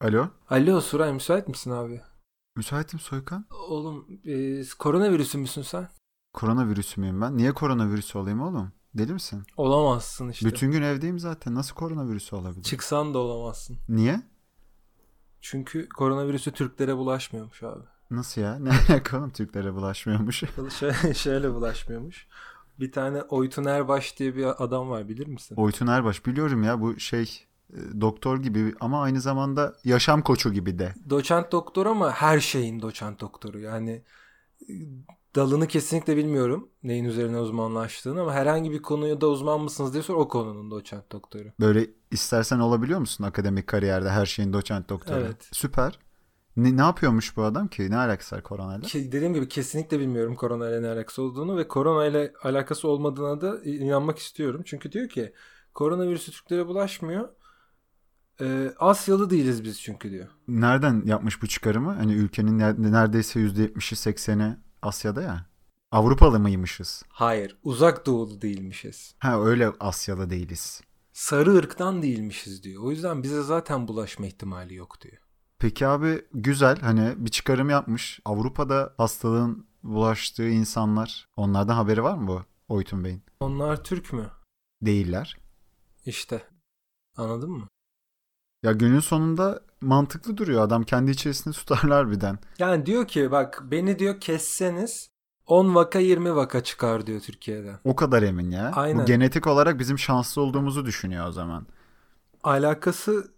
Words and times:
Alo. 0.00 0.28
Alo 0.50 0.80
Suray 0.80 1.12
müsait 1.12 1.48
misin 1.48 1.70
abi? 1.70 2.00
Müsaitim 2.56 2.98
Soykan. 2.98 3.46
Oğlum 3.68 4.06
e, 4.24 4.62
koronavirüsü 4.78 5.38
müsün 5.38 5.62
sen? 5.62 5.88
Koronavirüsü 6.32 7.00
müyüm 7.00 7.20
ben? 7.20 7.36
Niye 7.36 7.52
koronavirüsü 7.52 8.18
olayım 8.18 8.40
oğlum? 8.40 8.72
Deli 8.94 9.12
misin? 9.12 9.42
Olamazsın 9.56 10.28
işte. 10.28 10.46
Bütün 10.46 10.70
gün 10.70 10.82
evdeyim 10.82 11.18
zaten. 11.18 11.54
Nasıl 11.54 11.74
koronavirüsü 11.74 12.36
olabilir? 12.36 12.62
Çıksan 12.62 13.14
da 13.14 13.18
olamazsın. 13.18 13.78
Niye? 13.88 14.22
Çünkü 15.40 15.88
koronavirüsü 15.88 16.52
Türklere 16.52 16.96
bulaşmıyormuş 16.96 17.62
abi. 17.62 17.84
Nasıl 18.10 18.40
ya? 18.40 18.58
Ne 18.58 18.70
alaka 18.88 19.18
oğlum 19.18 19.30
Türklere 19.30 19.74
bulaşmıyormuş? 19.74 20.42
Şöyle, 20.78 21.14
şöyle 21.14 21.54
bulaşmıyormuş. 21.54 22.26
Bir 22.80 22.92
tane 22.92 23.22
Oytun 23.22 23.64
Erbaş 23.64 24.18
diye 24.18 24.36
bir 24.36 24.64
adam 24.64 24.90
var 24.90 25.08
bilir 25.08 25.26
misin? 25.26 25.54
Oytun 25.56 25.86
Erbaş 25.86 26.26
biliyorum 26.26 26.62
ya 26.62 26.80
bu 26.80 27.00
şey 27.00 27.46
doktor 28.00 28.38
gibi 28.42 28.74
ama 28.80 29.02
aynı 29.02 29.20
zamanda 29.20 29.76
yaşam 29.84 30.22
koçu 30.22 30.52
gibi 30.52 30.78
de. 30.78 30.94
Doçent 31.10 31.52
doktor 31.52 31.86
ama 31.86 32.10
her 32.10 32.40
şeyin 32.40 32.82
doçent 32.82 33.20
doktoru. 33.20 33.58
Yani 33.58 34.02
e, 34.68 34.72
dalını 35.34 35.66
kesinlikle 35.66 36.16
bilmiyorum 36.16 36.68
neyin 36.82 37.04
üzerine 37.04 37.38
uzmanlaştığını 37.38 38.20
ama 38.20 38.32
herhangi 38.34 38.70
bir 38.70 38.82
konuya 38.82 39.20
da 39.20 39.28
uzman 39.28 39.60
mısınız 39.60 39.92
diye 39.92 40.02
sor 40.02 40.14
o 40.14 40.28
konunun 40.28 40.70
doçent 40.70 41.12
doktoru. 41.12 41.48
Böyle 41.60 41.86
istersen 42.10 42.58
olabiliyor 42.58 43.00
musun 43.00 43.24
akademik 43.24 43.66
kariyerde 43.66 44.10
her 44.10 44.26
şeyin 44.26 44.52
doçent 44.52 44.88
doktoru? 44.88 45.20
Evet. 45.20 45.48
Süper. 45.52 45.98
Ne, 46.56 46.76
ne 46.76 46.80
yapıyormuş 46.80 47.36
bu 47.36 47.42
adam 47.42 47.68
ki? 47.68 47.90
Ne 47.90 47.96
alakası 47.96 48.36
var 48.36 48.42
koronayla? 48.42 48.88
Ki 48.88 49.12
dediğim 49.12 49.34
gibi 49.34 49.48
kesinlikle 49.48 50.00
bilmiyorum 50.00 50.34
korona 50.34 50.68
ile 50.68 50.82
ne 50.82 50.88
alakası 50.88 51.22
olduğunu 51.22 51.56
ve 51.56 51.68
korona 51.68 52.06
ile 52.06 52.32
alakası 52.42 52.88
olmadığına 52.88 53.40
da 53.40 53.64
inanmak 53.64 54.18
istiyorum. 54.18 54.62
Çünkü 54.64 54.92
diyor 54.92 55.08
ki 55.08 55.32
koronavirüsü 55.74 56.32
Türklere 56.32 56.66
bulaşmıyor. 56.66 57.28
Ee, 58.40 58.72
Asyalı 58.78 59.30
değiliz 59.30 59.64
biz 59.64 59.80
çünkü 59.82 60.10
diyor. 60.10 60.28
Nereden 60.48 61.02
yapmış 61.06 61.42
bu 61.42 61.46
çıkarımı? 61.46 61.92
Hani 61.92 62.12
ülkenin 62.12 62.58
ner- 62.58 62.92
neredeyse 62.92 63.40
%70'i 63.40 63.96
80'i 63.96 64.56
Asya'da 64.82 65.22
ya. 65.22 65.46
Avrupalı 65.92 66.40
mıymışız? 66.40 67.02
Hayır, 67.08 67.58
uzak 67.62 68.06
doğulu 68.06 68.42
değilmişiz. 68.42 69.14
Ha 69.18 69.40
öyle 69.44 69.72
Asyalı 69.80 70.30
değiliz. 70.30 70.80
Sarı 71.12 71.54
ırktan 71.56 72.02
değilmişiz 72.02 72.62
diyor. 72.62 72.82
O 72.82 72.90
yüzden 72.90 73.22
bize 73.22 73.42
zaten 73.42 73.88
bulaşma 73.88 74.26
ihtimali 74.26 74.74
yok 74.74 75.00
diyor. 75.00 75.16
Peki 75.58 75.86
abi 75.86 76.24
güzel 76.34 76.80
hani 76.80 77.14
bir 77.16 77.30
çıkarım 77.30 77.70
yapmış. 77.70 78.20
Avrupa'da 78.24 78.94
hastalığın 78.98 79.66
bulaştığı 79.82 80.48
insanlar 80.48 81.28
onlardan 81.36 81.74
haberi 81.74 82.02
var 82.02 82.14
mı 82.18 82.26
bu 82.28 82.42
Oytun 82.74 83.04
Bey'in? 83.04 83.22
Onlar 83.40 83.84
Türk 83.84 84.12
mü? 84.12 84.30
Değiller. 84.82 85.36
İşte. 86.06 86.42
Anladın 87.16 87.50
mı? 87.50 87.68
Ya 88.62 88.72
günün 88.72 89.00
sonunda 89.00 89.60
mantıklı 89.80 90.36
duruyor. 90.36 90.62
Adam 90.62 90.82
kendi 90.82 91.10
içerisinde 91.10 91.54
tutarlar 91.54 92.10
birden. 92.10 92.38
Yani 92.58 92.86
diyor 92.86 93.08
ki 93.08 93.30
bak 93.30 93.62
beni 93.70 93.98
diyor 93.98 94.20
kesseniz 94.20 95.10
10 95.46 95.74
vaka 95.74 95.98
20 95.98 96.36
vaka 96.36 96.62
çıkar 96.62 97.06
diyor 97.06 97.20
Türkiye'den. 97.20 97.78
O 97.84 97.96
kadar 97.96 98.22
emin 98.22 98.50
ya. 98.50 98.72
Aynen. 98.74 99.02
Bu 99.02 99.04
genetik 99.06 99.46
olarak 99.46 99.78
bizim 99.78 99.98
şanslı 99.98 100.42
olduğumuzu 100.42 100.86
düşünüyor 100.86 101.28
o 101.28 101.32
zaman. 101.32 101.66
Alakası 102.44 103.30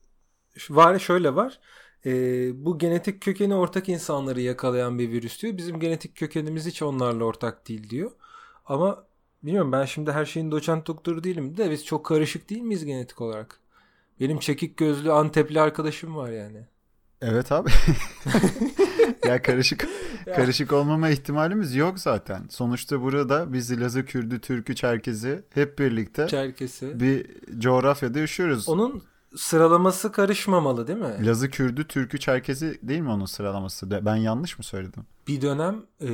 var 0.70 0.98
şöyle 0.98 1.34
var. 1.34 1.61
Ee, 2.06 2.65
bu 2.65 2.78
genetik 2.78 3.20
kökeni 3.20 3.55
ortak 3.55 3.89
insanları 3.89 4.41
yakalayan 4.41 4.98
bir 4.98 5.11
virüs 5.11 5.43
diyor. 5.43 5.56
Bizim 5.56 5.81
genetik 5.81 6.17
kökenimiz 6.17 6.67
hiç 6.67 6.83
onlarla 6.83 7.25
ortak 7.25 7.69
değil 7.69 7.91
diyor. 7.91 8.11
Ama 8.67 9.05
bilmiyorum 9.43 9.73
ben 9.73 9.84
şimdi 9.84 10.12
her 10.12 10.25
şeyin 10.25 10.50
doçent 10.50 10.87
doktoru 10.87 11.25
değilim 11.25 11.56
de 11.56 11.70
biz 11.70 11.84
çok 11.84 12.06
karışık 12.06 12.50
değil 12.50 12.62
miyiz 12.62 12.84
genetik 12.84 13.20
olarak? 13.20 13.61
Benim 14.23 14.39
çekik 14.39 14.77
gözlü 14.77 15.12
Antepli 15.12 15.61
arkadaşım 15.61 16.17
var 16.17 16.31
yani. 16.31 16.67
Evet 17.20 17.53
abi. 17.53 17.71
ya 19.27 19.43
karışık 19.43 19.88
karışık 20.37 20.72
olmama 20.72 21.09
ihtimalimiz 21.09 21.75
yok 21.75 21.99
zaten. 21.99 22.47
Sonuçta 22.50 23.03
burada 23.03 23.53
biz 23.53 23.81
Lazı, 23.81 24.05
Kürdü, 24.05 24.41
Türkü, 24.41 24.75
Çerkezi 24.75 25.43
hep 25.55 25.78
birlikte 25.78 26.28
Çerkesi. 26.28 27.00
bir 27.00 27.27
coğrafyada 27.59 28.19
yaşıyoruz. 28.19 28.69
Onun 28.69 29.03
sıralaması 29.37 30.12
karışmamalı 30.12 30.87
değil 30.87 30.99
mi? 30.99 31.27
Lazı, 31.27 31.50
Kürdü, 31.50 31.88
Türkü, 31.88 32.21
Çerkezi 32.21 32.78
değil 32.82 33.00
mi 33.00 33.11
onun 33.11 33.27
sıralaması? 33.27 33.91
Ben 34.06 34.16
yanlış 34.16 34.59
mı 34.59 34.65
söyledim? 34.65 35.03
Bir 35.28 35.41
dönem 35.41 35.82
e, 36.00 36.11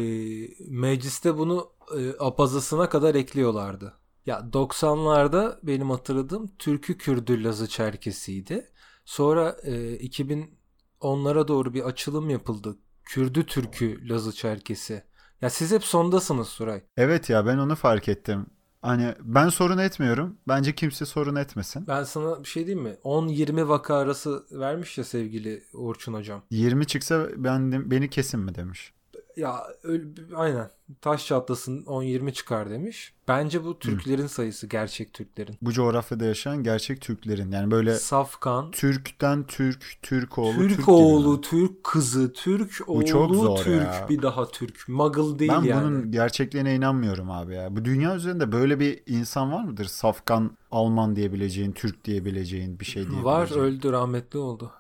mecliste 0.69 1.39
bunu 1.39 1.71
e, 1.99 2.13
apazasına 2.19 2.89
kadar 2.89 3.15
ekliyorlardı. 3.15 3.93
Ya 4.29 4.39
90'larda 4.53 5.59
benim 5.63 5.91
hatırladığım 5.91 6.51
Türkü 6.59 6.99
Kürdü 6.99 7.45
Lazı 7.45 7.69
Çerkesiydi. 7.69 8.71
Sonra 9.05 9.57
e, 9.63 9.97
2010'lara 9.97 11.49
doğru 11.49 11.75
bir 11.75 11.83
açılım 11.83 12.31
yapıldı. 12.31 12.77
Kürdü 13.05 13.47
Türkü 13.47 14.09
Lazı 14.09 14.33
Çerkesi. 14.33 15.03
Ya 15.41 15.51
siz 15.51 15.73
hep 15.73 15.85
sondasınız 15.85 16.49
Suray. 16.49 16.83
Evet 16.97 17.31
ya 17.31 17.47
ben 17.47 17.59
onu 17.59 17.75
fark 17.75 18.09
ettim. 18.09 18.47
Hani 18.83 19.15
ben 19.21 19.49
sorun 19.49 19.79
etmiyorum. 19.79 20.39
Bence 20.49 20.75
kimse 20.75 21.07
sorun 21.07 21.37
etmesin. 21.37 21.87
Ben 21.87 22.05
sana 22.05 22.43
bir 22.43 22.49
şey 22.49 22.67
diyeyim 22.67 22.85
mi? 22.85 22.97
10-20 23.05 23.69
vaka 23.69 23.97
arası 23.97 24.47
vermiş 24.53 24.99
ya 24.99 25.05
sevgili 25.05 25.65
Orçun 25.75 26.15
hocam. 26.15 26.43
20 26.51 26.87
çıksa 26.87 27.29
ben 27.37 27.91
beni 27.91 28.11
kesin 28.11 28.41
mi 28.41 28.55
demiş. 28.55 28.93
Ya 29.39 29.67
öyle, 29.83 30.05
aynen 30.37 30.71
taş 31.01 31.27
çatlasın 31.27 31.83
10-20 31.85 32.33
çıkar 32.33 32.71
demiş. 32.71 33.15
Bence 33.29 33.65
bu 33.65 33.79
Türklerin 33.79 34.27
sayısı 34.27 34.67
gerçek 34.67 35.15
Türklerin. 35.15 35.57
Bu 35.63 35.73
coğrafyada 35.73 36.25
yaşayan 36.25 36.63
gerçek 36.63 37.01
Türklerin 37.01 37.53
yani 37.53 37.71
böyle 37.71 37.95
Safkan, 37.95 38.71
Türk'ten 38.71 39.47
Türk, 39.47 39.99
Türk 40.03 40.39
oğlu, 40.39 40.55
Türk, 40.55 40.69
Türk 40.69 40.79
gibi 40.79 40.91
oğlu, 40.91 41.33
mi? 41.33 41.41
Türk 41.41 41.85
kızı, 41.85 42.33
Türk 42.33 42.89
Bu 42.89 42.93
oğlu, 42.93 43.07
çok 43.07 43.35
zor 43.35 43.59
Türk 43.59 43.83
ya. 43.83 44.07
bir 44.09 44.23
daha 44.23 44.49
Türk. 44.49 44.89
Muggle 44.89 45.39
değil 45.39 45.53
Ben 45.55 45.63
yani. 45.63 45.85
bunun 45.85 46.13
gerçekliğine 46.13 46.75
inanmıyorum 46.75 47.31
abi 47.31 47.55
ya. 47.55 47.77
Bu 47.77 47.85
dünya 47.85 48.17
üzerinde 48.17 48.53
böyle 48.53 48.81
bir 48.81 49.03
insan 49.07 49.53
var 49.53 49.65
mıdır? 49.65 49.85
Safkan, 49.85 50.57
Alman 50.71 51.17
diyebileceğin, 51.17 51.73
Türk 51.73 52.05
diyebileceğin 52.05 52.81
bir 52.81 52.85
şey 52.85 52.95
diyebileceğin. 52.95 53.25
Var 53.25 53.57
öldü 53.57 53.93
rahmetli 53.93 54.39
oldu. 54.39 54.73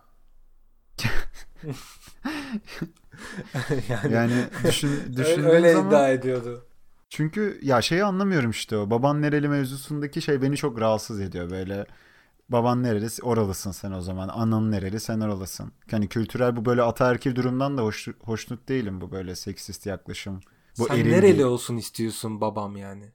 yani, 3.88 4.12
Yani 4.12 4.50
düşün, 4.64 5.16
düşündüğün 5.16 5.44
öyle 5.44 5.66
zaman 5.66 5.78
iddia 5.78 6.08
ediyordu. 6.10 6.68
çünkü 7.10 7.58
ya 7.62 7.82
şeyi 7.82 8.04
anlamıyorum 8.04 8.50
işte 8.50 8.76
o 8.76 8.90
baban 8.90 9.22
nereli 9.22 9.48
mevzusundaki 9.48 10.22
şey 10.22 10.42
beni 10.42 10.56
çok 10.56 10.80
rahatsız 10.80 11.20
ediyor 11.20 11.50
böyle. 11.50 11.86
Baban 12.50 12.82
nereli? 12.82 13.08
Oralısın 13.22 13.72
sen 13.72 13.92
o 13.92 14.00
zaman. 14.00 14.28
Anan 14.28 14.72
nereli? 14.72 15.00
Sen 15.00 15.20
oralısın. 15.20 15.72
Yani 15.92 16.08
kültürel 16.08 16.56
bu 16.56 16.64
böyle 16.64 16.82
ataerkil 16.82 17.36
durumdan 17.36 17.78
da 17.78 17.82
hoş, 17.82 18.08
hoşnut 18.24 18.68
değilim 18.68 19.00
bu 19.00 19.12
böyle 19.12 19.36
seksist 19.36 19.86
yaklaşım. 19.86 20.40
Bu 20.78 20.88
Sen 20.88 20.96
eril 20.96 21.10
nereli 21.10 21.28
değil. 21.28 21.46
olsun 21.46 21.76
istiyorsun 21.76 22.40
babam 22.40 22.76
yani? 22.76 23.12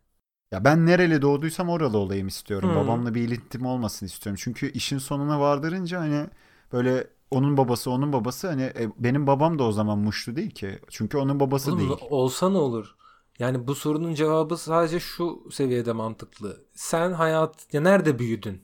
Ya 0.52 0.64
ben 0.66 0.86
nereli 0.86 1.22
doğduysam 1.22 1.70
oralı 1.70 1.98
olayım 1.98 2.28
istiyorum. 2.28 2.76
Hı. 2.76 2.76
Babamla 2.76 3.16
bir 3.16 3.22
iletim 3.22 3.66
olmasını 3.66 4.10
istiyorum. 4.10 4.40
Çünkü 4.44 4.72
işin 4.72 4.98
sonuna 4.98 5.40
vardırınca 5.40 6.00
hani 6.00 6.28
böyle 6.74 7.08
onun 7.34 7.58
babası 7.58 7.92
onun 7.92 8.14
babası 8.14 8.48
hani 8.48 8.62
e, 8.64 8.90
benim 8.98 9.28
babam 9.28 9.60
da 9.60 9.64
o 9.64 9.72
zaman 9.72 10.00
Muşlu 10.00 10.36
değil 10.36 10.52
ki. 10.52 10.80
Çünkü 10.90 11.18
onun 11.18 11.40
babası 11.40 11.72
Oğlum, 11.72 11.80
değil. 11.80 11.92
olsa 12.10 12.50
ne 12.50 12.58
olur? 12.58 12.96
Yani 13.40 13.68
bu 13.68 13.76
sorunun 13.76 14.14
cevabı 14.14 14.58
sadece 14.58 15.00
şu 15.00 15.44
seviyede 15.52 15.94
mantıklı. 15.94 16.58
Sen 16.74 17.12
hayat 17.12 17.74
ya 17.74 17.82
nerede 17.82 18.20
büyüdün? 18.20 18.64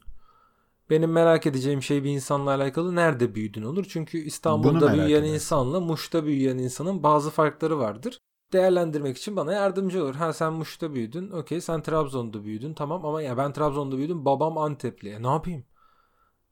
Benim 0.89 1.11
merak 1.11 1.45
edeceğim 1.45 1.81
şey 1.83 2.03
bir 2.03 2.09
insanla 2.09 2.51
alakalı 2.55 2.95
nerede 2.95 3.35
büyüdün 3.35 3.63
olur. 3.63 3.85
Çünkü 3.89 4.17
İstanbul'da 4.17 4.93
büyüyen 4.93 5.19
edersin. 5.19 5.33
insanla 5.33 5.79
Muş'ta 5.79 6.25
büyüyen 6.25 6.57
insanın 6.57 7.03
bazı 7.03 7.29
farkları 7.29 7.79
vardır. 7.79 8.17
Değerlendirmek 8.53 9.17
için 9.17 9.35
bana 9.35 9.53
yardımcı 9.53 10.03
olur. 10.03 10.15
Ha 10.15 10.33
sen 10.33 10.53
Muş'ta 10.53 10.93
büyüdün. 10.93 11.31
Okey 11.31 11.61
sen 11.61 11.81
Trabzon'da 11.81 12.43
büyüdün. 12.43 12.73
Tamam 12.73 13.05
ama 13.05 13.21
ya 13.21 13.37
ben 13.37 13.53
Trabzon'da 13.53 13.97
büyüdüm. 13.97 14.25
Babam 14.25 14.57
Antepli. 14.57 15.09
E, 15.09 15.23
ne 15.23 15.27
yapayım? 15.27 15.63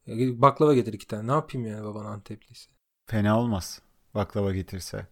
Baklava 0.08 0.74
getir 0.74 0.94
iki 0.94 1.08
tane. 1.08 1.28
Ne 1.28 1.32
yapayım 1.32 1.68
yani 1.68 1.84
baban 1.84 2.06
Antepliyse? 2.06 2.70
Fena 3.06 3.40
olmaz 3.40 3.82
baklava 4.16 4.54
getirse. 4.54 5.08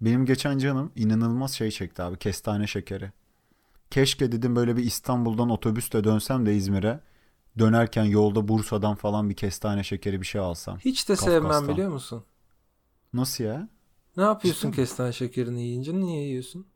Benim 0.00 0.26
geçen 0.26 0.58
canım 0.58 0.92
inanılmaz 0.96 1.52
şey 1.52 1.70
çekti 1.70 2.02
abi 2.02 2.18
kestane 2.18 2.66
şekeri. 2.66 3.12
Keşke 3.90 4.32
dedim 4.32 4.56
böyle 4.56 4.76
bir 4.76 4.84
İstanbul'dan 4.84 5.50
otobüsle 5.50 6.04
dönsem 6.04 6.46
de 6.46 6.56
İzmir'e. 6.56 7.00
Dönerken 7.58 8.04
yolda 8.04 8.48
Bursa'dan 8.48 8.94
falan 8.94 9.30
bir 9.30 9.34
kestane 9.34 9.84
şekeri 9.84 10.20
bir 10.20 10.26
şey 10.26 10.40
alsam. 10.40 10.78
Hiç 10.78 11.08
de 11.08 11.16
sevmem 11.16 11.68
biliyor 11.68 11.90
musun? 11.90 12.24
Nasıl 13.12 13.44
ya? 13.44 13.68
Ne 14.16 14.22
yapıyorsun 14.22 14.70
mi? 14.70 14.76
kestane 14.76 15.12
şekerini 15.12 15.62
yiyince? 15.62 15.94
Niye 15.94 16.22
yiyorsun? 16.22 16.66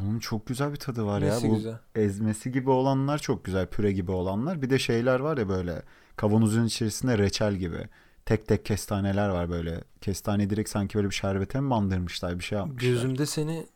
Onun 0.00 0.18
çok 0.18 0.46
güzel 0.46 0.72
bir 0.72 0.76
tadı 0.76 1.06
var 1.06 1.20
Nesi 1.20 1.46
ya. 1.46 1.52
Bu 1.52 1.56
güzel? 1.56 1.78
ezmesi 1.94 2.52
gibi 2.52 2.70
olanlar 2.70 3.18
çok 3.18 3.44
güzel. 3.44 3.66
Püre 3.66 3.92
gibi 3.92 4.10
olanlar. 4.12 4.62
Bir 4.62 4.70
de 4.70 4.78
şeyler 4.78 5.20
var 5.20 5.38
ya 5.38 5.48
böyle 5.48 5.82
kavanozun 6.16 6.64
içerisinde 6.64 7.18
reçel 7.18 7.54
gibi. 7.54 7.88
Tek 8.26 8.46
tek 8.46 8.64
kestaneler 8.64 9.28
var 9.28 9.50
böyle. 9.50 9.84
Kestane 10.00 10.50
direkt 10.50 10.70
sanki 10.70 10.94
böyle 10.94 11.10
bir 11.10 11.14
şerbete 11.14 11.60
mi 11.60 11.70
bandırmışlar 11.70 12.38
bir 12.38 12.44
şey 12.44 12.58
yapmışlar. 12.58 12.90
Gözümde 12.90 13.26
seni 13.26 13.66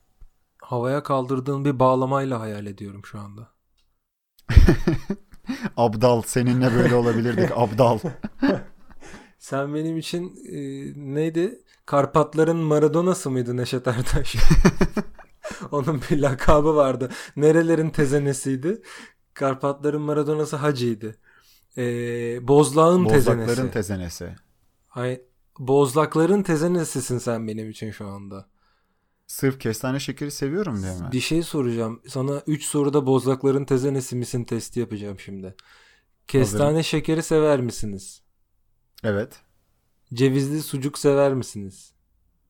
havaya 0.62 1.02
kaldırdığın 1.02 1.64
bir 1.64 1.78
bağlamayla 1.78 2.40
hayal 2.40 2.66
ediyorum 2.66 3.02
şu 3.04 3.20
anda. 3.20 3.48
Abdal 5.76 6.22
seninle 6.22 6.74
böyle 6.74 6.94
olabilirdik 6.94 7.50
Abdal. 7.54 7.98
Sen 9.38 9.74
benim 9.74 9.96
için 9.96 10.36
e, 10.52 10.58
neydi? 11.14 11.62
Karpatların 11.86 12.56
Maradona'sı 12.56 13.30
mıydı 13.30 13.56
Neşet 13.56 13.86
Ertaş? 13.88 14.36
Onun 15.70 16.02
bir 16.10 16.18
lakabı 16.18 16.76
vardı. 16.76 17.10
Nerelerin 17.36 17.90
tezenesiydi? 17.90 18.82
Karpatların 19.34 20.02
Maradona'sı 20.02 20.56
Hacı'ydı. 20.56 21.16
E, 21.78 21.82
Bozlağın 22.48 23.04
Bozlakların 23.04 23.46
tezenesi. 23.46 23.70
tezenesi. 23.70 24.34
Ay, 24.90 25.20
Bozlakların 25.58 26.42
tezenesisin 26.42 27.18
sen 27.18 27.48
benim 27.48 27.70
için 27.70 27.90
şu 27.90 28.06
anda. 28.06 28.48
Sırf 29.26 29.58
kestane 29.60 30.00
şekeri 30.00 30.30
seviyorum 30.30 30.82
diye 30.82 30.92
mi? 30.92 31.08
Bir 31.12 31.20
şey 31.20 31.42
soracağım. 31.42 32.02
Sana 32.08 32.42
3 32.46 32.64
soruda 32.64 33.06
bozlakların 33.06 33.64
tezenesi 33.64 34.16
misin 34.16 34.44
testi 34.44 34.80
yapacağım 34.80 35.18
şimdi. 35.20 35.54
Kestane 36.28 36.62
Hazırım. 36.64 36.84
şekeri 36.84 37.22
sever 37.22 37.60
misiniz? 37.60 38.22
Evet. 39.04 39.40
Cevizli 40.14 40.62
sucuk 40.62 40.98
sever 40.98 41.34
misiniz? 41.34 41.92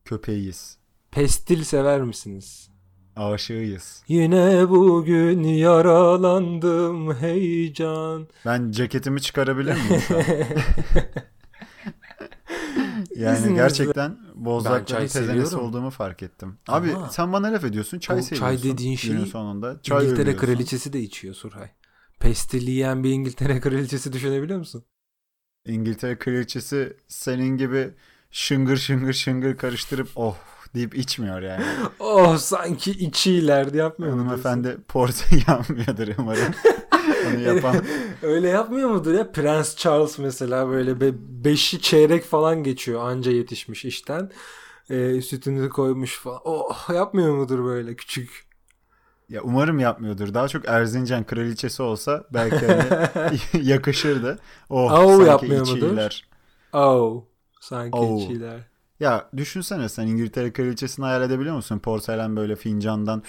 Köpeğiyiz. 0.05 0.79
Pestil 1.11 1.65
sever 1.65 2.03
misiniz? 2.03 2.70
Aşığıyız. 3.17 4.03
Yine 4.09 4.71
bugün 4.71 5.43
yaralandım 5.43 7.15
heyecan. 7.15 8.29
Ben 8.47 8.71
ceketimi 8.71 9.21
çıkarabilir 9.23 9.75
miyim? 9.75 10.03
Yani 13.17 13.37
İzninizle. 13.39 13.55
gerçekten 13.55 14.19
bozlakların 14.35 14.85
çay 14.85 15.09
tezenesi 15.09 15.57
olduğumu 15.57 15.91
fark 15.91 16.23
ettim. 16.23 16.59
Abi 16.69 16.93
Ama- 16.95 17.09
sen 17.09 17.33
bana 17.33 17.47
laf 17.53 17.65
ediyorsun. 17.65 17.99
Çay 17.99 18.17
O 18.17 18.21
çay 18.23 18.27
seviyorsun. 18.39 18.71
dediğin 18.73 18.97
şeyi 18.97 19.27
sonunda. 19.27 19.81
Çay 19.83 20.05
İngiltere 20.05 20.23
övüyorsun. 20.23 20.47
kraliçesi 20.47 20.93
de 20.93 21.01
içiyor 21.01 21.35
Surhay. 21.35 21.69
Pestil 22.21 22.69
yiyen 22.69 23.05
bir 23.05 23.11
İngiltere 23.11 23.61
kraliçesi 23.61 24.13
düşünebiliyor 24.13 24.59
musun? 24.59 24.85
İngiltere 25.67 26.19
kraliçesi 26.19 26.97
senin 27.09 27.57
gibi 27.57 27.91
şıngır 28.31 28.77
şıngır 28.77 29.13
şıngır 29.13 29.57
karıştırıp 29.57 30.09
oh 30.17 30.37
deyip 30.75 30.95
içmiyor 30.95 31.43
yani. 31.43 31.65
Oh 31.99 32.37
sanki 32.39 32.91
içiler 32.91 33.73
yapmıyor 33.75 34.15
mu? 34.15 34.21
Hanımefendi 34.21 34.79
porta 34.89 35.25
yanmıyordur 35.49 36.09
umarım. 36.19 36.55
Onu 37.29 37.41
yapan. 37.41 37.77
Öyle 38.23 38.49
yapmıyor 38.49 38.91
mudur 38.91 39.15
ya? 39.15 39.33
Prens 39.33 39.77
Charles 39.77 40.19
mesela 40.19 40.69
böyle 40.69 41.01
be 41.01 41.11
beşi 41.45 41.81
çeyrek 41.81 42.25
falan 42.25 42.63
geçiyor 42.65 43.01
anca 43.11 43.33
yetişmiş 43.33 43.85
işten. 43.85 44.31
Ee, 44.91 45.23
sütünü 45.23 45.69
koymuş 45.69 46.19
falan. 46.19 46.41
Oh 46.45 46.91
yapmıyor 46.95 47.35
mudur 47.35 47.65
böyle 47.65 47.97
küçük? 47.97 48.47
Ya 49.29 49.43
umarım 49.43 49.79
yapmıyordur. 49.79 50.35
Daha 50.35 50.49
çok 50.49 50.69
Erzincan 50.69 51.25
kraliçesi 51.25 51.83
olsa 51.83 52.25
belki 52.35 52.67
hani 52.67 53.39
yakışırdı. 53.69 54.39
Oh 54.71 54.93
Au 54.93 55.09
sanki 55.09 55.25
yapmıyor 55.31 55.63
iç 55.67 55.71
mudur? 55.73 56.21
Oh 56.73 57.25
sanki 57.61 57.99
Oh. 57.99 58.23
içiler. 58.23 58.70
Ya 59.01 59.31
düşünsene 59.37 59.89
sen 59.89 60.07
İngiltere 60.07 60.53
kraliçesini 60.53 61.05
hayal 61.05 61.23
edebiliyor 61.23 61.57
musun? 61.57 61.79
Porselen 61.79 62.37
böyle 62.37 62.57
fincandan 62.57 63.23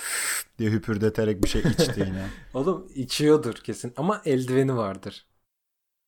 diye 0.60 0.72
hüpürdeterek 0.72 1.44
bir 1.44 1.48
şey 1.48 1.62
içtiğini. 1.62 2.32
Oğlum 2.54 2.88
içiyordur 2.96 3.54
kesin 3.56 3.94
ama 3.98 4.22
eldiveni 4.26 4.78
vardır. 4.78 5.28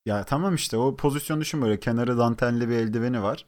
ya 0.06 0.24
tamam 0.26 0.56
işte 0.56 0.78
o 0.78 0.96
pozisyon 0.96 1.42
düşün 1.42 1.62
böyle 1.62 1.80
kenarı 1.80 2.18
dantelli 2.18 2.70
bir 2.70 2.76
eldiveni 2.78 3.24
var. 3.24 3.46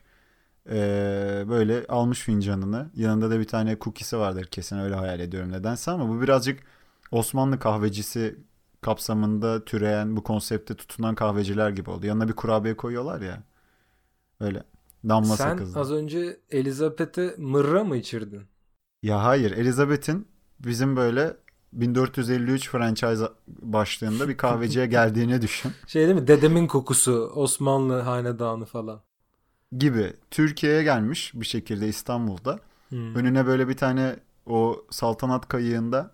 Ee, 0.70 1.46
böyle 1.50 1.86
almış 1.90 2.22
fincanını. 2.22 2.92
Yanında 2.96 3.32
da 3.32 3.40
bir 3.40 3.48
tane 3.48 3.78
cookie'si 3.82 4.18
vardır 4.20 4.46
kesin 4.48 4.80
öyle 4.80 4.96
hayal 4.96 5.20
ediyorum 5.20 5.52
nedense 5.52 5.92
ama 5.92 6.10
bu 6.10 6.22
birazcık 6.22 6.60
Osmanlı 7.12 7.60
kahvecisi 7.60 8.40
kapsamında 8.82 9.66
türeyen 9.66 10.18
bu 10.18 10.24
konsepte 10.24 10.76
tutunan 10.76 11.16
kahveciler 11.16 11.70
gibi 11.70 11.90
oldu. 11.90 12.06
Yanına 12.08 12.28
bir 12.30 12.34
kurabiye 12.34 12.78
koyuyorlar 12.78 13.22
ya. 13.22 13.44
Öyle 14.40 14.64
damla 15.10 15.38
Sen 15.38 15.50
sakızlı. 15.50 15.80
az 15.80 15.92
önce 15.92 16.40
Elizabeth'e 16.52 17.36
mırra 17.38 17.84
mı 17.84 17.98
içirdin? 17.98 18.42
Ya 19.04 19.24
hayır 19.24 19.52
Elizabeth'in 19.52 20.28
bizim 20.60 20.96
böyle 20.96 21.38
1453 21.74 22.70
franchise 22.70 23.26
başlığında 23.48 24.30
bir 24.30 24.38
kahveciye 24.38 24.86
geldiğini 24.86 25.42
düşün. 25.42 25.72
Şey 25.88 26.08
değil 26.08 26.16
mi? 26.20 26.28
Dedemin 26.28 26.68
kokusu, 26.68 27.32
Osmanlı 27.36 28.00
hanedanı 28.02 28.66
falan. 28.66 29.02
Gibi 29.78 30.14
Türkiye'ye 30.32 30.84
gelmiş 30.84 31.32
bir 31.36 31.46
şekilde 31.46 31.88
İstanbul'da. 31.88 32.60
Hmm. 32.90 33.16
Önüne 33.16 33.46
böyle 33.46 33.68
bir 33.68 33.78
tane 33.78 34.16
o 34.46 34.86
saltanat 34.92 35.48
kayığında 35.48 36.12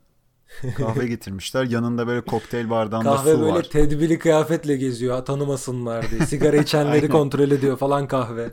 kahve 0.78 1.08
getirmişler. 1.08 1.64
Yanında 1.64 2.08
böyle 2.08 2.22
kokteyl 2.22 2.70
bardağında 2.70 3.16
Kahve 3.16 3.34
su 3.34 3.42
böyle 3.42 3.54
var. 3.54 3.64
tedbirli 3.64 4.20
kıyafetle 4.20 4.76
geziyor 4.78 5.26
tanımasınlar 5.26 6.12
diye. 6.12 6.22
Sigara 6.26 6.58
içenleri 6.58 7.10
kontrol 7.10 7.52
ediyor 7.52 7.78
falan 7.78 8.08
kahve. 8.08 8.52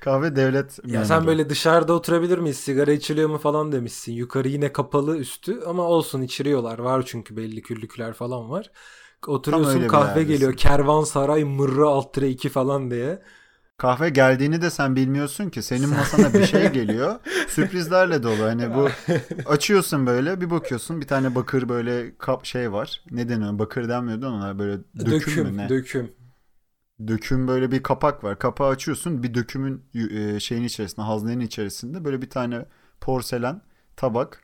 Kahve 0.00 0.36
devlet 0.36 0.78
Ya 0.84 1.04
sen 1.04 1.26
böyle 1.26 1.48
dışarıda 1.50 1.92
oturabilir 1.92 2.38
miyiz? 2.38 2.56
Sigara 2.56 2.92
içiliyor 2.92 3.28
mu 3.28 3.38
falan 3.38 3.72
demişsin. 3.72 4.12
Yukarı 4.12 4.48
yine 4.48 4.72
kapalı 4.72 5.16
üstü 5.18 5.60
ama 5.66 5.82
olsun 5.82 6.22
içiriyorlar. 6.22 6.78
Var 6.78 7.02
çünkü 7.06 7.36
belli 7.36 7.62
küllükler 7.62 8.12
falan 8.12 8.50
var. 8.50 8.70
Oturuyorsun 9.26 9.88
kahve 9.88 10.24
geliyor. 10.24 10.56
Kervansaray 10.56 11.44
mırra 11.44 11.88
alt 11.88 12.14
tire 12.14 12.28
2 12.28 12.48
falan 12.48 12.90
diye. 12.90 13.22
Kahve 13.78 14.08
geldiğini 14.10 14.62
de 14.62 14.70
sen 14.70 14.96
bilmiyorsun 14.96 15.50
ki. 15.50 15.62
Senin 15.62 15.88
masana 15.88 16.34
bir 16.34 16.44
şey 16.44 16.68
geliyor. 16.72 17.20
Sürprizlerle 17.48 18.22
dolu. 18.22 18.42
Hani 18.42 18.74
bu 18.74 18.88
açıyorsun 19.46 20.06
böyle 20.06 20.40
bir 20.40 20.50
bakıyorsun 20.50 21.00
bir 21.00 21.06
tane 21.06 21.34
bakır 21.34 21.68
böyle 21.68 22.16
kap 22.18 22.44
şey 22.44 22.72
var. 22.72 23.02
Ne 23.10 23.28
deniyor? 23.28 23.58
Bakır 23.58 23.88
denmiyordu 23.88 24.26
ona 24.28 24.58
böyle 24.58 24.78
döküm, 25.06 25.10
Döküm, 25.10 25.44
mü 25.44 25.56
ne? 25.56 25.68
döküm. 25.68 26.12
Döküm 27.06 27.48
böyle 27.48 27.72
bir 27.72 27.82
kapak 27.82 28.24
var. 28.24 28.38
Kapağı 28.38 28.68
açıyorsun 28.68 29.22
bir 29.22 29.34
dökümün 29.34 29.84
e, 29.94 30.40
şeyin 30.40 30.64
içerisinde 30.64 31.06
haznenin 31.06 31.40
içerisinde 31.40 32.04
böyle 32.04 32.22
bir 32.22 32.30
tane 32.30 32.64
porselen 33.00 33.62
tabak. 33.96 34.42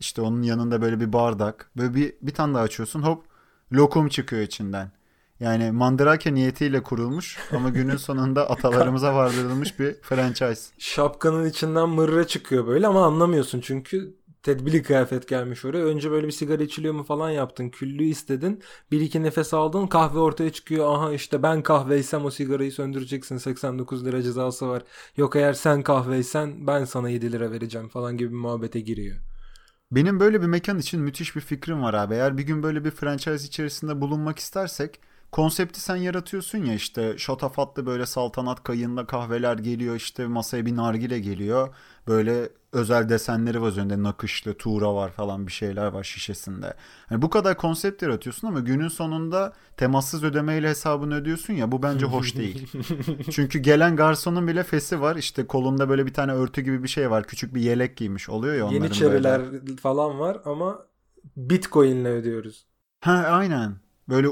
İşte 0.00 0.22
onun 0.22 0.42
yanında 0.42 0.82
böyle 0.82 1.00
bir 1.00 1.12
bardak. 1.12 1.70
Böyle 1.76 1.94
bir, 1.94 2.14
bir 2.22 2.34
tane 2.34 2.54
daha 2.54 2.62
açıyorsun 2.62 3.02
hop 3.02 3.24
lokum 3.72 4.08
çıkıyor 4.08 4.42
içinden. 4.42 4.92
Yani 5.40 5.70
mandrake 5.72 6.34
niyetiyle 6.34 6.82
kurulmuş 6.82 7.38
ama 7.52 7.68
günün 7.68 7.96
sonunda 8.06 8.50
atalarımıza 8.50 9.14
vardırılmış 9.14 9.78
bir 9.78 9.94
franchise. 10.02 10.72
Şapkanın 10.78 11.48
içinden 11.48 11.88
mırra 11.88 12.26
çıkıyor 12.26 12.66
böyle 12.66 12.86
ama 12.86 13.06
anlamıyorsun 13.06 13.60
çünkü 13.60 14.16
tedbirli 14.44 14.82
kıyafet 14.82 15.28
gelmiş 15.28 15.64
oraya. 15.64 15.84
Önce 15.84 16.10
böyle 16.10 16.26
bir 16.26 16.32
sigara 16.32 16.62
içiliyor 16.62 16.94
mu 16.94 17.04
falan 17.04 17.30
yaptın. 17.30 17.68
Küllüğü 17.70 18.04
istedin. 18.04 18.62
Bir 18.90 19.00
iki 19.00 19.22
nefes 19.22 19.54
aldın. 19.54 19.86
Kahve 19.86 20.18
ortaya 20.18 20.52
çıkıyor. 20.52 20.94
Aha 20.94 21.12
işte 21.12 21.42
ben 21.42 21.62
kahveysem 21.62 22.24
o 22.24 22.30
sigarayı 22.30 22.72
söndüreceksin. 22.72 23.36
89 23.36 24.06
lira 24.06 24.22
cezası 24.22 24.68
var. 24.68 24.82
Yok 25.16 25.36
eğer 25.36 25.52
sen 25.52 25.82
kahveysen 25.82 26.66
ben 26.66 26.84
sana 26.84 27.08
7 27.08 27.32
lira 27.32 27.52
vereceğim 27.52 27.88
falan 27.88 28.16
gibi 28.16 28.30
bir 28.30 28.36
muhabbete 28.36 28.80
giriyor. 28.80 29.16
Benim 29.90 30.20
böyle 30.20 30.42
bir 30.42 30.46
mekan 30.46 30.78
için 30.78 31.00
müthiş 31.00 31.36
bir 31.36 31.40
fikrim 31.40 31.82
var 31.82 31.94
abi. 31.94 32.14
Eğer 32.14 32.38
bir 32.38 32.42
gün 32.42 32.62
böyle 32.62 32.84
bir 32.84 32.90
franchise 32.90 33.46
içerisinde 33.46 34.00
bulunmak 34.00 34.38
istersek 34.38 35.00
konsepti 35.34 35.80
sen 35.80 35.96
yaratıyorsun 35.96 36.58
ya 36.58 36.74
işte 36.74 37.14
şatafatlı 37.18 37.86
böyle 37.86 38.06
saltanat 38.06 38.62
kayığında 38.62 39.06
kahveler 39.06 39.58
geliyor 39.58 39.96
işte 39.96 40.26
masaya 40.26 40.66
bir 40.66 40.76
nargile 40.76 41.18
geliyor. 41.18 41.74
Böyle 42.08 42.48
özel 42.72 43.08
desenleri 43.08 43.62
var 43.62 43.68
üzerinde 43.68 44.02
nakışlı 44.02 44.54
tuğra 44.54 44.94
var 44.94 45.10
falan 45.12 45.46
bir 45.46 45.52
şeyler 45.52 45.86
var 45.86 46.04
şişesinde. 46.04 46.74
Hani 47.08 47.22
bu 47.22 47.30
kadar 47.30 47.56
konsept 47.56 48.02
yaratıyorsun 48.02 48.48
ama 48.48 48.60
günün 48.60 48.88
sonunda 48.88 49.52
temassız 49.76 50.24
ödemeyle 50.24 50.68
hesabını 50.68 51.14
ödüyorsun 51.14 51.54
ya 51.54 51.72
bu 51.72 51.82
bence 51.82 52.06
hoş 52.06 52.36
değil. 52.36 52.72
Çünkü 53.30 53.58
gelen 53.58 53.96
garsonun 53.96 54.48
bile 54.48 54.62
fesi 54.62 55.00
var 55.00 55.16
işte 55.16 55.46
kolunda 55.46 55.88
böyle 55.88 56.06
bir 56.06 56.14
tane 56.14 56.32
örtü 56.32 56.60
gibi 56.60 56.82
bir 56.82 56.88
şey 56.88 57.10
var 57.10 57.24
küçük 57.24 57.54
bir 57.54 57.60
yelek 57.60 57.96
giymiş 57.96 58.28
oluyor 58.28 58.54
ya 58.54 58.64
onların. 58.64 58.82
Yeniçeriler 58.84 59.42
falan 59.82 60.18
var 60.18 60.40
ama 60.44 60.86
Bitcoin'le 61.36 62.06
ödüyoruz. 62.06 62.66
Ha 63.00 63.12
aynen. 63.12 63.76
Böyle 64.08 64.28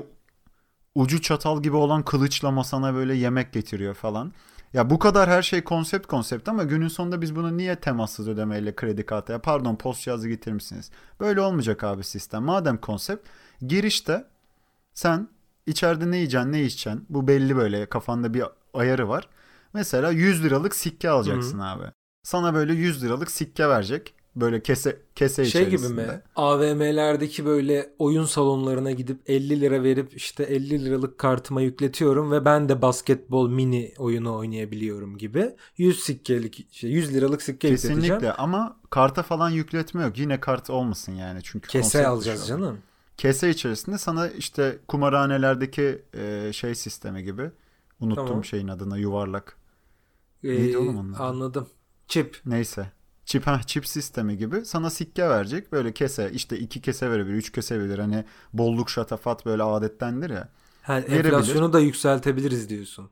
ucu 0.94 1.22
çatal 1.22 1.62
gibi 1.62 1.76
olan 1.76 2.02
kılıçla 2.02 2.50
masana 2.50 2.94
böyle 2.94 3.14
yemek 3.14 3.52
getiriyor 3.52 3.94
falan. 3.94 4.32
Ya 4.72 4.90
bu 4.90 4.98
kadar 4.98 5.30
her 5.30 5.42
şey 5.42 5.64
konsept 5.64 6.06
konsept 6.06 6.48
ama 6.48 6.62
günün 6.62 6.88
sonunda 6.88 7.20
biz 7.20 7.36
bunu 7.36 7.56
niye 7.56 7.76
temassız 7.76 8.28
ödemeyle 8.28 8.74
kredi 8.76 9.06
kartı 9.06 9.32
ya 9.32 9.40
pardon 9.40 9.76
post 9.76 10.02
cihazı 10.02 10.28
getirir 10.28 10.54
misiniz? 10.54 10.90
Böyle 11.20 11.40
olmayacak 11.40 11.84
abi 11.84 12.04
sistem. 12.04 12.42
Madem 12.42 12.76
konsept 12.76 13.28
girişte 13.66 14.24
sen 14.94 15.28
içeride 15.66 16.10
ne 16.10 16.16
yiyeceksin 16.16 16.52
ne 16.52 16.62
içeceksin 16.62 17.06
bu 17.08 17.28
belli 17.28 17.56
böyle 17.56 17.86
kafanda 17.86 18.34
bir 18.34 18.44
ayarı 18.74 19.08
var. 19.08 19.28
Mesela 19.72 20.10
100 20.10 20.44
liralık 20.44 20.74
sikke 20.76 21.10
alacaksın 21.10 21.58
abi. 21.58 21.84
Sana 22.22 22.54
böyle 22.54 22.72
100 22.72 23.04
liralık 23.04 23.30
sikke 23.30 23.68
verecek. 23.68 24.14
Böyle 24.36 24.62
kese 24.62 25.02
kese 25.14 25.44
Şey 25.44 25.64
gibi 25.64 25.74
içerisinde. 25.74 26.06
mi? 26.06 26.22
AVM'lerdeki 26.36 27.46
böyle 27.46 27.90
oyun 27.98 28.24
salonlarına 28.24 28.90
gidip 28.90 29.20
50 29.26 29.60
lira 29.60 29.82
verip 29.82 30.14
işte 30.16 30.44
50 30.44 30.84
liralık 30.84 31.18
kartıma 31.18 31.60
yükletiyorum 31.62 32.32
ve 32.32 32.44
ben 32.44 32.68
de 32.68 32.82
basketbol 32.82 33.48
mini 33.50 33.94
oyunu 33.98 34.36
oynayabiliyorum 34.36 35.18
gibi. 35.18 35.56
100 35.76 36.00
sikkelik 36.00 36.72
şey 36.74 36.90
100 36.90 37.14
liralık 37.14 37.42
sikke 37.42 37.68
yükleteceğim. 37.68 38.00
Kesinlikle 38.02 38.32
ama 38.32 38.76
karta 38.90 39.22
falan 39.22 39.50
yükletme 39.50 40.02
yok. 40.02 40.18
Yine 40.18 40.40
kart 40.40 40.70
olmasın 40.70 41.12
yani 41.12 41.40
çünkü 41.42 41.68
Kese 41.68 41.82
konsept 41.82 42.06
alacağız 42.08 42.48
canım. 42.48 42.78
Kese 43.16 43.50
içerisinde 43.50 43.98
sana 43.98 44.28
işte 44.28 44.78
kumarhanelerdeki 44.88 46.02
e, 46.14 46.50
şey 46.52 46.74
sistemi 46.74 47.24
gibi 47.24 47.50
Unuttum 48.00 48.26
Tamam. 48.26 48.44
şeyin 48.44 48.68
adına 48.68 48.98
yuvarlak. 48.98 49.56
Ee, 50.44 50.48
Neydi 50.48 50.78
oğlum 50.78 50.98
onun 50.98 51.12
adı? 51.12 51.22
Anladım. 51.22 51.68
Çip. 52.08 52.40
Neyse. 52.46 52.92
Çip, 53.24 53.46
heh, 53.46 53.62
çip 53.66 53.86
sistemi 53.86 54.36
gibi 54.36 54.64
sana 54.64 54.90
sikke 54.90 55.28
verecek. 55.28 55.72
Böyle 55.72 55.92
kese 55.94 56.30
işte 56.32 56.58
iki 56.58 56.80
kese 56.80 57.10
verebilir, 57.10 57.34
üç 57.34 57.52
kese 57.52 57.80
verir. 57.80 57.98
Hani 57.98 58.24
bolluk 58.52 58.90
şatafat 58.90 59.46
böyle 59.46 59.62
adettendir 59.62 60.30
ya. 60.30 60.48
Ha, 60.82 60.94
Verebilir. 60.96 61.24
enflasyonu 61.24 61.72
da 61.72 61.80
yükseltebiliriz 61.80 62.68
diyorsun. 62.68 63.10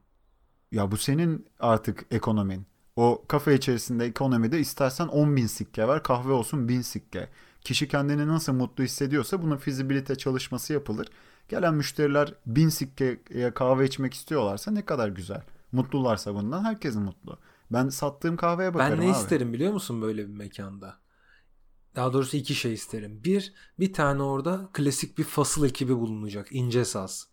Ya 0.72 0.90
bu 0.90 0.96
senin 0.96 1.46
artık 1.60 2.06
ekonomin. 2.10 2.66
O 2.96 3.24
kafe 3.28 3.54
içerisinde 3.54 4.04
ekonomide 4.04 4.60
istersen 4.60 5.06
10 5.08 5.36
bin 5.36 5.46
sikke 5.46 5.88
ver 5.88 6.02
kahve 6.02 6.32
olsun 6.32 6.68
1000 6.68 6.80
sikke. 6.80 7.28
Kişi 7.60 7.88
kendini 7.88 8.28
nasıl 8.28 8.52
mutlu 8.52 8.84
hissediyorsa 8.84 9.42
bunun 9.42 9.56
fizibilite 9.56 10.14
çalışması 10.14 10.72
yapılır. 10.72 11.08
Gelen 11.48 11.74
müşteriler 11.74 12.34
1000 12.46 12.68
sikkeye 12.68 13.54
kahve 13.54 13.84
içmek 13.86 14.14
istiyorlarsa 14.14 14.70
ne 14.70 14.84
kadar 14.84 15.08
güzel. 15.08 15.42
Mutlularsa 15.72 16.34
bundan 16.34 16.64
herkes 16.64 16.94
mutlu. 16.96 17.38
Ben 17.72 17.88
sattığım 17.88 18.36
kahveye 18.36 18.74
bakarım 18.74 18.98
Ben 18.98 19.06
ne 19.06 19.10
abi. 19.10 19.10
isterim 19.10 19.52
biliyor 19.52 19.72
musun 19.72 20.02
böyle 20.02 20.28
bir 20.28 20.34
mekanda? 20.34 21.00
Daha 21.96 22.12
doğrusu 22.12 22.36
iki 22.36 22.54
şey 22.54 22.72
isterim. 22.72 23.24
Bir, 23.24 23.54
bir 23.78 23.92
tane 23.92 24.22
orada 24.22 24.70
klasik 24.72 25.18
bir 25.18 25.24
fasıl 25.24 25.66
ekibi 25.66 25.96
bulunacak. 25.96 26.48
İnce 26.50 26.84
saz. 26.84 27.29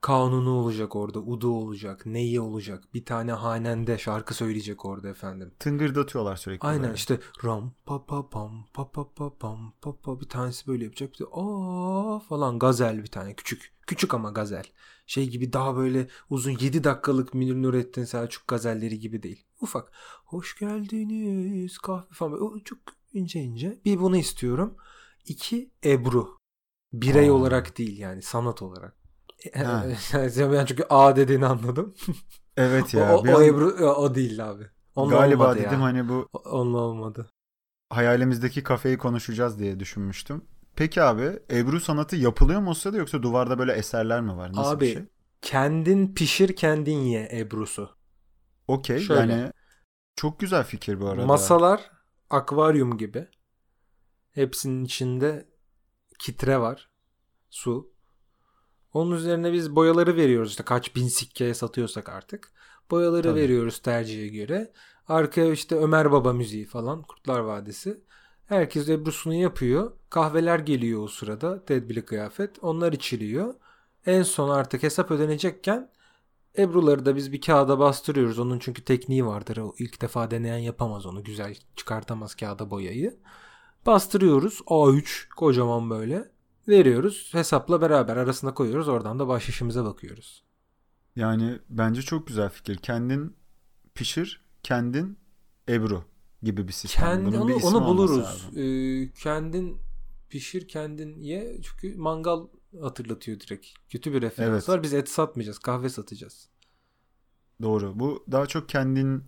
Kanunu 0.00 0.50
olacak 0.50 0.96
orada. 0.96 1.18
Udu 1.18 1.50
olacak. 1.50 2.06
Neyi 2.06 2.40
olacak. 2.40 2.84
Bir 2.94 3.04
tane 3.04 3.32
hanende 3.32 3.98
şarkı 3.98 4.34
söyleyecek 4.34 4.84
orada 4.84 5.08
efendim. 5.08 5.54
Tıngırdatıyorlar 5.58 6.36
sürekli 6.36 6.68
Aynen 6.68 6.82
böyle. 6.82 6.94
işte 6.94 7.20
ram 7.44 7.72
pa 7.86 8.06
pa 8.06 8.28
pam 8.28 8.66
pa 8.74 8.90
pa 8.92 9.14
pa 9.14 9.38
pam 9.38 9.72
pa 9.80 9.96
pa 9.96 10.20
bir 10.20 10.28
tanesi 10.28 10.66
böyle 10.66 10.84
yapacak 10.84 11.12
bir 11.12 11.18
de 11.18 11.24
aa 11.32 12.18
falan 12.18 12.58
gazel 12.58 12.98
bir 13.02 13.06
tane 13.10 13.34
küçük 13.34 13.72
küçük 13.86 14.14
ama 14.14 14.30
gazel 14.30 14.64
şey 15.06 15.28
gibi 15.28 15.52
daha 15.52 15.76
böyle 15.76 16.08
uzun 16.30 16.50
7 16.50 16.84
dakikalık 16.84 17.34
Münir 17.34 17.54
Nurettin 17.62 18.04
Selçuk 18.04 18.48
gazelleri 18.48 18.98
gibi 18.98 19.22
değil 19.22 19.44
ufak 19.60 19.92
hoş 20.24 20.58
geldiniz 20.58 21.78
kahve 21.78 22.06
falan 22.12 22.32
böyle 22.32 22.44
o 22.44 22.58
çok 22.60 22.78
ince 23.12 23.40
ince 23.40 23.80
bir 23.84 24.00
bunu 24.00 24.16
istiyorum 24.16 24.76
iki 25.26 25.70
Ebru 25.84 26.38
birey 26.92 27.28
Aa. 27.28 27.32
olarak 27.32 27.78
değil 27.78 27.98
yani 27.98 28.22
sanat 28.22 28.62
olarak 28.62 29.05
Ben 30.52 30.64
çünkü 30.66 30.84
A 30.90 31.16
dediğini 31.16 31.46
anladım. 31.46 31.94
Evet 32.56 32.94
ya. 32.94 33.16
o, 33.16 33.18
o 33.28 33.38
an 33.38 33.42
Ebru 33.42 33.66
o 33.90 34.14
değil 34.14 34.50
abi. 34.50 34.70
Onunla 34.94 35.16
galiba 35.20 35.54
dedim 35.58 35.80
ya. 35.80 35.82
hani 35.82 36.08
bu 36.08 36.28
Onunla 36.32 36.78
olmadı. 36.78 37.30
hayalimizdeki 37.90 38.62
kafeyi 38.62 38.98
konuşacağız 38.98 39.58
diye 39.58 39.80
düşünmüştüm. 39.80 40.44
Peki 40.76 41.02
abi 41.02 41.38
Ebru 41.50 41.80
sanatı 41.80 42.16
yapılıyor 42.16 42.60
mu 42.60 42.74
sırada 42.74 42.96
yoksa 42.98 43.22
duvarda 43.22 43.58
böyle 43.58 43.72
eserler 43.72 44.20
mi 44.20 44.36
var? 44.36 44.54
Nasıl 44.54 44.78
Abi 44.78 44.80
bir 44.80 44.86
şey? 44.86 45.02
kendin 45.42 46.14
pişir 46.14 46.56
kendin 46.56 46.98
ye 46.98 47.28
Ebru'su. 47.32 47.96
Okey 48.68 49.06
yani 49.08 49.52
çok 50.16 50.40
güzel 50.40 50.64
fikir 50.64 51.00
bu 51.00 51.08
arada. 51.08 51.26
Masalar 51.26 51.90
akvaryum 52.30 52.98
gibi. 52.98 53.28
Hepsinin 54.32 54.84
içinde 54.84 55.48
kitre 56.18 56.60
var. 56.60 56.90
Su. 57.50 57.94
Onun 58.92 59.16
üzerine 59.16 59.52
biz 59.52 59.76
boyaları 59.76 60.16
veriyoruz 60.16 60.50
işte 60.50 60.62
kaç 60.62 60.96
bin 60.96 61.08
sikkeye 61.08 61.54
satıyorsak 61.54 62.08
artık. 62.08 62.52
Boyaları 62.90 63.22
Tabii. 63.22 63.40
veriyoruz 63.40 63.78
tercihe 63.78 64.28
göre. 64.28 64.72
Arkaya 65.08 65.52
işte 65.52 65.76
Ömer 65.76 66.12
Baba 66.12 66.32
müziği 66.32 66.64
falan 66.64 67.02
Kurtlar 67.02 67.40
Vadisi. 67.40 68.00
Herkes 68.46 68.88
Ebru'sunu 68.88 69.34
yapıyor. 69.34 69.92
Kahveler 70.10 70.58
geliyor 70.58 71.02
o 71.02 71.08
sırada. 71.08 71.64
Tedbirli 71.64 72.04
kıyafet. 72.04 72.50
Onlar 72.62 72.92
içiliyor. 72.92 73.54
En 74.06 74.22
son 74.22 74.48
artık 74.48 74.82
hesap 74.82 75.10
ödenecekken 75.10 75.90
Ebru'ları 76.58 77.06
da 77.06 77.16
biz 77.16 77.32
bir 77.32 77.40
kağıda 77.40 77.78
bastırıyoruz. 77.78 78.38
Onun 78.38 78.58
çünkü 78.58 78.84
tekniği 78.84 79.26
vardır. 79.26 79.56
O 79.56 79.74
ilk 79.78 80.02
defa 80.02 80.30
deneyen 80.30 80.58
yapamaz 80.58 81.06
onu. 81.06 81.24
Güzel 81.24 81.56
çıkartamaz 81.76 82.34
kağıda 82.34 82.70
boyayı. 82.70 83.16
Bastırıyoruz. 83.86 84.60
A3 84.66 85.28
kocaman 85.36 85.90
böyle. 85.90 86.35
Veriyoruz. 86.68 87.28
Hesapla 87.32 87.80
beraber 87.80 88.16
arasına 88.16 88.54
koyuyoruz. 88.54 88.88
Oradan 88.88 89.18
da 89.18 89.28
bahşişimize 89.28 89.84
bakıyoruz. 89.84 90.44
Yani 91.16 91.58
bence 91.68 92.02
çok 92.02 92.26
güzel 92.26 92.48
fikir. 92.48 92.76
Kendin 92.76 93.36
pişir, 93.94 94.44
kendin 94.62 95.18
Ebru 95.68 96.04
gibi 96.42 96.68
bir 96.68 96.72
sistem. 96.72 97.04
Kendi, 97.04 97.26
Bunun 97.26 97.48
bir 97.48 97.52
onu, 97.54 97.58
ismi 97.58 97.76
onu 97.76 97.86
buluruz. 97.86 98.48
Ee, 98.56 99.12
kendin 99.22 99.78
pişir 100.28 100.68
kendin 100.68 101.20
ye. 101.20 101.60
Çünkü 101.62 101.96
mangal 101.96 102.46
hatırlatıyor 102.80 103.40
direkt. 103.40 103.66
Kötü 103.88 104.12
bir 104.12 104.22
referans 104.22 104.50
Evet. 104.50 104.68
var. 104.68 104.82
Biz 104.82 104.94
et 104.94 105.08
satmayacağız. 105.08 105.58
Kahve 105.58 105.88
satacağız. 105.88 106.48
Doğru. 107.62 107.98
Bu 108.00 108.24
daha 108.32 108.46
çok 108.46 108.68
kendin 108.68 109.24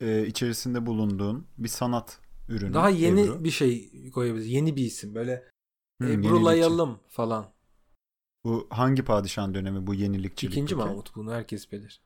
e, 0.00 0.26
içerisinde 0.26 0.86
bulunduğun 0.86 1.46
bir 1.58 1.68
sanat 1.68 2.18
ürünü. 2.48 2.74
Daha 2.74 2.88
yeni 2.88 3.20
Ebru. 3.20 3.44
bir 3.44 3.50
şey 3.50 3.90
koyabiliriz. 4.10 4.48
Yeni 4.48 4.76
bir 4.76 4.84
isim. 4.84 5.14
Böyle 5.14 5.44
Hı. 6.00 6.08
Ebru'layalım 6.08 6.98
falan. 7.08 7.46
Bu 8.44 8.66
hangi 8.70 9.04
padişahın 9.04 9.54
dönemi 9.54 9.86
bu 9.86 9.94
yenilikçilik? 9.94 10.52
İkinci 10.52 10.74
peki? 10.74 10.86
Mahmut 10.86 11.14
bunu 11.14 11.32
herkes 11.32 11.72
bilir. 11.72 12.00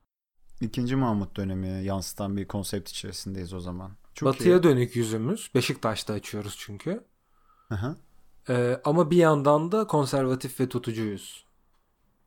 İkinci 0.61 0.97
Mahmut 0.97 1.37
dönemi 1.37 1.85
yansıtan 1.85 2.37
bir 2.37 2.49
konsept 2.49 2.89
içerisindeyiz 2.89 3.53
o 3.53 3.61
zaman. 3.61 3.93
Çok 4.15 4.27
Batıya 4.27 4.57
iyi. 4.59 4.63
dönük 4.63 4.97
yüzümüz. 4.97 5.51
Beşiktaş'ta 5.55 6.13
açıyoruz 6.13 6.57
çünkü. 6.59 7.05
Aha. 7.71 7.97
Ee, 8.49 8.81
ama 8.85 9.11
bir 9.11 9.17
yandan 9.17 9.73
da 9.73 9.87
konservatif 9.87 10.61
ve 10.61 10.69
tutucuyuz. 10.69 11.47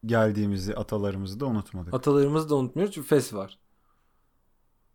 Geldiğimizi, 0.06 0.76
atalarımızı 0.76 1.40
da 1.40 1.46
unutmadık. 1.46 1.94
Atalarımızı 1.94 2.50
da 2.50 2.56
unutmuyoruz 2.56 2.96
çünkü 2.96 3.08
fes 3.08 3.34
var. 3.34 3.60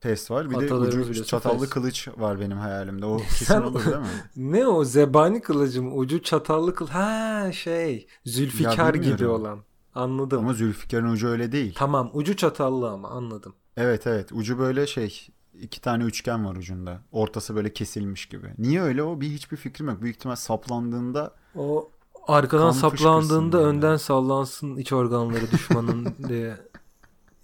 Pes 0.00 0.31
var. 0.31 0.50
Bir 0.50 0.55
de 0.55 0.64
Atalarımız 0.64 0.88
ucu 0.88 0.99
biliyorsun, 1.00 1.25
çatallı 1.25 1.61
fes. 1.61 1.71
kılıç 1.71 2.09
var 2.17 2.40
benim 2.40 2.59
hayalimde. 2.59 3.07
O 3.07 3.19
Sen- 3.28 3.28
kesin 3.28 3.62
olur 3.62 3.85
değil 3.85 3.97
mi? 3.97 4.07
Ne 4.37 4.67
o 4.67 4.85
zebani 4.85 5.40
kılıcı 5.40 5.83
mı? 5.83 5.95
Ucu 5.95 6.23
çatallı 6.23 6.75
kıl. 6.75 6.88
Ha 6.88 7.50
şey. 7.52 8.07
Zülfikar 8.25 8.95
gibi 8.95 9.26
olan. 9.26 9.59
Anladım. 9.95 10.38
Ama 10.38 10.55
Zülfikar'ın 10.55 11.12
ucu 11.12 11.28
öyle 11.28 11.52
değil. 11.52 11.75
Tamam 11.78 12.11
ucu 12.12 12.37
çatallı 12.37 12.90
ama 12.90 13.09
anladım. 13.09 13.55
Evet 13.76 14.07
evet. 14.07 14.33
Ucu 14.33 14.59
böyle 14.59 14.87
şey. 14.87 15.26
iki 15.61 15.81
tane 15.81 16.05
üçgen 16.05 16.45
var 16.45 16.57
ucunda. 16.57 17.00
Ortası 17.12 17.55
böyle 17.57 17.73
kesilmiş 17.73 18.26
gibi. 18.26 18.47
Niye 18.59 18.83
öyle 18.83 19.02
o? 19.02 19.21
Bir 19.21 19.28
hiçbir 19.28 19.57
fikrim 19.57 19.88
yok. 19.88 20.02
Büyük 20.02 20.17
ihtimal 20.17 20.37
saplandığında 20.37 21.35
O 21.57 21.90
arkadan 22.26 22.71
saplandığında 22.71 23.59
önden 23.59 23.88
yani. 23.88 23.99
sallansın 23.99 24.76
iç 24.76 24.93
organları 24.93 25.50
düşmanın 25.52 26.09
diye. 26.28 26.57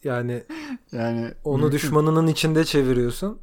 Yani 0.05 0.45
yani 0.93 1.35
onu 1.45 1.63
mümkün. 1.63 1.77
düşmanının 1.77 2.27
içinde 2.27 2.65
çeviriyorsun. 2.65 3.41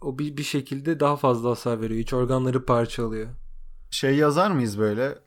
O 0.00 0.18
bir, 0.18 0.36
bir 0.36 0.42
şekilde 0.42 1.00
daha 1.00 1.16
fazla 1.16 1.50
hasar 1.50 1.80
veriyor. 1.80 2.00
İç 2.00 2.12
organları 2.12 2.64
parçalıyor. 2.66 3.28
şey 3.90 4.16
yazar 4.16 4.50
mıyız 4.50 4.78
böyle? 4.78 5.18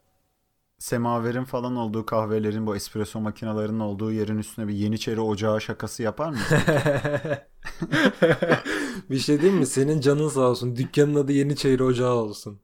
Semaverin 0.80 1.44
falan 1.44 1.76
olduğu 1.76 2.06
kahvelerin 2.06 2.68
bu 2.68 2.76
espresso 2.76 3.20
makinelerinin 3.20 3.80
olduğu 3.80 4.12
yerin 4.12 4.38
üstüne 4.38 4.68
bir 4.68 4.74
Yeniçeri 4.74 5.22
ocağı 5.22 5.62
şakası 5.62 6.04
yapar 6.04 6.30
mıyız? 6.30 6.52
bir 9.10 9.20
şey 9.20 9.42
diyeyim 9.42 9.60
mi? 9.60 9.66
Senin 9.66 10.02
canın 10.02 10.30
sağ 10.30 10.42
olsun. 10.42 10.76
Dükkanın 10.76 11.16
adı 11.16 11.32
Yeniçeri 11.32 11.84
Ocağı 11.84 12.14
olsun. 12.14 12.60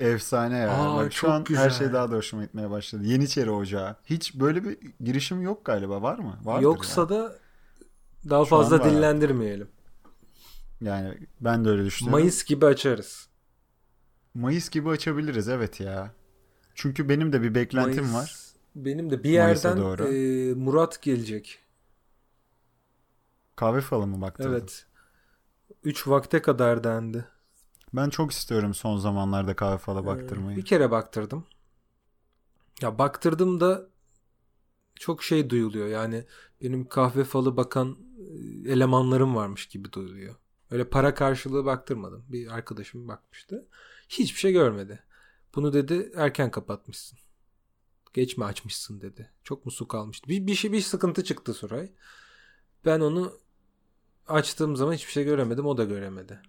Efsane 0.00 0.58
ya. 0.58 0.70
Aa, 0.72 0.96
Bak 0.96 1.12
şu 1.12 1.30
an 1.30 1.44
güzel. 1.44 1.64
her 1.64 1.70
şey 1.70 1.92
daha 1.92 2.10
da 2.10 2.16
hoşuma 2.16 2.44
gitmeye 2.44 2.70
başladı. 2.70 3.04
Yeniçeri 3.04 3.50
ocağı. 3.50 3.96
Hiç 4.04 4.34
böyle 4.34 4.64
bir 4.64 4.78
girişim 5.00 5.42
yok 5.42 5.64
galiba. 5.64 6.02
Var 6.02 6.18
mı? 6.18 6.38
Vardır 6.42 6.62
Yoksa 6.62 7.00
ya. 7.00 7.08
da 7.08 7.38
daha 8.30 8.44
Şu 8.44 8.50
fazla 8.50 8.84
dillendirmeyelim. 8.84 9.68
Yani 10.80 11.18
ben 11.40 11.64
de 11.64 11.68
öyle 11.68 11.84
düşünüyorum. 11.84 12.20
Mayıs 12.20 12.44
gibi 12.44 12.66
açarız. 12.66 13.28
Mayıs 14.34 14.70
gibi 14.70 14.88
açabiliriz 14.88 15.48
evet 15.48 15.80
ya. 15.80 16.12
Çünkü 16.74 17.08
benim 17.08 17.32
de 17.32 17.42
bir 17.42 17.54
beklentim 17.54 18.04
Mayıs- 18.04 18.14
var. 18.14 18.48
Benim 18.74 19.10
de 19.10 19.24
bir 19.24 19.30
yerden 19.30 19.76
e, 19.76 20.54
Murat 20.54 21.02
gelecek. 21.02 21.58
Kahve 23.56 23.80
falı 23.80 24.06
mı 24.06 24.20
baktırdın? 24.20 24.50
Evet. 24.52 24.86
3 25.84 26.08
vakte 26.08 26.42
kadar 26.42 26.84
dendi. 26.84 27.24
Ben 27.94 28.10
çok 28.10 28.32
istiyorum 28.32 28.74
son 28.74 28.98
zamanlarda 28.98 29.56
kahve 29.56 29.78
falı 29.78 30.02
Ee, 30.02 30.06
baktırmayı. 30.06 30.56
Bir 30.56 30.64
kere 30.64 30.90
baktırdım. 30.90 31.46
Ya 32.82 32.98
baktırdım 32.98 33.60
da 33.60 33.88
çok 34.94 35.22
şey 35.22 35.50
duyuluyor. 35.50 35.86
Yani 35.86 36.24
benim 36.62 36.88
kahve 36.88 37.24
falı 37.24 37.56
bakan 37.56 37.98
e, 38.18 38.72
elemanlarım 38.72 39.36
varmış 39.36 39.66
gibi 39.66 39.92
duyuluyor. 39.92 40.34
Öyle 40.70 40.88
para 40.88 41.14
karşılığı 41.14 41.64
baktırmadım. 41.64 42.24
Bir 42.28 42.54
arkadaşım 42.54 43.08
bakmıştı. 43.08 43.68
Hiçbir 44.08 44.38
şey 44.40 44.52
görmedi. 44.52 45.04
Bunu 45.54 45.72
dedi 45.72 46.12
erken 46.16 46.50
kapatmışsın. 46.50 47.18
Geç 48.14 48.36
mi 48.36 48.44
açmışsın 48.44 49.00
dedi. 49.00 49.32
Çok 49.44 49.64
mu 49.66 49.70
su 49.72 49.88
kalmıştı? 49.88 50.28
Bir, 50.28 50.46
bir 50.46 50.54
şey 50.54 50.72
bir 50.72 50.80
sıkıntı 50.80 51.24
çıktı 51.24 51.54
Suray. 51.54 51.92
Ben 52.84 53.00
onu 53.00 53.32
açtığım 54.26 54.76
zaman 54.76 54.92
hiçbir 54.92 55.12
şey 55.12 55.24
göremedim. 55.24 55.66
O 55.66 55.76
da 55.76 55.84
göremedi. 55.84 56.42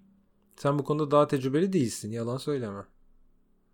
Sen 0.62 0.80
bu 0.80 0.84
konuda 0.84 1.12
daha 1.12 1.28
tecrübeli 1.28 1.74
değilsin. 1.74 2.12
Yalan 2.12 2.38
söyleme. 2.38 2.82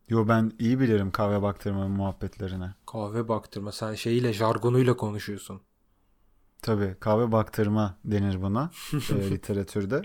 Yo 0.09 0.27
ben 0.27 0.51
iyi 0.59 0.79
bilirim 0.79 1.11
kahve 1.11 1.41
baktırma 1.41 1.87
muhabbetlerine. 1.87 2.73
Kahve 2.87 3.27
baktırma. 3.27 3.71
Sen 3.71 3.93
şeyiyle 3.93 4.33
jargonuyla 4.33 4.97
konuşuyorsun. 4.97 5.61
Tabii 6.61 6.95
kahve 6.99 7.31
baktırma 7.31 7.97
denir 8.05 8.41
buna 8.41 8.71
e, 8.93 9.31
literatürde. 9.31 10.01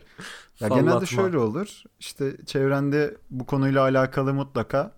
Ya 0.60 0.68
genelde 0.68 1.06
şöyle 1.06 1.38
olur. 1.38 1.82
İşte 1.98 2.36
çevrende 2.46 3.16
bu 3.30 3.46
konuyla 3.46 3.82
alakalı 3.82 4.34
mutlaka 4.34 4.94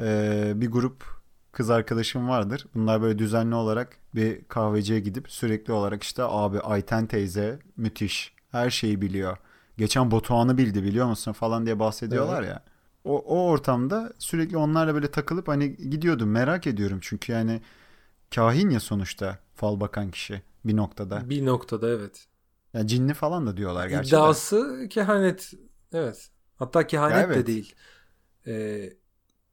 e, 0.00 0.52
bir 0.56 0.70
grup 0.70 1.04
kız 1.52 1.70
arkadaşım 1.70 2.28
vardır. 2.28 2.66
Bunlar 2.74 3.02
böyle 3.02 3.18
düzenli 3.18 3.54
olarak 3.54 3.96
bir 4.14 4.44
kahveciye 4.44 5.00
gidip 5.00 5.30
sürekli 5.30 5.72
olarak 5.72 6.02
işte 6.02 6.22
abi 6.22 6.60
Ayten 6.60 7.06
teyze 7.06 7.58
müthiş 7.76 8.34
her 8.50 8.70
şeyi 8.70 9.02
biliyor. 9.02 9.36
Geçen 9.78 10.10
Batuhan'ı 10.10 10.58
bildi 10.58 10.84
biliyor 10.84 11.06
musun 11.06 11.32
falan 11.32 11.66
diye 11.66 11.78
bahsediyorlar 11.78 12.42
ya. 12.42 12.62
O, 13.04 13.18
o 13.18 13.48
ortamda 13.50 14.12
sürekli 14.18 14.56
onlarla 14.56 14.94
böyle 14.94 15.10
takılıp 15.10 15.48
hani 15.48 15.76
gidiyordum 15.76 16.30
merak 16.30 16.66
ediyorum 16.66 16.98
çünkü 17.02 17.32
yani 17.32 17.62
kahin 18.34 18.70
ya 18.70 18.80
sonuçta 18.80 19.38
fal 19.54 19.80
bakan 19.80 20.10
kişi 20.10 20.42
bir 20.64 20.76
noktada. 20.76 21.24
Bir 21.30 21.46
noktada 21.46 21.88
evet. 21.88 22.28
Ya 22.74 22.86
cinli 22.86 23.14
falan 23.14 23.46
da 23.46 23.56
diyorlar 23.56 23.88
gerçi 23.88 24.20
de. 24.20 24.26
İddiası 24.26 24.86
kehanet. 24.90 25.52
Evet. 25.92 26.30
Hatta 26.56 26.86
kehanet 26.86 27.16
Ya 27.16 27.22
evet. 27.22 27.36
de 27.36 27.46
değil. 27.46 27.74
Ee, 28.46 28.92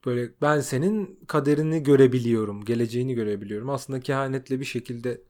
böyle 0.05 0.31
ben 0.41 0.59
senin 0.61 1.19
kaderini 1.27 1.83
görebiliyorum. 1.83 2.65
Geleceğini 2.65 3.13
görebiliyorum. 3.15 3.69
Aslında 3.69 3.99
kehanetle 3.99 4.59
bir 4.59 4.65
şekilde 4.65 5.21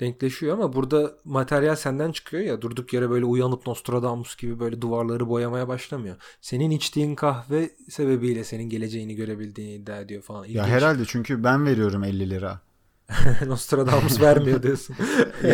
denkleşiyor 0.00 0.54
ama 0.54 0.72
burada 0.72 1.12
materyal 1.24 1.76
senden 1.76 2.12
çıkıyor 2.12 2.42
ya 2.42 2.60
durduk 2.62 2.92
yere 2.92 3.10
böyle 3.10 3.24
uyanıp 3.24 3.66
Nostradamus 3.66 4.36
gibi 4.36 4.60
böyle 4.60 4.80
duvarları 4.82 5.28
boyamaya 5.28 5.68
başlamıyor. 5.68 6.16
Senin 6.40 6.70
içtiğin 6.70 7.14
kahve 7.14 7.70
sebebiyle 7.90 8.44
senin 8.44 8.68
geleceğini 8.68 9.14
görebildiğini 9.14 9.72
iddia 9.74 9.96
ediyor 9.96 10.22
falan. 10.22 10.44
Ya 10.44 10.48
İlginç. 10.48 10.66
herhalde 10.66 11.02
çünkü 11.06 11.44
ben 11.44 11.66
veriyorum 11.66 12.04
50 12.04 12.30
lira. 12.30 12.60
Nostradamus 13.46 14.20
vermiyor 14.20 14.62
diyorsun. 14.62 14.96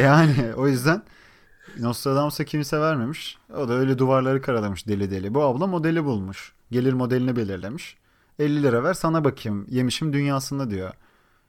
Yani 0.02 0.54
o 0.56 0.68
yüzden 0.68 1.02
Nostradamus'a 1.78 2.44
kimse 2.44 2.80
vermemiş. 2.80 3.38
O 3.56 3.68
da 3.68 3.72
öyle 3.72 3.98
duvarları 3.98 4.42
karalamış 4.42 4.86
deli 4.88 5.10
deli. 5.10 5.34
Bu 5.34 5.42
abla 5.42 5.66
modeli 5.66 6.04
bulmuş. 6.04 6.52
Gelir 6.70 6.92
modelini 6.92 7.36
belirlemiş. 7.36 7.96
50 8.38 8.62
lira 8.62 8.84
ver 8.84 8.94
sana 8.94 9.24
bakayım. 9.24 9.66
Yemişim 9.68 10.12
dünyasında 10.12 10.70
diyor. 10.70 10.92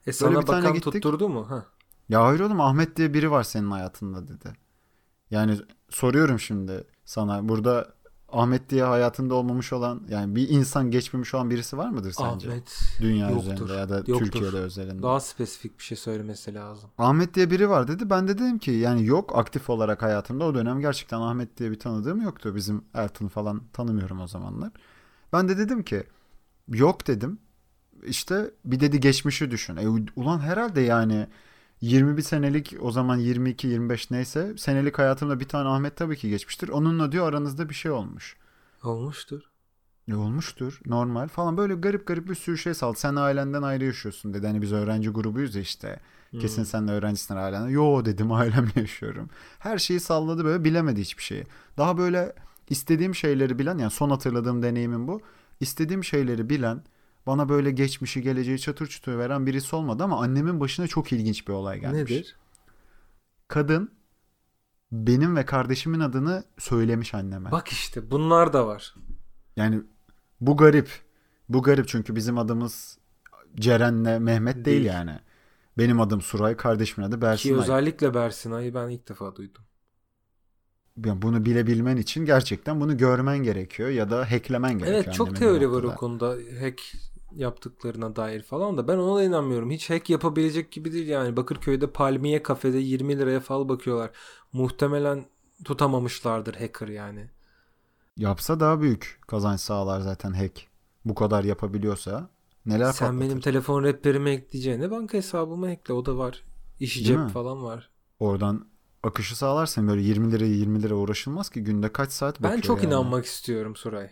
E 0.08 0.14
sana 0.14 0.42
bir 0.42 0.46
tane 0.46 0.62
bakan 0.62 0.74
gittik. 0.74 0.94
tutturdu 0.94 1.30
mu? 1.30 1.50
Ha. 1.50 1.66
Ya 2.10 2.26
hayır 2.26 2.40
oğlum 2.40 2.62
Ahmet 2.62 2.96
diye 2.98 3.14
biri 3.14 3.32
var 3.32 3.44
senin 3.44 3.72
hayatında 3.72 4.28
dedi. 4.28 4.54
Yani 5.32 5.58
soruyorum 5.90 6.40
şimdi 6.40 6.84
sana. 7.06 7.50
Burada 7.50 7.98
Ahmet 8.30 8.70
diye 8.70 8.84
hayatında 8.84 9.34
olmamış 9.36 9.74
olan 9.74 10.02
yani 10.10 10.36
bir 10.36 10.50
insan 10.50 10.92
geçmemiş 10.92 11.34
olan 11.34 11.50
birisi 11.50 11.78
var 11.78 11.90
mıdır 11.90 12.12
sence? 12.12 12.50
Ahmet 12.50 12.80
Dünya 13.02 13.30
yoktur. 13.30 13.54
üzerinde 13.54 13.74
ya 13.74 13.90
da 13.90 13.96
Yoktur. 13.96 14.20
Türkiye'de 14.20 14.58
özelinde. 14.58 15.04
daha 15.04 15.20
spesifik 15.20 15.80
bir 15.80 15.84
şey 15.84 15.98
söylemesi 15.98 16.54
lazım. 16.54 16.90
Ahmet 16.98 17.34
diye 17.34 17.52
biri 17.52 17.70
var 17.70 17.88
dedi. 17.88 18.10
Ben 18.10 18.28
de 18.28 18.38
dedim 18.38 18.58
ki 18.60 18.72
yani 18.72 19.06
yok 19.06 19.38
aktif 19.38 19.70
olarak 19.70 20.02
hayatımda 20.02 20.46
o 20.46 20.56
dönem 20.56 20.80
gerçekten 20.80 21.22
Ahmet 21.22 21.58
diye 21.58 21.72
bir 21.72 21.80
tanıdığım 21.80 22.22
yoktu. 22.22 22.56
Bizim 22.56 22.84
Ertuğ'u 22.94 23.30
falan 23.30 23.62
tanımıyorum 23.74 24.20
o 24.22 24.28
zamanlar. 24.28 24.72
Ben 25.34 25.50
de 25.50 25.58
dedim 25.58 25.84
ki 25.84 26.04
yok 26.68 27.08
dedim. 27.08 27.40
İşte 28.06 28.52
bir 28.66 28.80
dedi 28.80 29.00
geçmişi 29.00 29.52
düşün. 29.52 29.76
E, 29.76 29.88
ulan 30.16 30.40
herhalde 30.40 30.82
yani 30.82 31.28
21 31.82 32.22
senelik 32.22 32.76
o 32.82 32.92
zaman 32.92 33.20
22-25 33.20 34.08
neyse 34.12 34.54
senelik 34.58 34.98
hayatımda 35.00 35.40
bir 35.40 35.48
tane 35.48 35.70
Ahmet 35.70 35.96
tabii 35.96 36.18
ki 36.18 36.30
geçmiştir. 36.30 36.70
Onunla 36.70 37.12
diyor 37.12 37.28
aranızda 37.30 37.70
bir 37.70 37.76
şey 37.76 37.92
olmuş. 37.92 38.38
Olmuştur. 38.84 39.42
Ne 40.08 40.16
olmuştur 40.16 40.80
normal 40.86 41.28
falan 41.28 41.58
böyle 41.58 41.74
garip 41.76 42.08
garip 42.08 42.30
bir 42.30 42.36
sürü 42.36 42.58
şey 42.58 42.74
saldı. 42.74 43.00
Sen 43.00 43.16
ailenden 43.16 43.62
ayrı 43.62 43.86
yaşıyorsun 43.86 44.34
dedi. 44.34 44.48
Hani 44.48 44.62
biz 44.62 44.74
öğrenci 44.74 45.10
grubuyuz 45.10 45.56
ya 45.56 45.62
işte. 45.62 46.00
Kesin 46.40 46.58
Hmm. 46.62 46.66
sen 46.66 46.88
de 46.88 46.92
öğrencisin 46.92 47.36
ailenden. 47.36 47.70
Yo 47.70 48.06
dedim 48.06 48.32
ailemle 48.32 48.72
yaşıyorum. 48.82 49.30
Her 49.60 49.78
şeyi 49.78 50.00
salladı 50.00 50.46
böyle 50.46 50.64
bilemedi 50.64 51.02
hiçbir 51.02 51.24
şeyi. 51.24 51.44
Daha 51.78 51.98
böyle 51.98 52.34
istediğim 52.70 53.16
şeyleri 53.16 53.60
bilen 53.60 53.78
yani 53.78 53.92
son 53.92 54.10
hatırladığım 54.10 54.64
deneyimim 54.64 55.08
bu. 55.08 55.22
İstediğim 55.60 56.04
şeyleri 56.04 56.50
bilen 56.50 56.84
bana 57.28 57.50
böyle 57.50 57.72
geçmişi 57.72 58.22
geleceği 58.22 58.60
çatır 58.60 58.88
çutur 58.88 59.18
veren 59.18 59.46
birisi 59.46 59.76
olmadı 59.76 60.04
ama 60.04 60.22
annemin 60.22 60.60
başına 60.60 60.88
çok 60.88 61.14
ilginç 61.14 61.48
bir 61.48 61.54
olay 61.54 61.80
gelmiş. 61.80 62.12
Nedir? 62.12 62.36
Kadın 63.48 63.92
benim 64.92 65.36
ve 65.36 65.46
kardeşimin 65.46 66.00
adını 66.00 66.44
söylemiş 66.58 67.14
anneme. 67.14 67.52
Bak 67.52 67.68
işte 67.68 68.12
bunlar 68.12 68.54
da 68.54 68.68
var. 68.68 68.96
Yani 69.56 69.82
bu 70.42 70.58
garip. 70.58 70.90
Bu 71.50 71.64
garip 71.64 71.88
çünkü 71.88 72.16
bizim 72.16 72.38
adımız 72.38 72.98
Ceren'le 73.56 74.20
Mehmet 74.22 74.56
değil, 74.56 74.66
Değil. 74.66 74.86
yani. 74.86 75.20
Benim 75.78 76.02
adım 76.02 76.22
Suray, 76.22 76.58
kardeşimin 76.58 77.08
adı 77.08 77.16
Ki 77.16 77.22
Bersinay. 77.22 77.60
özellikle 77.60 78.14
Bersinay'ı 78.14 78.74
ben 78.74 78.90
ilk 78.90 79.10
defa 79.10 79.36
duydum. 79.36 79.64
Yani 81.06 81.22
bunu 81.22 81.46
bilebilmen 81.46 81.98
için 81.98 82.26
gerçekten 82.26 82.82
bunu 82.82 82.98
görmen 82.98 83.38
gerekiyor 83.38 83.90
ya 83.90 84.10
da 84.10 84.32
hacklemen 84.32 84.78
gerekiyor. 84.78 85.04
Evet 85.06 85.14
çok 85.14 85.36
teori 85.36 85.72
var 85.72 85.84
o 85.84 85.96
konuda 85.96 86.36
hack 86.62 86.82
yaptıklarına 87.38 88.16
dair 88.16 88.42
falan 88.44 88.78
da 88.78 88.88
ben 88.88 88.98
ona 88.98 89.18
da 89.20 89.24
inanmıyorum. 89.24 89.72
Hiç 89.72 89.90
hack 89.90 90.10
yapabilecek 90.10 90.72
gibi 90.72 90.92
değil 90.94 91.08
yani. 91.08 91.38
Bakırköy'de 91.38 91.92
Palmiye 91.92 92.44
kafede 92.44 92.78
20 92.78 93.20
liraya 93.20 93.40
fal 93.40 93.70
bakıyorlar. 93.70 94.12
Muhtemelen 94.54 95.26
tutamamışlardır 95.66 96.56
hacker 96.56 96.88
yani. 96.88 97.30
Yapsa 98.18 98.60
daha 98.60 98.82
büyük 98.82 99.20
kazanç 99.28 99.60
sağlar 99.60 100.02
zaten 100.02 100.32
hack. 100.34 100.68
Bu 101.06 101.16
kadar 101.16 101.44
yapabiliyorsa 101.44 102.30
neler 102.66 102.92
Sen 102.92 103.20
patlatır. 103.20 103.20
benim 103.22 103.40
telefon 103.42 103.84
rehberime 103.84 104.32
ekleyeceğine 104.32 104.92
banka 104.92 105.18
hesabıma 105.18 105.72
ekle 105.72 105.94
o 105.94 106.06
da 106.06 106.18
var. 106.18 106.44
İşi 106.80 107.04
cep 107.04 107.18
mi? 107.18 107.28
falan 107.28 107.64
var. 107.64 107.90
Oradan 108.20 108.68
akışı 109.04 109.38
sağlarsın 109.38 109.88
böyle 109.88 110.02
20 110.02 110.32
liraya 110.32 110.48
20 110.54 110.84
lira 110.84 110.96
uğraşılmaz 110.96 111.50
ki 111.50 111.64
günde 111.64 111.94
kaç 111.94 112.12
saat 112.12 112.40
bakıyor 112.44 112.58
Ben 112.58 112.62
çok 112.62 112.78
yani. 112.84 112.88
inanmak 112.88 113.26
istiyorum 113.26 113.76
Suray. 113.76 114.10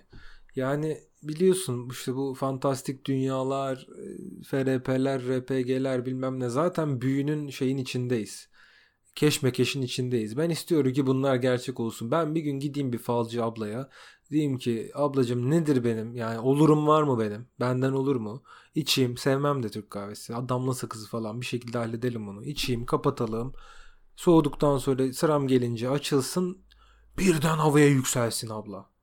Yani 0.56 0.98
biliyorsun 1.28 1.90
işte 1.92 2.16
bu 2.16 2.34
fantastik 2.34 3.06
dünyalar, 3.06 3.88
e, 4.40 4.44
FRP'ler, 4.44 5.22
RPG'ler 5.22 6.06
bilmem 6.06 6.40
ne 6.40 6.50
zaten 6.50 7.02
büyünün 7.02 7.50
şeyin 7.50 7.78
içindeyiz. 7.78 8.50
Keşmekeşin 9.16 9.82
içindeyiz. 9.82 10.38
Ben 10.38 10.50
istiyorum 10.50 10.94
ki 10.94 11.08
bunlar 11.08 11.36
gerçek 11.36 11.80
olsun. 11.80 12.12
Ben 12.12 12.36
bir 12.36 12.42
gün 12.42 12.60
gideyim 12.60 12.94
bir 12.94 12.98
falcı 12.98 13.44
ablaya. 13.44 13.90
Diyeyim 14.32 14.58
ki 14.58 14.92
ablacığım 14.96 15.52
nedir 15.52 15.84
benim? 15.84 16.16
Yani 16.16 16.40
olurum 16.40 16.88
var 16.88 17.04
mı 17.04 17.20
benim? 17.20 17.48
Benden 17.60 17.92
olur 17.92 18.16
mu? 18.16 18.44
İçeyim. 18.76 19.18
Sevmem 19.18 19.64
de 19.64 19.70
Türk 19.70 19.90
kahvesi. 19.90 20.34
Damla 20.34 20.74
sakızı 20.74 21.10
falan 21.10 21.42
bir 21.42 21.46
şekilde 21.46 21.78
halledelim 21.78 22.28
onu. 22.30 22.44
İçeyim 22.44 22.86
kapatalım. 22.86 23.54
Soğuduktan 24.16 24.78
sonra 24.78 25.14
sıram 25.14 25.48
gelince 25.48 25.90
açılsın. 25.90 26.66
Birden 27.18 27.58
havaya 27.58 27.88
yükselsin 27.88 28.50
abla. 28.50 28.95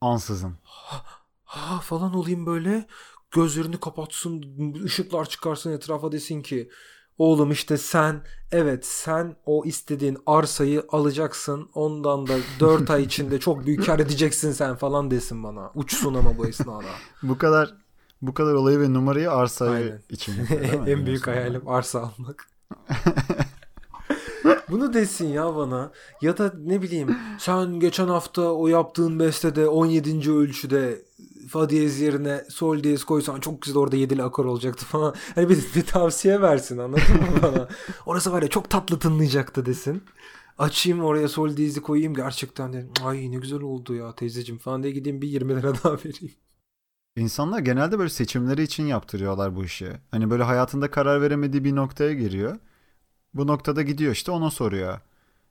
Ansızın. 0.00 0.54
Ha 1.44 1.80
falan 1.80 2.14
olayım 2.14 2.46
böyle. 2.46 2.86
Gözlerini 3.30 3.80
kapatsın. 3.80 4.42
ışıklar 4.84 5.28
çıkarsın 5.28 5.72
etrafa 5.72 6.12
desin 6.12 6.42
ki 6.42 6.70
oğlum 7.18 7.50
işte 7.50 7.78
sen 7.78 8.20
evet 8.52 8.86
sen 8.86 9.36
o 9.46 9.64
istediğin 9.64 10.18
arsayı 10.26 10.84
alacaksın. 10.88 11.70
Ondan 11.74 12.26
da 12.26 12.36
4 12.60 12.90
ay 12.90 13.02
içinde 13.02 13.40
çok 13.40 13.66
büyük 13.66 13.86
kar 13.86 13.98
edeceksin 13.98 14.52
sen 14.52 14.76
falan 14.76 15.10
desin 15.10 15.44
bana. 15.44 15.70
Uçsun 15.74 16.14
ama 16.14 16.38
bu 16.38 16.46
esnada. 16.46 16.88
Bu 17.22 17.38
kadar 17.38 17.74
bu 18.22 18.34
kadar 18.34 18.54
olayı 18.54 18.80
ve 18.80 18.92
numarayı 18.92 19.32
arsayı 19.32 19.72
Aynen. 19.72 20.02
için 20.10 20.34
en 20.86 21.06
büyük 21.06 21.26
hayalim 21.26 21.68
arsa 21.68 22.00
almak. 22.00 22.46
Bunu 24.70 24.94
desin 24.94 25.28
ya 25.28 25.56
bana. 25.56 25.92
Ya 26.22 26.38
da 26.38 26.52
ne 26.58 26.82
bileyim 26.82 27.16
sen 27.38 27.80
geçen 27.80 28.08
hafta 28.08 28.42
o 28.42 28.68
yaptığın 28.68 29.18
bestede 29.18 29.68
17. 29.68 30.32
ölçüde 30.32 31.02
fa 31.48 31.70
diyez 31.70 32.00
yerine 32.00 32.44
sol 32.48 32.82
diyez 32.82 33.04
koysan 33.04 33.40
çok 33.40 33.62
güzel 33.62 33.78
orada 33.78 33.96
yedili 33.96 34.22
akor 34.22 34.44
olacaktı 34.44 34.86
falan. 34.86 35.14
Hani 35.34 35.48
bir, 35.48 35.58
bir 35.74 35.86
tavsiye 35.86 36.40
versin 36.40 36.78
anladın 36.78 37.02
mı 37.16 37.42
bana? 37.42 37.68
Orası 38.06 38.32
var 38.32 38.42
ya 38.42 38.48
çok 38.48 38.70
tatlı 38.70 38.98
tınlayacaktı 38.98 39.66
desin. 39.66 40.02
Açayım 40.58 41.04
oraya 41.04 41.28
sol 41.28 41.56
diyezi 41.56 41.82
koyayım 41.82 42.14
gerçekten 42.14 42.72
de 42.72 42.86
ay 43.04 43.30
ne 43.30 43.36
güzel 43.36 43.60
oldu 43.60 43.94
ya 43.94 44.14
teyzeciğim 44.14 44.58
falan 44.58 44.82
diye 44.82 44.92
gideyim 44.92 45.22
bir 45.22 45.28
20 45.28 45.56
lira 45.56 45.74
daha 45.84 45.94
vereyim. 45.94 46.34
İnsanlar 47.16 47.58
genelde 47.58 47.98
böyle 47.98 48.10
seçimleri 48.10 48.62
için 48.62 48.86
yaptırıyorlar 48.86 49.56
bu 49.56 49.64
işi. 49.64 49.92
Hani 50.10 50.30
böyle 50.30 50.42
hayatında 50.42 50.90
karar 50.90 51.22
veremediği 51.22 51.64
bir 51.64 51.76
noktaya 51.76 52.12
giriyor. 52.14 52.58
Bu 53.34 53.46
noktada 53.46 53.82
gidiyor 53.82 54.12
işte 54.12 54.30
ona 54.30 54.50
soruyor. 54.50 55.00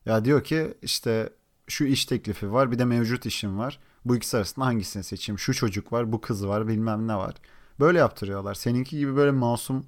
Ya 0.06 0.26
diyor 0.26 0.44
ki 0.44 0.74
işte 0.82 1.30
şu 1.68 1.86
iş 1.86 2.06
teklifi 2.06 2.52
var 2.54 2.72
bir 2.72 2.80
de 2.80 2.86
mevcut 2.86 3.26
işim 3.26 3.60
var. 3.60 3.80
Bu 4.06 4.16
ikisi 4.16 4.38
arasında 4.38 4.66
hangisini 4.66 5.04
seçeyim? 5.04 5.40
Şu 5.40 5.54
çocuk 5.54 5.94
var, 5.94 6.12
bu 6.12 6.22
kız 6.22 6.48
var, 6.48 6.68
bilmem 6.68 7.08
ne 7.08 7.16
var. 7.16 7.36
Böyle 7.80 8.00
yaptırıyorlar. 8.00 8.54
Seninki 8.54 8.98
gibi 8.98 9.16
böyle 9.16 9.32
masum 9.32 9.86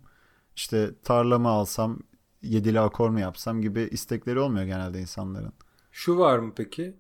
işte 0.56 0.91
tarlamı 1.04 1.49
alsam, 1.49 1.99
yedili 2.41 2.80
akor 2.80 3.10
mu 3.10 3.19
yapsam 3.19 3.62
gibi 3.62 3.82
istekleri 3.82 4.39
olmuyor 4.39 4.65
genelde 4.65 5.01
insanların. 5.01 5.54
Şu 5.91 6.17
var 6.17 6.39
mı 6.39 6.54
peki? 6.56 6.97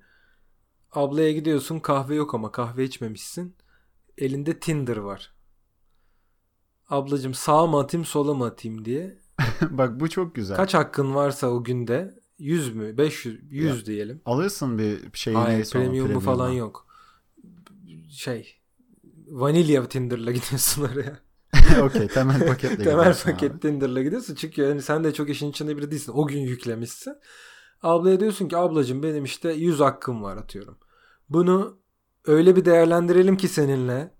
Ablaya 0.91 1.31
gidiyorsun 1.31 1.79
kahve 1.79 2.15
yok 2.15 2.33
ama 2.33 2.51
kahve 2.51 2.83
içmemişsin. 2.83 3.55
Elinde 4.17 4.59
Tinder 4.59 4.97
var. 4.97 5.33
Ablacım 6.89 7.33
sağa 7.33 7.67
mı 7.67 7.79
atayım 7.79 8.05
sola 8.05 8.33
mı 8.33 8.45
atayım 8.45 8.85
diye. 8.85 9.19
Bak 9.69 9.99
bu 9.99 10.09
çok 10.09 10.35
güzel. 10.35 10.57
Kaç 10.57 10.73
hakkın 10.73 11.15
varsa 11.15 11.47
o 11.47 11.63
günde 11.63 12.19
100 12.39 12.75
mü? 12.75 12.97
500 12.97 13.39
100 13.51 13.79
Ya, 13.79 13.85
diyelim. 13.85 14.21
Alırsın 14.25 14.77
bir 14.77 14.99
şeyi 15.13 15.35
Hayır 15.35 15.57
onun 15.57 15.71
premium'u 15.71 16.19
falan 16.19 16.49
yok. 16.49 16.87
Şey 18.09 18.61
vanilya 19.31 19.87
Tinder'la 19.87 20.31
gidiyorsun 20.31 20.83
oraya. 20.83 21.19
Okey 21.81 22.07
temel 22.07 22.39
paketle 22.47 22.83
Temel 22.83 22.97
gidiyorsun 22.97 23.29
abi. 23.29 23.33
paket 23.33 23.61
Tinder'la 23.61 24.01
gidiyorsun. 24.01 24.35
Çünkü 24.35 24.61
yani 24.61 24.81
sen 24.81 25.03
de 25.03 25.13
çok 25.13 25.29
işin 25.29 25.49
içinde 25.51 25.77
biri 25.77 25.91
değilsin. 25.91 26.11
O 26.15 26.27
gün 26.27 26.39
yüklemişsin. 26.39 27.15
Ablaya 27.81 28.19
diyorsun 28.19 28.47
ki 28.47 28.57
ablacığım 28.57 29.03
benim 29.03 29.23
işte 29.23 29.51
100 29.51 29.79
hakkım 29.79 30.23
var 30.23 30.37
atıyorum. 30.37 30.77
Bunu 31.29 31.79
öyle 32.25 32.55
bir 32.55 32.65
değerlendirelim 32.65 33.37
ki 33.37 33.47
seninle. 33.47 34.15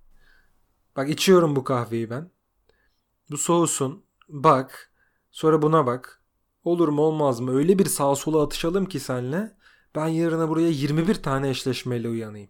Bak 0.95 1.10
içiyorum 1.10 1.55
bu 1.55 1.63
kahveyi 1.63 2.10
ben. 2.10 2.31
Bu 3.31 3.38
soğusun. 3.38 4.03
Bak. 4.29 4.90
Sonra 5.32 5.62
buna 5.62 5.86
bak. 5.86 6.22
Olur 6.63 6.88
mu 6.88 7.02
olmaz 7.02 7.39
mı? 7.39 7.52
Öyle 7.52 7.80
bir 7.80 7.86
sağa 7.86 8.15
sola 8.15 8.44
atışalım 8.44 8.86
ki 8.86 9.00
senle. 9.00 9.58
Ben 9.96 10.08
yarına 10.08 10.50
buraya 10.50 10.70
21 10.70 11.15
tane 11.15 11.50
eşleşmeyle 11.50 12.10
uyanayım. 12.10 12.50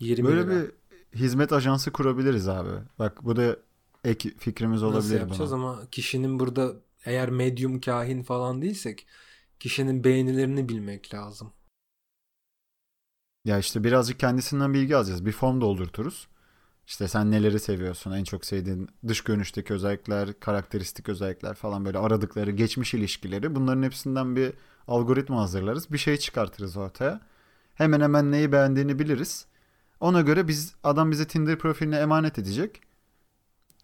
20 0.00 0.24
Böyle 0.28 0.40
lira. 0.42 0.50
bir 0.50 0.72
hizmet 1.18 1.52
ajansı 1.52 1.92
kurabiliriz 1.92 2.48
abi. 2.48 2.70
Bak 2.98 3.24
bu 3.24 3.36
da 3.36 3.56
ek 4.04 4.34
fikrimiz 4.38 4.82
Nasıl 4.82 4.94
olabilir 4.96 5.20
yapacağız 5.20 5.50
buna. 5.52 5.58
ama 5.60 5.90
kişinin 5.90 6.38
burada 6.40 6.72
eğer 7.04 7.30
medyum 7.30 7.80
kahin 7.80 8.22
falan 8.22 8.62
değilsek 8.62 9.06
kişinin 9.60 10.04
beğenilerini 10.04 10.68
bilmek 10.68 11.14
lazım. 11.14 11.52
Ya 13.44 13.58
işte 13.58 13.84
birazcık 13.84 14.20
kendisinden 14.20 14.74
bilgi 14.74 14.96
alacağız. 14.96 15.26
Bir 15.26 15.32
form 15.32 15.60
doldurturuz. 15.60 16.28
İşte 16.86 17.08
sen 17.08 17.30
neleri 17.30 17.60
seviyorsun, 17.60 18.12
en 18.12 18.24
çok 18.24 18.44
sevdiğin 18.44 18.88
dış 19.08 19.20
görünüşteki 19.20 19.72
özellikler, 19.72 20.40
karakteristik 20.40 21.08
özellikler 21.08 21.54
falan 21.54 21.84
böyle 21.84 21.98
aradıkları 21.98 22.50
geçmiş 22.50 22.94
ilişkileri. 22.94 23.54
Bunların 23.54 23.82
hepsinden 23.82 24.36
bir 24.36 24.52
algoritma 24.88 25.40
hazırlarız. 25.40 25.92
Bir 25.92 25.98
şey 25.98 26.16
çıkartırız 26.16 26.76
ortaya. 26.76 27.20
Hemen 27.74 28.00
hemen 28.00 28.32
neyi 28.32 28.52
beğendiğini 28.52 28.98
biliriz. 28.98 29.46
Ona 30.00 30.20
göre 30.20 30.48
biz 30.48 30.74
adam 30.84 31.10
bize 31.10 31.26
Tinder 31.26 31.58
profiline 31.58 31.96
emanet 31.96 32.38
edecek. 32.38 32.80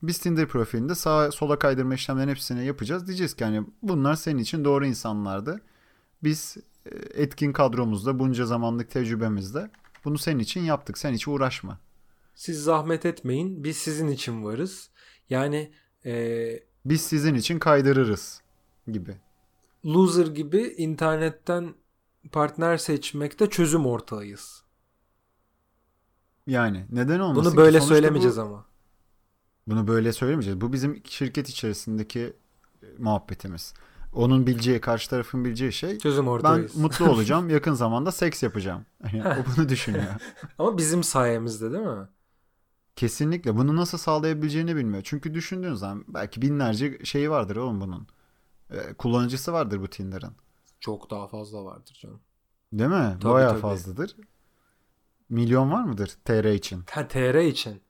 Biz 0.02 0.18
Tinder 0.18 0.48
profilinde 0.48 0.94
sağa 0.94 1.32
sola 1.32 1.58
kaydırma 1.58 1.94
işlemlerin 1.94 2.28
hepsini 2.28 2.66
yapacağız. 2.66 3.06
Diyeceğiz 3.06 3.34
ki 3.34 3.44
hani 3.44 3.66
bunlar 3.82 4.14
senin 4.14 4.38
için 4.38 4.64
doğru 4.64 4.86
insanlardı. 4.86 5.60
Biz 6.22 6.56
e, 6.86 7.22
etkin 7.22 7.52
kadromuzda 7.52 8.18
bunca 8.18 8.46
zamanlık 8.46 8.90
tecrübemizde 8.90 9.70
bunu 10.04 10.18
senin 10.18 10.38
için 10.38 10.60
yaptık. 10.60 10.98
Sen 10.98 11.12
hiç 11.12 11.28
uğraşma. 11.28 11.78
Siz 12.38 12.62
zahmet 12.64 13.06
etmeyin. 13.06 13.64
Biz 13.64 13.76
sizin 13.76 14.08
için 14.08 14.44
varız. 14.44 14.90
Yani 15.30 15.72
eee, 16.04 16.64
Biz 16.84 17.00
sizin 17.00 17.34
için 17.34 17.58
kaydırırız 17.58 18.40
gibi. 18.92 19.16
loser 19.84 20.26
gibi 20.26 20.58
internetten 20.76 21.74
partner 22.32 22.76
seçmekte 22.76 23.50
çözüm 23.50 23.86
ortağıyız. 23.86 24.62
Yani 26.46 26.86
neden 26.90 27.20
olmasın 27.20 27.52
Bunu 27.52 27.56
böyle 27.56 27.80
söylemeyeceğiz 27.80 28.36
bu, 28.36 28.40
ama. 28.42 28.66
Bunu 29.66 29.88
böyle 29.88 30.12
söylemeyeceğiz. 30.12 30.60
Bu 30.60 30.72
bizim 30.72 31.02
şirket 31.04 31.48
içerisindeki 31.48 32.20
e, 32.82 32.86
muhabbetimiz. 32.98 33.74
Onun 34.12 34.46
bileceği, 34.46 34.80
karşı 34.80 35.10
tarafın 35.10 35.44
bileceği 35.44 35.72
şey 35.72 35.98
Çözüm 35.98 36.26
ben 36.26 36.30
ortağıyız. 36.30 36.76
mutlu 36.76 37.10
olacağım. 37.10 37.50
Yakın 37.56 37.72
zamanda 37.74 38.12
seks 38.12 38.42
yapacağım. 38.42 38.86
Hani 39.02 39.22
o 39.28 39.36
bunu 39.56 39.68
düşünüyor. 39.68 40.04
ama 40.58 40.78
bizim 40.78 41.02
sayemizde 41.04 41.72
değil 41.72 41.84
mi? 41.84 42.08
Kesinlikle. 42.98 43.56
Bunu 43.56 43.76
nasıl 43.76 43.98
sağlayabileceğini 43.98 44.76
bilmiyor. 44.76 45.02
Çünkü 45.06 45.34
düşündüğün 45.34 45.74
zaman 45.74 46.04
belki 46.08 46.42
binlerce 46.42 46.98
şeyi 47.04 47.30
vardır 47.30 47.56
oğlum 47.56 47.80
bunun. 47.80 48.06
Ee, 48.70 48.94
kullanıcısı 48.94 49.52
vardır 49.52 49.80
bu 49.80 49.88
Tinder'ın. 49.88 50.32
Çok 50.80 51.10
daha 51.10 51.28
fazla 51.28 51.64
vardır 51.64 51.98
canım. 52.02 52.20
Değil 52.72 52.90
mi? 52.90 53.16
Tabii, 53.20 53.32
Bayağı 53.32 53.50
tabii. 53.50 53.60
fazladır. 53.60 54.16
Milyon 55.28 55.72
var 55.72 55.84
mıdır 55.84 56.08
TR 56.24 56.54
için? 56.54 56.84
Ha, 56.90 57.08
TR 57.08 57.34
için. 57.48 57.80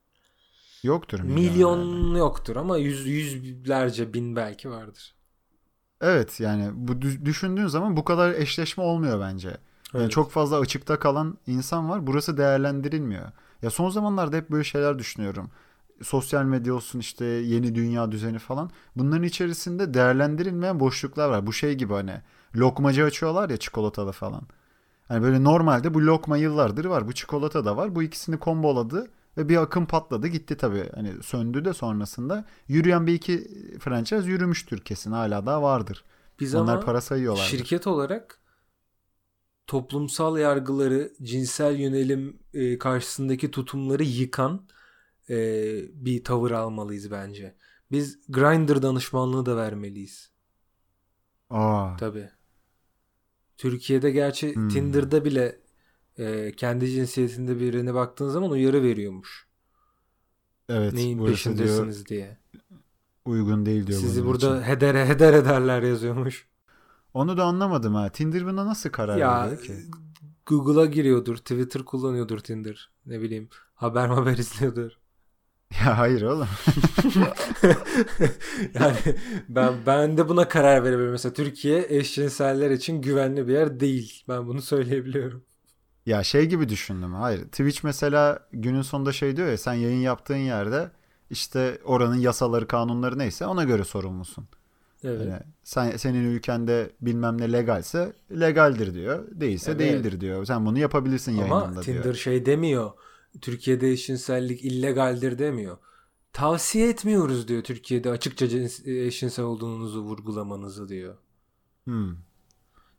Yoktur 0.83 1.21
milyon. 1.21 1.35
Milyon 1.43 2.05
herhalde. 2.05 2.19
yoktur 2.19 2.57
ama 2.57 2.77
yüz, 2.77 3.07
yüzlerce 3.07 4.15
bin 4.15 4.37
belki 4.37 4.71
vardır. 4.71 5.15
Evet 6.01 6.41
yani 6.41 6.71
bu 6.75 6.93
dü- 6.93 7.25
düşündüğün 7.25 7.67
zaman 7.67 7.97
bu 7.97 8.05
kadar 8.05 8.35
eşleşme 8.35 8.83
olmuyor 8.85 9.21
bence. 9.21 9.49
Yani 9.49 9.59
Evet. 9.95 10.11
çok 10.11 10.31
fazla 10.31 10.59
açıkta 10.59 10.99
kalan 10.99 11.39
insan 11.47 11.89
var. 11.91 12.07
Burası 12.07 12.37
değerlendirilmiyor. 12.37 13.33
Ya 13.63 13.71
son 13.71 13.91
zamanlarda 13.91 14.37
hep 14.37 14.51
böyle 14.51 14.65
şeyler 14.65 14.99
düşünüyorum. 14.99 15.51
Sosyal 16.03 16.45
medya 16.45 16.75
olsun 16.75 16.99
işte 16.99 17.25
yeni 17.25 17.75
dünya 17.75 18.13
düzeni 18.13 18.39
falan. 18.39 18.71
Bunların 18.97 19.23
içerisinde 19.23 19.95
değerlendirilmeyen 19.95 20.81
boşluklar 20.81 21.29
var. 21.29 21.47
Bu 21.47 21.53
şey 21.53 21.75
gibi 21.75 21.93
hani 21.93 22.21
lokmacı 22.57 23.05
açıyorlar 23.05 23.51
ya 23.51 23.57
çikolatalı 23.57 24.13
falan. 24.13 24.43
Hani 25.09 25.23
böyle 25.23 25.45
normalde 25.45 25.95
bu 25.95 26.07
lokma 26.07 26.37
yıllardır 26.37 26.85
var. 26.85 27.09
Bu 27.09 27.13
çikolata 27.13 27.65
da 27.65 27.77
var. 27.77 27.95
Bu 27.95 28.03
ikisini 28.03 28.39
komboladı 28.39 29.11
ve 29.37 29.49
bir 29.49 29.57
akım 29.57 29.87
patladı 29.87 30.27
gitti 30.27 30.57
tabii. 30.57 30.91
Hani 30.95 31.23
söndü 31.23 31.65
de 31.65 31.75
sonrasında. 31.75 32.45
Yürüyen 32.69 33.07
bir 33.07 33.15
iki 33.15 33.49
franchise 33.81 34.29
yürümüştür 34.31 34.79
kesin. 34.81 35.13
Hala 35.13 35.47
daha 35.47 35.63
vardır. 35.63 36.05
Biz 36.41 36.55
Onlar 36.55 36.85
para 36.85 37.01
sayıyorlar. 37.01 37.45
şirket 37.45 37.87
olarak 37.87 38.39
toplumsal 39.69 40.39
yargıları, 40.39 41.15
cinsel 41.23 41.77
yönelim 41.81 42.41
e, 42.55 42.79
karşısındaki 42.79 43.53
tutumları 43.53 44.05
yıkan 44.05 44.69
e, 45.31 45.37
bir 45.95 46.25
tavır 46.25 46.53
almalıyız 46.53 47.13
bence. 47.13 47.57
Biz 47.93 48.21
Grindr 48.31 48.83
danışmanlığı 48.83 49.47
da 49.47 49.57
vermeliyiz. 49.59 50.33
Aa, 51.51 51.97
Tabii. 51.97 52.31
Türkiye'de 53.57 54.11
gerçi 54.11 54.55
Hmm. 54.55 54.69
Tinder'da 54.69 55.25
bile 55.25 55.61
e, 56.19 56.53
kendi 56.57 56.91
cinsiyetinde 56.91 57.61
birine 57.61 57.95
baktığın 57.95 58.29
zaman 58.29 58.51
uyarı 58.51 58.83
veriyormuş. 58.83 59.49
evet. 60.69 60.93
Neyin 60.93 61.19
burası 61.19 61.59
diyor 61.59 61.69
peşindesiniz 61.69 62.07
diye. 62.07 62.39
uygun 63.25 63.67
değil 63.67 63.87
diyor 63.87 64.01
Sizi 64.01 64.25
burada 64.25 64.57
için. 64.57 64.67
hedere 64.69 65.07
heder 65.07 65.33
ederler 65.33 65.83
yazıyormuş. 65.83 66.49
Onu 67.15 67.37
da 67.37 67.45
anlamadım 67.45 67.95
ha. 67.95 68.09
Tinder 68.09 68.47
buna 68.47 68.67
nasıl 68.67 68.91
karar 68.91 69.19
Ya 69.19 69.45
veriyor 69.47 69.63
ki? 69.63 69.73
Google'a 70.47 70.87
giriyordur, 70.87 71.37
Twitter 71.37 71.83
kullanıyordur 71.85 72.39
Tinder. 72.39 72.91
Ne 73.07 73.21
bileyim, 73.21 73.49
haber 73.75 74.09
haber 74.09 74.39
izliyordur. 74.39 74.93
Ya 75.85 75.99
hayır 75.99 76.23
oğlum. 76.23 76.49
yani 78.75 78.97
ben 79.49 79.75
ben 79.87 80.19
de 80.19 80.29
buna 80.29 80.49
karar 80.49 80.85
verebilirim. 80.85 81.11
Mesela 81.11 81.33
Türkiye 81.33 81.87
eşcinseller 81.89 82.71
için 82.71 83.03
güvenli 83.03 83.49
bir 83.49 83.53
yer 83.53 83.81
değil. 83.81 84.25
Ben 84.29 84.47
bunu 84.47 84.63
söyleyebiliyorum. 84.63 85.45
Ya 86.07 86.25
şey 86.25 86.47
gibi 86.47 86.69
düşündüm. 86.69 87.15
Hayır. 87.15 87.45
Twitch 87.45 87.85
mesela 87.85 88.49
günün 88.53 88.83
sonunda 88.83 89.13
şey 89.13 89.37
diyor 89.37 89.49
ya 89.49 89.59
sen 89.59 89.75
yayın 89.75 90.01
yaptığın 90.01 90.37
yerde 90.37 90.91
işte 91.31 91.81
oranın 91.85 92.17
yasaları, 92.17 92.67
kanunları 92.69 93.19
neyse 93.19 93.47
ona 93.47 93.65
göre 93.65 93.85
sorumlusun. 93.85 94.49
Evet. 95.05 95.27
Yani 95.27 95.43
sen 95.65 95.97
senin 95.97 96.25
ülkende 96.25 96.91
bilmem 97.01 97.41
ne 97.41 97.53
legalse 97.53 98.13
legaldir 98.41 98.95
diyor. 98.95 99.27
Değilse 99.31 99.71
Evet. 99.71 99.81
değildir 99.81 100.21
diyor. 100.21 100.45
Sen 100.45 100.67
bunu 100.67 100.79
yapabilirsin 100.79 101.39
Ama 101.39 101.57
yayınında 101.61 101.81
Tinder 101.81 102.05
diyor. 102.05 102.15
şey 102.15 102.47
demiyor. 102.47 102.91
Türkiye'de 103.41 103.91
eşcinsellik 103.91 104.65
illegaldir 104.65 105.39
demiyor. 105.39 105.77
Tavsiye 106.33 106.89
etmiyoruz 106.89 107.49
diyor 107.49 107.63
Türkiye'de 107.63 108.11
açıkça 108.11 108.49
cins, 108.49 108.87
eşcinsel 108.87 109.45
olduğunuzu 109.45 110.03
vurgulamanızı 110.03 110.89
diyor. 110.89 111.15
Hmm. 111.85 112.09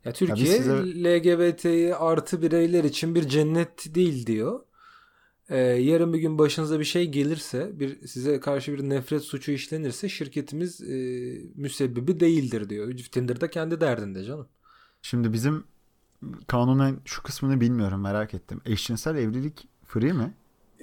Ya 0.04 0.12
Türkiye 0.12 0.46
size- 0.58 1.04
LGBT'yi 1.04 1.94
artı 1.94 2.42
bireyler 2.42 2.84
için 2.84 3.14
bir 3.14 3.28
cennet 3.28 3.94
değil 3.94 4.26
diyor. 4.26 4.60
Ee, 5.50 5.58
yarın 5.58 6.12
bir 6.12 6.18
gün 6.18 6.38
başınıza 6.38 6.80
bir 6.80 6.84
şey 6.84 7.08
gelirse, 7.08 7.80
bir 7.80 8.06
size 8.06 8.40
karşı 8.40 8.72
bir 8.72 8.88
nefret 8.88 9.22
suçu 9.22 9.52
işlenirse 9.52 10.08
şirketimiz 10.08 10.80
e, 10.80 10.96
müsebbibi 11.54 12.20
değildir 12.20 12.68
diyor. 12.68 12.92
Tinder'da 13.12 13.50
kendi 13.50 13.80
derdinde 13.80 14.24
canım. 14.24 14.48
Şimdi 15.02 15.32
bizim 15.32 15.64
kanunen 16.46 17.00
şu 17.04 17.22
kısmını 17.22 17.60
bilmiyorum 17.60 18.00
merak 18.00 18.34
ettim. 18.34 18.60
Eşcinsel 18.64 19.16
evlilik 19.16 19.68
free 19.86 20.12
mi? 20.12 20.34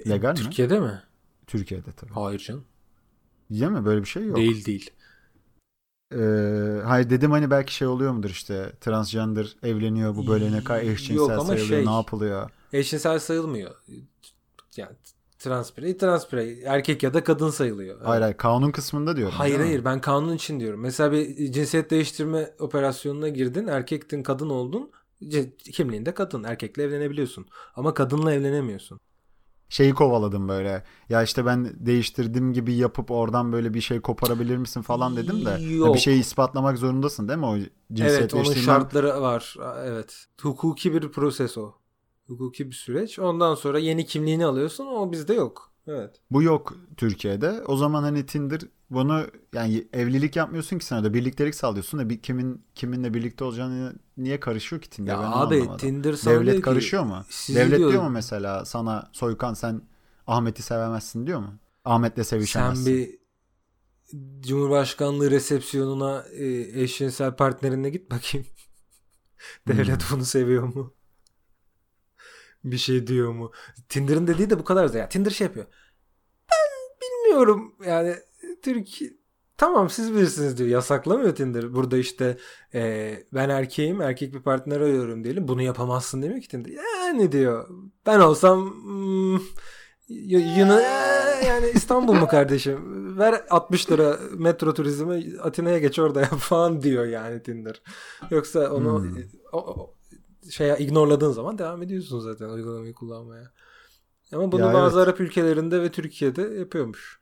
Legal 0.08 0.30
mi? 0.30 0.36
Türkiye'de 0.36 0.80
mi? 0.80 1.02
Türkiye'de 1.46 1.92
tabii. 1.92 2.12
Hayır 2.12 2.38
canım. 2.38 2.64
Değil 3.50 3.70
mi? 3.70 3.84
Böyle 3.84 4.00
bir 4.00 4.08
şey 4.08 4.26
yok. 4.26 4.36
Değil 4.36 4.64
değil. 4.64 4.90
Ee, 6.12 6.82
hayır 6.84 7.10
dedim 7.10 7.30
hani 7.30 7.50
belki 7.50 7.74
şey 7.74 7.88
oluyor 7.88 8.12
mudur 8.12 8.30
işte 8.30 8.72
transgender 8.80 9.56
evleniyor 9.62 10.16
bu 10.16 10.26
böyle 10.26 10.52
ne 10.52 10.64
kadar 10.64 10.82
Yok 10.82 10.92
eşcinsel 10.92 11.34
ama 11.34 11.44
sayılıyor 11.44 11.68
şey- 11.68 11.86
ne 11.86 11.94
yapılıyor? 11.94 12.50
Eşcinsel 12.72 13.18
sayılmıyor. 13.18 13.74
Yani 14.78 14.96
trans 15.38 15.76
birey, 15.76 15.96
trans 15.96 16.32
birey. 16.32 16.62
Erkek 16.64 17.02
ya 17.02 17.14
da 17.14 17.24
kadın 17.24 17.50
sayılıyor. 17.50 18.00
Hayır 18.02 18.22
hayır 18.22 18.36
kanun 18.36 18.70
kısmında 18.70 19.16
diyorum. 19.16 19.34
Hayır 19.36 19.60
hayır 19.60 19.84
ben 19.84 20.00
kanun 20.00 20.34
için 20.34 20.60
diyorum. 20.60 20.80
Mesela 20.80 21.12
bir 21.12 21.52
cinsiyet 21.52 21.90
değiştirme 21.90 22.50
operasyonuna 22.58 23.28
girdin. 23.28 23.66
Erkektin 23.66 24.22
kadın 24.22 24.50
oldun. 24.50 24.90
Kimliğinde 25.72 26.14
kadın. 26.14 26.44
Erkekle 26.44 26.82
evlenebiliyorsun. 26.82 27.46
Ama 27.76 27.94
kadınla 27.94 28.32
evlenemiyorsun. 28.32 29.00
şeyi 29.68 29.94
kovaladım 29.94 30.48
böyle. 30.48 30.84
Ya 31.08 31.22
işte 31.22 31.46
ben 31.46 31.86
değiştirdim 31.86 32.52
gibi 32.52 32.74
yapıp 32.74 33.10
oradan 33.10 33.52
böyle 33.52 33.74
bir 33.74 33.80
şey 33.80 34.00
koparabilir 34.00 34.56
misin 34.56 34.82
falan 34.82 35.16
dedim 35.16 35.44
de. 35.46 35.74
Yok. 35.74 35.94
Bir 35.94 36.00
şeyi 36.00 36.20
ispatlamak 36.20 36.78
zorundasın 36.78 37.28
değil 37.28 37.38
mi 37.38 37.46
o 37.46 37.56
cinsiyet 37.92 38.20
Evet 38.20 38.34
onun 38.34 38.54
şartları 38.54 39.20
var. 39.22 39.56
Evet. 39.84 40.26
Hukuki 40.40 40.94
bir 40.94 41.08
proses 41.12 41.58
o. 41.58 41.74
Hukuki 42.28 42.66
bir 42.70 42.74
süreç. 42.74 43.18
Ondan 43.18 43.54
sonra 43.54 43.78
yeni 43.78 44.06
kimliğini 44.06 44.46
alıyorsun. 44.46 44.86
O 44.86 45.12
bizde 45.12 45.34
yok. 45.34 45.72
Evet. 45.86 46.20
Bu 46.30 46.42
yok 46.42 46.76
Türkiye'de. 46.96 47.62
O 47.66 47.76
zaman 47.76 48.02
hani 48.02 48.26
Tinder 48.26 48.60
bunu 48.90 49.26
yani 49.52 49.88
evlilik 49.92 50.36
yapmıyorsun 50.36 50.78
ki 50.78 50.84
sen 50.84 50.96
orada 50.96 51.14
birliktelik 51.14 51.54
sağlıyorsun 51.54 52.00
da 52.00 52.10
bir 52.10 52.22
kimin 52.22 52.64
kiminle 52.74 53.14
birlikte 53.14 53.44
olacağını 53.44 53.94
niye 54.16 54.40
karışıyor 54.40 54.82
ki 54.82 54.90
Tinder? 54.90 55.12
Ya 55.12 55.18
Ben 55.22 55.24
abi 55.26 55.54
anlamadım. 55.54 55.76
Tinder 55.76 56.12
Devlet 56.26 56.56
ki, 56.56 56.60
karışıyor 56.62 57.02
mu? 57.04 57.24
Devlet 57.48 57.78
diyor- 57.78 57.92
diyor 57.92 58.02
mu 58.02 58.10
mesela 58.10 58.64
sana 58.64 59.10
Soykan 59.12 59.54
sen 59.54 59.82
Ahmet'i 60.26 60.62
sevemezsin 60.62 61.26
diyor 61.26 61.38
mu? 61.40 61.54
Ahmet'le 61.84 62.24
sevişemezsin. 62.26 62.84
Sen 62.84 62.94
bir 62.94 63.18
Cumhurbaşkanlığı 64.40 65.30
resepsiyonuna 65.30 66.24
e, 66.32 66.46
eşcinsel 66.82 67.36
partnerine 67.36 67.90
git 67.90 68.10
bakayım. 68.10 68.46
Devlet 69.68 70.02
Hmm. 70.10 70.16
bunu 70.16 70.24
seviyor 70.24 70.62
mu? 70.74 70.94
Bir 72.64 72.78
şey 72.78 73.06
diyor 73.06 73.32
mu? 73.32 73.52
Tinder'ın 73.88 74.26
dediği 74.26 74.50
de 74.50 74.58
bu 74.58 74.64
kadar 74.64 74.94
ya. 74.94 75.08
Tinder 75.08 75.30
şey 75.30 75.46
yapıyor. 75.46 75.66
Ben 76.50 77.00
bilmiyorum 77.02 77.74
yani 77.86 78.14
Türkiye 78.62 79.10
tamam 79.56 79.90
siz 79.90 80.14
bilirsiniz 80.14 80.58
diyor. 80.58 80.68
Yasaklamıyor 80.68 81.34
Tinder. 81.34 81.74
Burada 81.74 81.96
işte 81.98 82.36
e, 82.74 83.14
ben 83.34 83.48
erkeğim 83.48 84.00
erkek 84.02 84.34
bir 84.34 84.40
partner 84.42 84.80
arıyorum 84.80 85.24
diyelim. 85.24 85.48
Bunu 85.48 85.62
yapamazsın 85.62 86.22
demiyor 86.22 86.40
ki 86.40 86.48
Tinder. 86.48 86.70
Yani 86.70 87.32
diyor. 87.32 87.68
Ben 88.06 88.20
olsam 88.20 88.70
hmm, 88.84 89.36
y- 90.08 90.58
Yunan 90.58 90.80
yani 91.46 91.70
İstanbul 91.74 92.12
mu 92.14 92.28
kardeşim? 92.28 93.18
Ver 93.18 93.44
60 93.50 93.90
lira 93.90 94.18
metro 94.38 94.74
turizmi 94.74 95.26
Atina'ya 95.42 95.78
geç 95.78 95.98
orada 95.98 96.20
yap 96.20 96.38
falan 96.38 96.82
diyor 96.82 97.04
yani 97.06 97.42
Tinder. 97.42 97.82
Yoksa 98.30 98.70
onu 98.72 98.98
Hmm. 99.02 99.16
o, 99.52 99.58
o, 99.58 99.94
şeye 100.50 100.78
ignorladığın 100.78 101.32
zaman 101.32 101.58
devam 101.58 101.82
ediyorsun 101.82 102.20
zaten 102.20 102.48
uygulamayı 102.48 102.94
kullanmaya. 102.94 103.52
Ama 104.32 104.52
bunu 104.52 104.60
Ya 104.60 104.74
bazı 104.74 104.98
evet. 104.98 105.08
Arap 105.08 105.20
ülkelerinde 105.20 105.82
ve 105.82 105.90
Türkiye'de 105.90 106.42
yapıyormuş. 106.42 107.20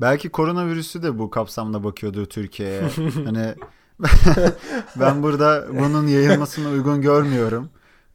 Belki 0.00 0.28
koronavirüsü 0.28 1.02
de 1.02 1.18
bu 1.18 1.30
kapsamda 1.30 1.84
bakıyordur 1.84 2.26
Türkiye'ye. 2.26 2.82
hani 3.24 3.54
ben 4.96 5.22
burada 5.22 5.66
bunun 5.70 6.06
yayılmasını 6.06 6.68
uygun 6.68 7.00
görmüyorum. 7.00 7.70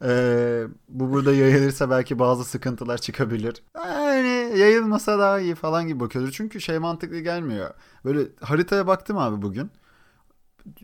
Ee, 0.05 0.63
bu 0.89 1.11
burada 1.11 1.33
yayılırsa 1.33 1.89
belki 1.89 2.19
bazı 2.19 2.45
sıkıntılar 2.45 2.97
çıkabilir. 2.97 3.63
Yani 3.75 4.59
yayılmasa 4.59 5.19
daha 5.19 5.39
iyi 5.39 5.55
falan 5.55 5.87
gibi 5.87 5.99
bakıyordur. 5.99 6.31
Çünkü 6.31 6.61
şey 6.61 6.79
mantıklı 6.79 7.19
gelmiyor. 7.19 7.69
Böyle 8.05 8.19
haritaya 8.41 8.87
baktım 8.87 9.17
abi 9.17 9.41
bugün. 9.41 9.71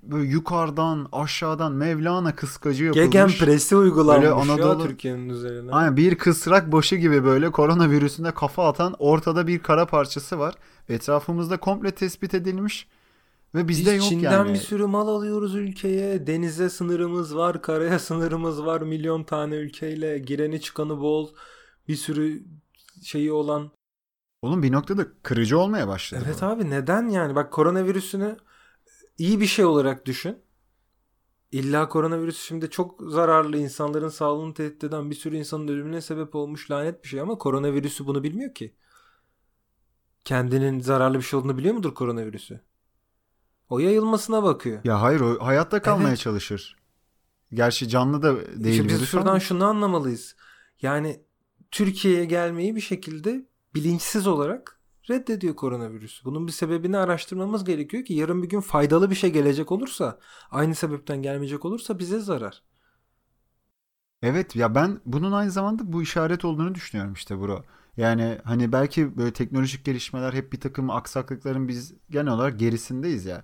Böyle 0.04 0.30
yukarıdan 0.30 1.08
aşağıdan 1.12 1.72
Mevlana 1.72 2.36
kıskacı 2.36 2.84
yapılmış. 2.86 3.06
Gegen 3.06 3.28
presi 3.30 3.76
uygulanmış 3.76 4.24
Böyle 4.24 4.34
Anadolu- 4.34 4.82
ya 4.82 4.88
Türkiye'nin 4.88 5.30
üzerine. 5.30 5.72
Aynen 5.72 5.98
bir 5.98 6.16
kısrak 6.16 6.72
başı 6.72 6.96
gibi 6.96 7.24
böyle 7.24 7.52
koronavirüsüne 7.52 8.32
kafa 8.32 8.68
atan 8.68 8.96
ortada 9.00 9.48
bir 9.48 9.60
kara 9.60 9.86
parçası 9.86 10.40
var. 10.40 10.56
Etrafımızda 10.90 11.58
komple 11.60 11.92
tespit 11.92 12.34
edilmiş 12.34 12.88
ve 13.56 13.68
bizde 13.68 13.94
Biz 13.94 14.00
yok 14.00 14.10
Çin'den 14.10 14.32
yani. 14.32 14.54
bir 14.54 14.58
sürü 14.58 14.86
mal 14.86 15.08
alıyoruz 15.08 15.56
ülkeye. 15.56 16.28
Denize 16.28 16.70
sınırımız 16.70 17.36
var, 17.36 17.62
karaya 17.62 18.00
sınırımız 18.10 18.66
var. 18.66 18.82
Milyon 18.82 19.24
tane 19.24 19.56
ülkeyle 19.56 20.20
gireni 20.20 20.62
çıkanı 20.62 21.00
bol. 21.00 21.30
Bir 21.88 21.96
sürü 21.96 22.44
şeyi 23.04 23.32
olan. 23.32 23.72
Oğlum 24.42 24.64
bir 24.64 24.72
noktada 24.72 25.06
kırıcı 25.24 25.60
olmaya 25.60 25.88
başladı. 25.88 26.24
Evet 26.26 26.42
bu. 26.42 26.46
abi 26.46 26.70
neden 26.70 27.10
yani? 27.10 27.36
Bak 27.36 27.52
koronavirüsünü 27.54 28.38
iyi 29.20 29.40
bir 29.40 29.46
şey 29.46 29.66
olarak 29.66 30.06
düşün. 30.06 30.38
İlla 31.52 31.90
koronavirüs 31.90 32.42
şimdi 32.42 32.70
çok 32.70 33.02
zararlı 33.08 33.58
insanların 33.58 34.10
sağlığını 34.10 34.54
tehdit 34.54 34.84
eden 34.84 35.10
bir 35.10 35.16
sürü 35.16 35.36
insanın 35.38 35.68
ölümüne 35.68 36.02
sebep 36.02 36.36
olmuş 36.36 36.72
lanet 36.72 37.04
bir 37.04 37.10
şey 37.10 37.20
ama 37.22 37.38
koronavirüsü 37.38 38.08
bunu 38.08 38.24
bilmiyor 38.24 38.54
ki. 38.54 38.76
Kendinin 40.26 40.80
zararlı 40.80 41.18
bir 41.18 41.24
şey 41.24 41.40
olduğunu 41.40 41.58
biliyor 41.58 41.74
mudur 41.76 41.94
koronavirüsü? 41.96 42.62
O 43.70 43.80
yayılmasına 43.80 44.44
bakıyor. 44.44 44.82
Ya 44.84 45.02
hayır 45.02 45.20
o 45.22 45.46
hayatta 45.46 45.82
kalmaya 45.82 46.08
Evet. 46.10 46.20
çalışır. 46.20 46.76
Gerçi 47.54 47.88
canlı 47.90 48.22
da 48.22 48.36
değil 48.64 48.84
İşte 48.84 48.90
biz 49.02 49.08
şuradan 49.10 49.28
ama- 49.30 49.40
şunu 49.40 49.66
anlamalıyız. 49.66 50.36
Yani 50.82 51.24
Türkiye'ye 51.72 52.26
gelmeyi 52.26 52.76
bir 52.76 52.82
şekilde 52.82 53.46
bilinçsiz 53.76 54.28
olarak 54.28 54.79
reddediyor 55.10 55.56
koronavirüs. 55.56 56.26
Bunun 56.26 56.48
bir 56.48 56.52
sebebini 56.52 56.98
araştırmamız 56.98 57.64
gerekiyor 57.64 58.06
ki 58.06 58.14
yarın 58.14 58.44
bir 58.44 58.50
gün 58.50 58.62
faydalı 58.62 59.10
bir 59.10 59.16
şey 59.16 59.32
gelecek 59.32 59.72
olursa, 59.72 60.20
aynı 60.52 60.76
sebepten 60.76 61.22
gelmeyecek 61.22 61.66
olursa 61.66 62.00
bize 62.00 62.20
zarar. 62.20 62.64
Evet 64.22 64.56
ya 64.56 64.76
ben 64.76 65.02
bunun 65.06 65.32
aynı 65.32 65.52
zamanda 65.52 65.94
bu 65.94 66.02
işaret 66.02 66.46
olduğunu 66.46 66.76
düşünüyorum 66.76 67.14
işte 67.14 67.40
bro. 67.42 67.64
Yani 67.98 68.38
hani 68.44 68.72
belki 68.72 69.18
böyle 69.18 69.34
teknolojik 69.34 69.86
gelişmeler 69.86 70.34
hep 70.34 70.54
bir 70.54 70.60
takım 70.60 70.90
aksaklıkların 70.90 71.68
biz 71.68 71.94
genel 72.10 72.34
olarak 72.34 72.60
gerisindeyiz 72.60 73.26
ya. 73.26 73.44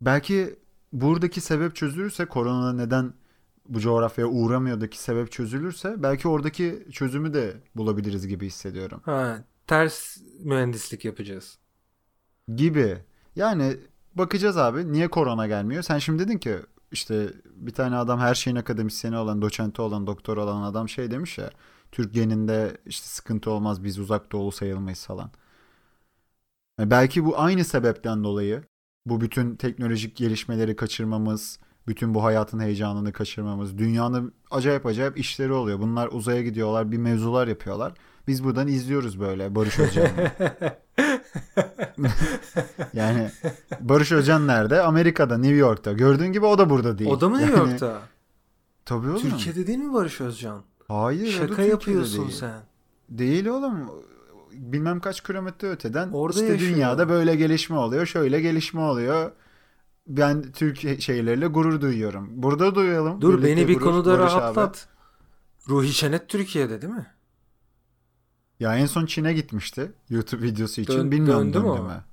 Belki 0.00 0.58
buradaki 0.92 1.40
sebep 1.40 1.76
çözülürse 1.76 2.26
korona 2.26 2.72
neden 2.72 3.14
bu 3.68 3.80
coğrafyaya 3.80 4.30
uğramıyordaki 4.30 4.98
sebep 5.02 5.32
çözülürse 5.32 6.02
belki 6.02 6.28
oradaki 6.28 6.86
çözümü 6.92 7.34
de 7.34 7.62
bulabiliriz 7.76 8.26
gibi 8.28 8.46
hissediyorum. 8.46 9.00
Ha, 9.04 9.44
ters 9.68 10.16
mühendislik 10.40 11.04
yapacağız. 11.04 11.58
Gibi. 12.56 12.98
Yani 13.36 13.76
bakacağız 14.14 14.56
abi 14.56 14.92
niye 14.92 15.08
korona 15.08 15.46
gelmiyor? 15.46 15.82
Sen 15.82 15.98
şimdi 15.98 16.22
dedin 16.22 16.38
ki 16.38 16.56
işte 16.92 17.32
bir 17.44 17.72
tane 17.72 17.96
adam 17.96 18.20
her 18.20 18.34
şeyin 18.34 18.56
akademisyeni 18.56 19.16
olan, 19.16 19.42
doçenti 19.42 19.82
olan, 19.82 20.06
doktor 20.06 20.36
olan 20.36 20.62
adam 20.62 20.88
şey 20.88 21.10
demiş 21.10 21.38
ya 21.38 21.50
Türk 21.92 22.14
geninde 22.14 22.76
işte 22.86 23.06
sıkıntı 23.06 23.50
olmaz 23.50 23.84
biz 23.84 23.98
uzak 23.98 24.32
doğulu 24.32 24.52
sayılmayız 24.52 25.06
falan. 25.06 25.30
Yani 26.78 26.90
belki 26.90 27.24
bu 27.24 27.40
aynı 27.40 27.64
sebepten 27.64 28.24
dolayı 28.24 28.62
bu 29.06 29.20
bütün 29.20 29.56
teknolojik 29.56 30.16
gelişmeleri 30.16 30.76
kaçırmamız, 30.76 31.58
bütün 31.88 32.14
bu 32.14 32.24
hayatın 32.24 32.60
heyecanını 32.60 33.12
kaçırmamız, 33.12 33.78
dünyanın 33.78 34.32
acayip 34.50 34.86
acayip 34.86 35.18
işleri 35.18 35.52
oluyor. 35.52 35.78
Bunlar 35.80 36.08
uzaya 36.12 36.42
gidiyorlar, 36.42 36.92
bir 36.92 36.98
mevzular 36.98 37.48
yapıyorlar. 37.48 37.92
Biz 38.26 38.44
buradan 38.44 38.68
izliyoruz 38.68 39.20
böyle 39.20 39.54
Barış 39.54 39.78
Özcan'ı. 39.78 40.30
Yani 42.94 43.30
Barış 43.80 44.12
Özcan 44.12 44.46
nerede? 44.46 44.82
Amerika'da, 44.82 45.38
New 45.38 45.56
York'ta. 45.56 45.92
Gördüğün 45.92 46.32
gibi 46.32 46.46
o 46.46 46.58
da 46.58 46.70
burada 46.70 46.98
değil. 46.98 47.10
o 47.10 47.20
da 47.20 47.28
mı 47.28 47.38
New 47.38 47.58
Yani- 47.58 47.68
York'ta? 47.70 47.98
Tabii 48.84 49.08
oğlum. 49.08 49.20
Türkiye'de 49.20 49.66
değil 49.66 49.78
mi 49.78 49.94
Barış 49.94 50.20
Özcan? 50.20 50.62
Hayır. 50.88 51.30
Şaka 51.30 51.62
yapıyorsun 51.62 52.20
değil. 52.28 52.36
sen. 52.38 52.60
Değil 53.08 53.46
oğlum. 53.46 53.90
Bilmem 54.52 55.00
kaç 55.00 55.20
kilometre 55.20 55.68
öteden 55.70 56.10
Orada 56.12 56.40
işte 56.40 56.52
yaşıyor. 56.52 56.74
dünyada 56.74 57.08
böyle 57.08 57.36
gelişme 57.36 57.76
oluyor, 57.78 58.06
şöyle 58.06 58.40
gelişme 58.40 58.80
oluyor. 58.80 59.32
Ben 60.08 60.52
Türk 60.52 61.00
şeyleriyle 61.02 61.46
gurur 61.46 61.80
duyuyorum. 61.80 62.28
Burada 62.42 62.74
duyalım. 62.74 63.20
Dur 63.20 63.32
Birlikte 63.32 63.48
beni 63.56 63.68
bir 63.68 63.74
gurur, 63.74 63.84
konuda 63.84 64.18
Barış 64.18 64.32
abi. 64.32 64.40
rahatlat. 64.40 64.88
Ruhi 65.68 65.92
Çenet 65.92 66.28
Türkiye'de 66.28 66.82
değil 66.82 66.92
mi? 66.92 67.06
Ya 68.60 68.76
en 68.76 68.86
son 68.86 69.06
Çin'e 69.06 69.32
gitmişti 69.32 69.92
YouTube 70.10 70.42
videosu 70.42 70.80
için. 70.80 70.92
Dön- 70.94 71.10
Bilmiyorum 71.10 71.52
döndü 71.52 71.66
döndü 71.66 71.80
mü? 71.82 72.04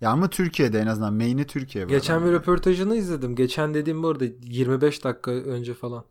Ya 0.00 0.10
ama 0.10 0.30
Türkiye'de 0.30 0.78
en 0.78 0.86
azından 0.86 1.14
main'i 1.14 1.46
Türkiye. 1.46 1.84
Geçen 1.84 2.24
bir 2.24 2.32
röportajını 2.32 2.96
izledim. 2.96 3.36
Geçen 3.36 3.74
dediğim 3.74 4.02
bu 4.02 4.08
arada 4.08 4.24
25 4.42 5.04
dakika 5.04 5.30
önce 5.30 5.74
falan. 5.74 6.04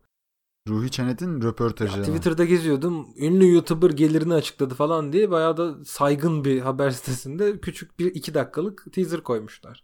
Ruhi 0.68 0.92
Çenet'in 0.92 1.42
Ya 1.42 1.48
röportajı. 1.48 2.04
Twitter'da 2.04 2.46
geziyordum. 2.46 3.08
Ünlü 3.18 3.52
YouTuber 3.54 3.90
gelirini 3.90 4.34
açıkladı 4.34 4.74
falan 4.76 5.14
diye 5.14 5.32
bayağı 5.32 5.58
da 5.58 5.86
saygın 5.86 6.46
bir 6.46 6.62
haber 6.62 6.92
sitesinde 6.92 7.60
küçük 7.60 8.00
bir 8.00 8.06
iki 8.16 8.34
dakikalık 8.34 8.94
teaser 8.94 9.22
koymuşlar. 9.22 9.84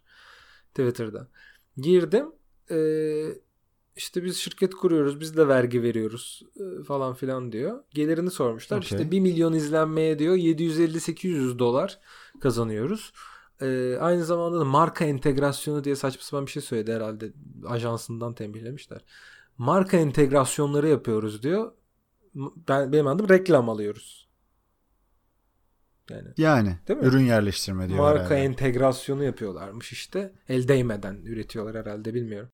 Twitter'da. 0.74 1.28
Girdim. 1.76 2.26
Ee, 2.70 3.26
işte 3.96 4.24
biz 4.24 4.36
şirket 4.36 4.74
kuruyoruz. 4.74 5.20
Biz 5.20 5.36
de 5.36 5.48
vergi 5.48 5.82
veriyoruz 5.82 6.42
falan 6.86 7.14
filan 7.14 7.52
diyor. 7.52 7.84
Gelirini 7.90 8.30
sormuşlar. 8.30 8.78
Okey. 8.78 8.98
İşte 8.98 9.10
1 9.10 9.20
milyon 9.20 9.52
izlenmeye 9.52 10.18
diyor 10.18 10.36
750-800 10.36 11.58
dolar 11.58 11.98
kazanıyoruz. 12.40 13.12
Ee, 13.60 13.96
aynı 14.00 14.24
zamanda 14.24 14.60
da 14.60 14.64
marka 14.64 15.04
entegrasyonu 15.04 15.84
diye 15.84 15.96
saçma 15.96 16.22
sapan 16.22 16.46
bir 16.46 16.50
şey 16.50 16.62
söyledi 16.62 16.92
herhalde. 16.92 17.32
Ajansından 17.66 18.34
tembihlemişler. 18.34 19.04
Marka 19.58 19.96
entegrasyonları 19.96 20.88
yapıyoruz 20.88 21.42
diyor. 21.42 21.72
Ben 22.68 22.92
benim 22.92 23.06
adım 23.06 23.28
reklam 23.28 23.68
alıyoruz. 23.68 24.29
Yani 26.10 26.28
Yani 26.36 26.76
Değil 26.88 27.00
mi? 27.00 27.06
ürün 27.06 27.24
yerleştirme 27.24 27.88
diyor 27.88 27.98
marka 27.98 28.20
herhalde. 28.24 28.36
entegrasyonu 28.36 29.24
yapıyorlarmış 29.24 29.92
işte. 29.92 30.32
El 30.48 30.68
değmeden 30.68 31.16
üretiyorlar 31.24 31.76
herhalde 31.86 32.14
bilmiyorum. 32.14 32.48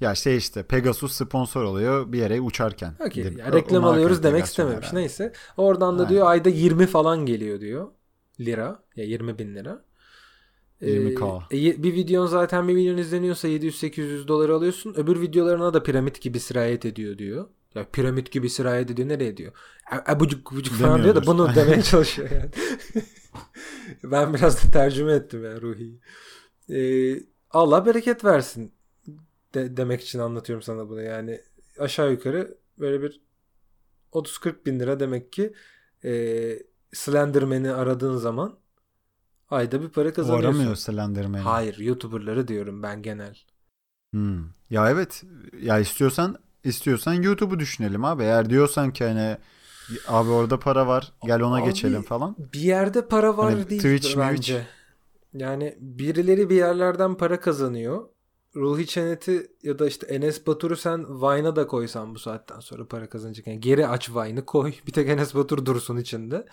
Ya 0.00 0.14
şey 0.14 0.36
işte 0.36 0.62
Pegasus 0.62 1.12
sponsor 1.12 1.62
oluyor 1.64 2.12
bir 2.12 2.18
yere 2.18 2.40
uçarken. 2.40 2.94
Okay. 3.00 3.24
Ya 3.36 3.52
reklam 3.52 3.84
alıyoruz 3.84 4.22
demek 4.22 4.44
istememiş. 4.44 4.76
herhalde. 4.86 5.00
Neyse. 5.00 5.32
Oradan 5.56 5.98
da 5.98 6.02
Aynen. 6.02 6.14
diyor 6.14 6.26
ayda 6.26 6.48
20 6.48 6.86
falan 6.86 7.26
geliyor 7.26 7.60
diyor. 7.60 7.88
Lira. 8.40 8.82
Ya 8.96 9.04
20 9.04 9.38
bin 9.38 9.54
lira. 9.54 9.84
20K. 10.80 11.42
Ee, 11.50 11.68
e, 11.68 11.82
bir 11.82 11.94
videon 11.94 12.26
zaten 12.26 12.68
1 12.68 12.74
milyon 12.74 12.96
izleniyorsa 12.96 13.48
700-800 13.48 14.28
dolar 14.28 14.48
alıyorsun. 14.48 14.94
Öbür 14.96 15.20
videolarına 15.20 15.74
da 15.74 15.82
piramit 15.82 16.20
gibi 16.20 16.40
sirayet 16.40 16.84
ediyor 16.84 17.18
diyor. 17.18 17.48
Ya 17.74 17.86
piramit 17.92 18.30
gibi 18.32 18.50
sirayet 18.50 18.90
ediyor 18.90 19.08
nereye 19.08 19.36
diyor? 19.36 19.52
Abucuk 20.06 20.52
bucuk 20.52 20.74
falan 20.74 21.02
diyor 21.02 21.14
da 21.14 21.20
Demiyordur. 21.20 21.26
bunu 21.26 21.54
demeye 21.54 21.82
çalışıyor 21.82 22.30
yani. 22.30 22.50
ben 24.04 24.34
biraz 24.34 24.64
da 24.64 24.70
tercüme 24.70 25.12
ettim 25.12 25.44
ya 25.44 25.60
Ruhi'yi. 25.60 26.00
Ee, 26.70 27.22
Allah 27.50 27.86
bereket 27.86 28.24
versin 28.24 28.72
de, 29.54 29.76
demek 29.76 30.02
için 30.02 30.18
anlatıyorum 30.18 30.62
sana 30.62 30.88
bunu. 30.88 31.02
Yani 31.02 31.40
aşağı 31.78 32.10
yukarı 32.10 32.58
böyle 32.78 33.02
bir 33.02 33.20
30-40 34.12 34.66
bin 34.66 34.80
lira 34.80 35.00
demek 35.00 35.32
ki 35.32 35.54
e, 36.04 36.12
Slenderman'i 36.92 37.70
aradığın 37.72 38.16
zaman 38.16 38.58
ayda 39.50 39.82
bir 39.82 39.88
para 39.88 40.08
O 40.08 40.12
kazanıyorsun. 40.12 40.48
aramıyor 40.58 40.76
Slenderman'i. 40.76 41.42
Hayır 41.42 41.78
YouTuber'ları 41.78 42.48
diyorum 42.48 42.82
ben 42.82 43.02
genel. 43.02 43.38
Hmm. 44.12 44.44
Ya 44.70 44.90
evet. 44.90 45.24
Ya 45.60 45.78
istiyorsan 45.78 46.38
istiyorsan 46.64 47.12
YouTube'u 47.14 47.58
düşünelim 47.58 48.04
abi. 48.04 48.22
Eğer 48.22 48.50
diyorsan 48.50 48.92
ki 48.92 49.04
hani 49.04 49.36
abi 50.08 50.30
orada 50.30 50.58
para 50.58 50.86
var 50.86 51.12
gel 51.24 51.40
ona 51.40 51.56
Abi, 51.56 51.64
geçelim 51.64 52.02
falan. 52.02 52.36
Bir 52.38 52.60
yerde 52.60 53.08
para 53.08 53.36
var 53.36 53.52
Hani 53.52 53.70
değil 53.70 53.82
Twitch, 53.82 54.16
bence. 54.18 54.66
Yani 55.34 55.76
birileri 55.80 56.50
bir 56.50 56.56
yerlerden 56.56 57.14
para 57.14 57.40
kazanıyor. 57.40 58.08
Ruhi 58.56 58.86
Çenet'i 58.86 59.46
ya 59.62 59.78
da 59.78 59.86
işte 59.86 60.06
Enes 60.06 60.46
Batur'u 60.46 60.76
sen 60.76 61.20
Vine'a 61.22 61.56
da 61.56 61.66
koysan 61.66 62.14
bu 62.14 62.18
saatten 62.18 62.60
sonra 62.60 62.86
para 62.86 63.08
kazanacak. 63.08 63.46
Yani 63.46 63.60
geri 63.60 63.86
aç 63.86 64.10
Vine'ı 64.10 64.46
koy. 64.46 64.72
Bir 64.86 64.92
tek 64.92 65.08
Enes 65.08 65.34
Batur 65.34 65.66
dursun 65.66 65.96
içinde. 65.96 66.46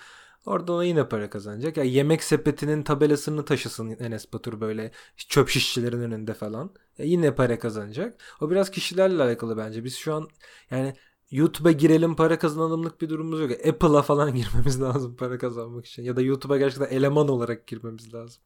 Oradan 0.46 0.84
yine 0.84 1.10
para 1.10 1.30
kazanacak. 1.30 1.78
Ya 1.78 1.84
yemek 1.84 2.24
sepetinin 2.24 2.84
tabelasını 2.84 3.46
taşısın 3.46 3.90
Enes 3.90 4.34
Batur 4.34 4.62
böyle 4.62 4.92
çöp 5.18 5.50
şişçilerin 5.50 6.02
önünde 6.02 6.34
falan. 6.34 6.74
Ya 6.98 7.06
yine 7.06 7.36
para 7.36 7.60
kazanacak. 7.60 8.22
O 8.42 8.50
biraz 8.50 8.72
kişilerle 8.72 9.24
alakalı 9.24 9.58
bence. 9.58 9.84
Biz 9.84 9.96
şu 9.96 10.14
an 10.14 10.28
yani 10.72 10.94
YouTube'a 11.32 11.72
girelim 11.72 12.16
para 12.16 12.40
kazanalımlık 12.40 13.02
bir 13.02 13.10
durumumuz 13.10 13.40
yok. 13.40 13.52
Apple'a 13.52 14.02
falan 14.02 14.36
girmemiz 14.36 14.82
lazım 14.82 15.16
para 15.16 15.38
kazanmak 15.38 15.86
için. 15.86 16.04
Ya 16.04 16.16
da 16.16 16.22
YouTube'a 16.22 16.58
gerçekten 16.58 16.98
eleman 16.98 17.28
olarak 17.28 17.68
girmemiz 17.68 18.14
lazım. 18.14 18.44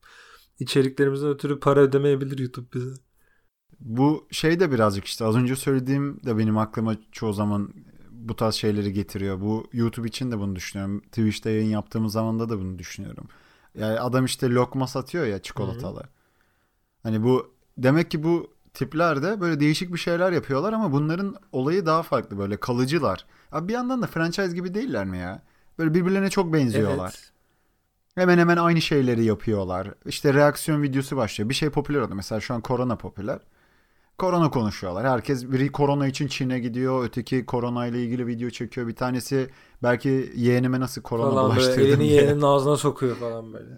İçeriklerimizden 0.60 1.30
ötürü 1.30 1.60
para 1.60 1.80
ödemeyebilir 1.80 2.40
YouTube 2.40 2.68
bize. 2.74 3.02
Bu 3.80 4.28
şey 4.32 4.60
de 4.60 4.72
birazcık 4.72 5.06
işte 5.06 5.26
az 5.26 5.36
önce 5.36 5.56
söylediğim 5.56 6.20
de 6.26 6.38
benim 6.38 6.58
aklıma 6.58 6.96
çoğu 7.12 7.34
zaman 7.34 7.74
bu 8.30 8.36
tarz 8.36 8.56
şeyleri 8.56 8.94
getiriyor. 8.94 9.42
Bu 9.42 9.70
YouTube 9.74 10.08
için 10.08 10.32
de 10.32 10.40
bunu 10.40 10.56
düşünüyorum. 10.56 11.00
Twitch'te 11.00 11.50
yayın 11.50 11.70
yaptığımız 11.70 12.14
zaman 12.14 12.40
da 12.40 12.50
bunu 12.50 12.80
düşünüyorum. 12.80 13.28
Yani 13.76 14.00
adam 14.00 14.26
işte 14.26 14.50
lokma 14.50 14.88
satıyor 14.88 15.26
ya 15.26 15.40
çikolatalı. 15.42 16.04
Hani 17.04 17.24
bu 17.24 17.54
demek 17.78 18.12
ki 18.12 18.24
bu 18.24 18.54
tipler 18.74 19.24
de 19.24 19.42
böyle 19.42 19.60
değişik 19.60 19.94
bir 19.94 19.98
şeyler 19.98 20.32
yapıyorlar 20.32 20.74
ama 20.74 20.92
bunların 20.92 21.36
olayı 21.52 21.86
daha 21.86 22.04
farklı 22.04 22.38
böyle 22.38 22.58
kalıcılar. 22.58 23.26
Abi 23.52 23.68
bir 23.68 23.74
yandan 23.74 24.02
da 24.02 24.08
franchise 24.08 24.56
gibi 24.56 24.74
değiller 24.74 25.06
mi 25.06 25.18
ya? 25.18 25.42
Böyle 25.80 25.94
birbirlerine 25.94 26.30
çok 26.30 26.54
benziyorlar. 26.54 27.14
Evet. 27.16 27.32
Hemen 28.16 28.38
hemen 28.38 28.58
aynı 28.58 28.82
şeyleri 28.82 29.24
yapıyorlar. 29.24 29.94
İşte 30.06 30.34
reaksiyon 30.34 30.84
videosu 30.84 31.18
başlıyor. 31.18 31.50
Bir 31.50 31.56
şey 31.56 31.70
popüler 31.70 32.00
oldu. 32.00 32.16
Mesela 32.16 32.42
şu 32.42 32.54
an 32.54 32.62
korona 32.62 32.96
popüler. 32.96 33.40
Korona 34.22 34.52
konuşuyorlar. 34.52 35.08
Herkes 35.08 35.52
biri 35.52 35.72
korona 35.72 36.08
için 36.08 36.28
Çin'e 36.28 36.60
gidiyor. 36.60 37.06
Öteki 37.06 37.46
korona 37.46 37.88
ile 37.88 38.04
ilgili 38.04 38.28
video 38.28 38.50
çekiyor. 38.50 38.88
Bir 38.88 38.96
tanesi 38.96 39.50
belki 39.84 40.34
yeğenime 40.36 40.80
nasıl 40.80 41.02
korona 41.02 41.30
Falan 41.30 41.50
böyle 41.50 41.60
bulaştırdım 41.62 41.88
elini 41.88 42.00
diye. 42.00 42.22
yeğenin 42.22 42.42
ağzına 42.42 42.78
sokuyor 42.78 43.16
falan 43.16 43.54
böyle. 43.54 43.70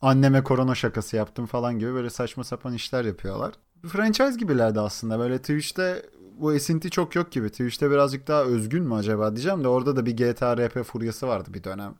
Anneme 0.00 0.44
korona 0.44 0.74
şakası 0.74 1.16
yaptım 1.16 1.46
falan 1.46 1.78
gibi 1.78 1.94
böyle 1.94 2.10
saçma 2.10 2.44
sapan 2.44 2.72
işler 2.72 3.04
yapıyorlar. 3.04 3.54
Franchise 3.86 4.36
gibilerdi 4.38 4.80
aslında. 4.80 5.18
Böyle 5.18 5.38
Twitch'te 5.38 6.02
bu 6.38 6.54
esinti 6.54 6.90
çok 6.90 7.14
yok 7.14 7.32
gibi. 7.32 7.48
Twitch'te 7.50 7.90
birazcık 7.90 8.28
daha 8.28 8.44
özgün 8.44 8.84
mü 8.84 8.94
acaba 8.94 9.36
diyeceğim 9.36 9.64
de 9.64 9.68
orada 9.68 9.96
da 9.96 10.06
bir 10.06 10.16
GTA 10.16 10.56
RP 10.56 10.84
furyası 10.84 11.28
vardı 11.28 11.48
bir 11.54 11.64
dönem. 11.64 11.94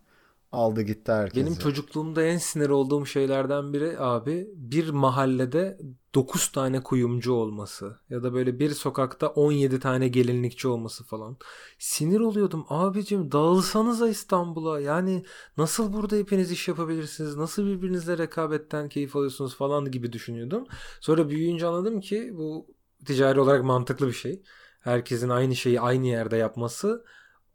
Aldı 0.53 0.83
gitti 0.83 1.13
herkesi. 1.13 1.47
Benim 1.47 1.59
çocukluğumda 1.59 2.23
en 2.23 2.39
sinir 2.39 2.69
olduğum 2.69 3.07
şeylerden 3.07 3.73
biri 3.73 4.01
abi 4.01 4.49
bir 4.55 4.89
mahallede 4.89 5.79
9 6.15 6.49
tane 6.49 6.83
kuyumcu 6.83 7.33
olması 7.33 7.97
ya 8.11 8.23
da 8.23 8.33
böyle 8.33 8.59
bir 8.59 8.71
sokakta 8.71 9.27
17 9.27 9.81
tane 9.81 10.09
gelinlikçi 10.09 10.69
olması 10.69 11.05
falan. 11.05 11.37
Sinir 11.79 12.21
oluyordum 12.21 12.67
abicim 12.69 13.33
dağılsanıza 13.33 14.09
İstanbul'a 14.09 14.81
yani 14.81 15.25
nasıl 15.57 15.93
burada 15.93 16.17
hepiniz 16.17 16.51
iş 16.51 16.69
yapabilirsiniz 16.69 17.37
nasıl 17.37 17.67
birbirinizle 17.67 18.19
rekabetten 18.19 18.89
keyif 18.89 19.17
alıyorsunuz 19.17 19.57
falan 19.57 19.91
gibi 19.91 20.13
düşünüyordum. 20.13 20.67
Sonra 21.01 21.29
büyüyünce 21.29 21.67
anladım 21.67 22.01
ki 22.01 22.31
bu 22.35 22.67
ticari 23.07 23.41
olarak 23.41 23.65
mantıklı 23.65 24.07
bir 24.07 24.13
şey. 24.13 24.43
Herkesin 24.81 25.29
aynı 25.29 25.57
şeyi 25.57 25.81
aynı 25.81 26.07
yerde 26.07 26.37
yapması 26.37 27.05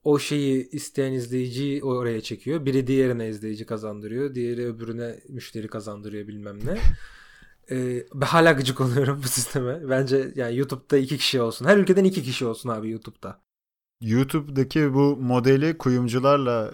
o 0.03 0.19
şeyi 0.19 0.69
isteyen 0.69 1.13
izleyiciyi 1.13 1.83
oraya 1.83 2.21
çekiyor. 2.21 2.65
Biri 2.65 2.87
diğerine 2.87 3.29
izleyici 3.29 3.65
kazandırıyor. 3.65 4.35
Diğeri 4.35 4.65
öbürüne 4.65 5.19
müşteri 5.29 5.67
kazandırıyor 5.67 6.27
bilmem 6.27 6.65
ne. 6.65 6.77
Ee, 7.71 8.05
ben 8.13 8.25
hala 8.25 8.51
gıcık 8.51 8.81
oluyorum 8.81 9.21
bu 9.23 9.27
sisteme. 9.27 9.89
Bence 9.89 10.31
yani 10.35 10.57
YouTube'da 10.57 10.97
iki 10.97 11.17
kişi 11.17 11.41
olsun. 11.41 11.65
Her 11.65 11.77
ülkeden 11.77 12.03
iki 12.03 12.23
kişi 12.23 12.45
olsun 12.45 12.69
abi 12.69 12.89
YouTube'da. 12.89 13.41
YouTube'daki 14.01 14.93
bu 14.93 15.17
modeli 15.17 15.77
kuyumcularla 15.77 16.73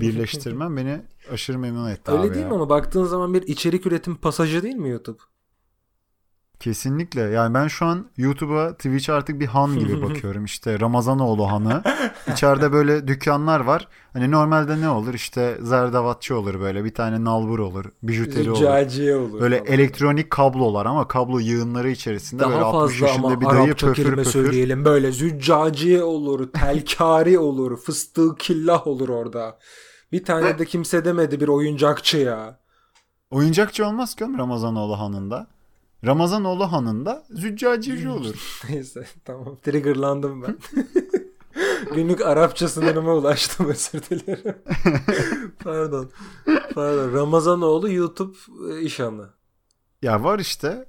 birleştirmem 0.00 0.76
beni 0.76 1.02
aşırı 1.30 1.58
memnun 1.58 1.90
etti 1.90 2.10
Öyle 2.10 2.20
abi 2.22 2.34
değil 2.34 2.42
ya. 2.42 2.48
mi 2.48 2.54
ama 2.54 2.68
baktığın 2.68 3.04
zaman 3.04 3.34
bir 3.34 3.42
içerik 3.42 3.86
üretim 3.86 4.16
pasajı 4.16 4.62
değil 4.62 4.74
mi 4.74 4.88
YouTube? 4.90 5.18
Kesinlikle. 6.60 7.20
Yani 7.20 7.54
ben 7.54 7.68
şu 7.68 7.86
an 7.86 8.06
YouTube'a, 8.16 8.72
Twitch'e 8.74 9.12
artık 9.12 9.40
bir 9.40 9.46
han 9.46 9.78
gibi 9.78 10.02
bakıyorum. 10.08 10.44
İşte 10.44 10.80
Ramazanoğlu 10.80 11.50
hanı. 11.50 11.82
İçeride 12.32 12.72
böyle 12.72 13.08
dükkanlar 13.08 13.60
var. 13.60 13.88
Hani 14.12 14.30
normalde 14.30 14.80
ne 14.80 14.88
olur? 14.88 15.14
İşte 15.14 15.58
zerdavatçı 15.62 16.38
olur 16.38 16.60
böyle. 16.60 16.84
Bir 16.84 16.94
tane 16.94 17.24
nalbur 17.24 17.58
olur. 17.58 17.84
Bijuteri 18.02 18.50
olur. 18.50 18.58
Züccaciye 18.58 19.16
olur. 19.16 19.40
Böyle 19.40 19.58
falan. 19.58 19.72
elektronik 19.72 20.30
kablolar 20.30 20.86
ama 20.86 21.08
kablo 21.08 21.38
yığınları 21.38 21.90
içerisinde 21.90 22.42
böyle 22.42 22.54
daha 22.54 22.64
60 22.64 23.00
fazla 23.00 23.14
ama 23.14 23.28
yaşında 23.30 23.40
bir 23.40 23.46
dayı 23.46 23.62
Arapça 23.64 23.86
pöfür 23.86 24.02
kelime 24.02 24.16
pöfür. 24.16 24.30
söyleyelim. 24.30 24.84
Böyle 24.84 25.12
züccaciye 25.12 26.02
olur, 26.02 26.52
telkari 26.52 27.38
olur, 27.38 27.76
fıstığı 27.76 28.36
killah 28.36 28.86
olur 28.86 29.08
orada. 29.08 29.58
Bir 30.12 30.24
tane 30.24 30.58
de 30.58 30.64
kimse 30.64 31.04
demedi 31.04 31.40
bir 31.40 31.48
oyuncakçı 31.48 32.16
ya. 32.16 32.60
Oyuncakçı 33.30 33.86
olmaz 33.86 34.14
ki 34.14 34.24
Ramazanoğlu 34.38 34.98
hanında. 34.98 35.46
Ramazanoğlu 36.04 36.72
hanında 36.72 37.24
züccacici 37.30 38.08
olur. 38.08 38.60
Neyse 38.68 39.06
tamam 39.24 39.56
triggerlandım 39.62 40.42
ben. 40.42 40.56
Günlük 41.94 42.20
Arapça 42.20 42.68
sınırıma 42.68 43.14
ulaştım 43.14 43.68
özür 43.68 44.02
dilerim. 44.02 44.56
Pardon. 45.64 46.10
Pardon. 46.74 47.12
Ramazanoğlu 47.12 47.92
YouTube 47.92 48.36
e, 48.70 48.80
iş 48.80 49.00
anı. 49.00 49.30
Ya 50.02 50.24
var 50.24 50.38
işte. 50.38 50.86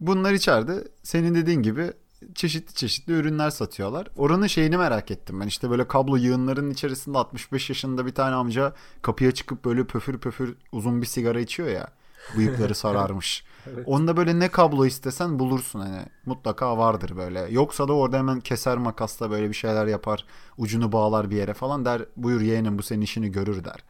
Bunlar 0.00 0.32
içeride 0.32 0.88
senin 1.02 1.34
dediğin 1.34 1.62
gibi 1.62 1.92
çeşitli 2.34 2.74
çeşitli 2.74 3.12
ürünler 3.12 3.50
satıyorlar. 3.50 4.08
Oranın 4.16 4.46
şeyini 4.46 4.76
merak 4.76 5.10
ettim 5.10 5.40
ben. 5.40 5.46
İşte 5.46 5.70
böyle 5.70 5.88
kablo 5.88 6.16
yığınlarının 6.16 6.70
içerisinde 6.70 7.18
65 7.18 7.68
yaşında 7.68 8.06
bir 8.06 8.14
tane 8.14 8.34
amca 8.34 8.74
kapıya 9.02 9.32
çıkıp 9.32 9.64
böyle 9.64 9.84
pöfür 9.84 10.18
pöfür 10.18 10.56
uzun 10.72 11.02
bir 11.02 11.06
sigara 11.06 11.40
içiyor 11.40 11.68
ya. 11.68 11.88
Bıyıkları 12.36 12.74
sararmış. 12.74 13.44
Evet. 13.74 13.84
Onda 13.86 14.16
böyle 14.16 14.38
ne 14.38 14.48
kablo 14.48 14.86
istesen 14.86 15.38
bulursun 15.38 15.80
hani. 15.80 16.02
Mutlaka 16.26 16.78
vardır 16.78 17.16
böyle. 17.16 17.46
Yoksa 17.50 17.88
da 17.88 17.92
orada 17.92 18.18
hemen 18.18 18.40
keser 18.40 18.78
makasla 18.78 19.30
böyle 19.30 19.48
bir 19.48 19.54
şeyler 19.54 19.86
yapar. 19.86 20.24
Ucunu 20.58 20.92
bağlar 20.92 21.30
bir 21.30 21.36
yere 21.36 21.54
falan 21.54 21.84
der. 21.84 22.02
Buyur 22.16 22.40
yeğenim 22.40 22.78
bu 22.78 22.82
senin 22.82 23.00
işini 23.00 23.32
görür 23.32 23.64
der. 23.64 23.84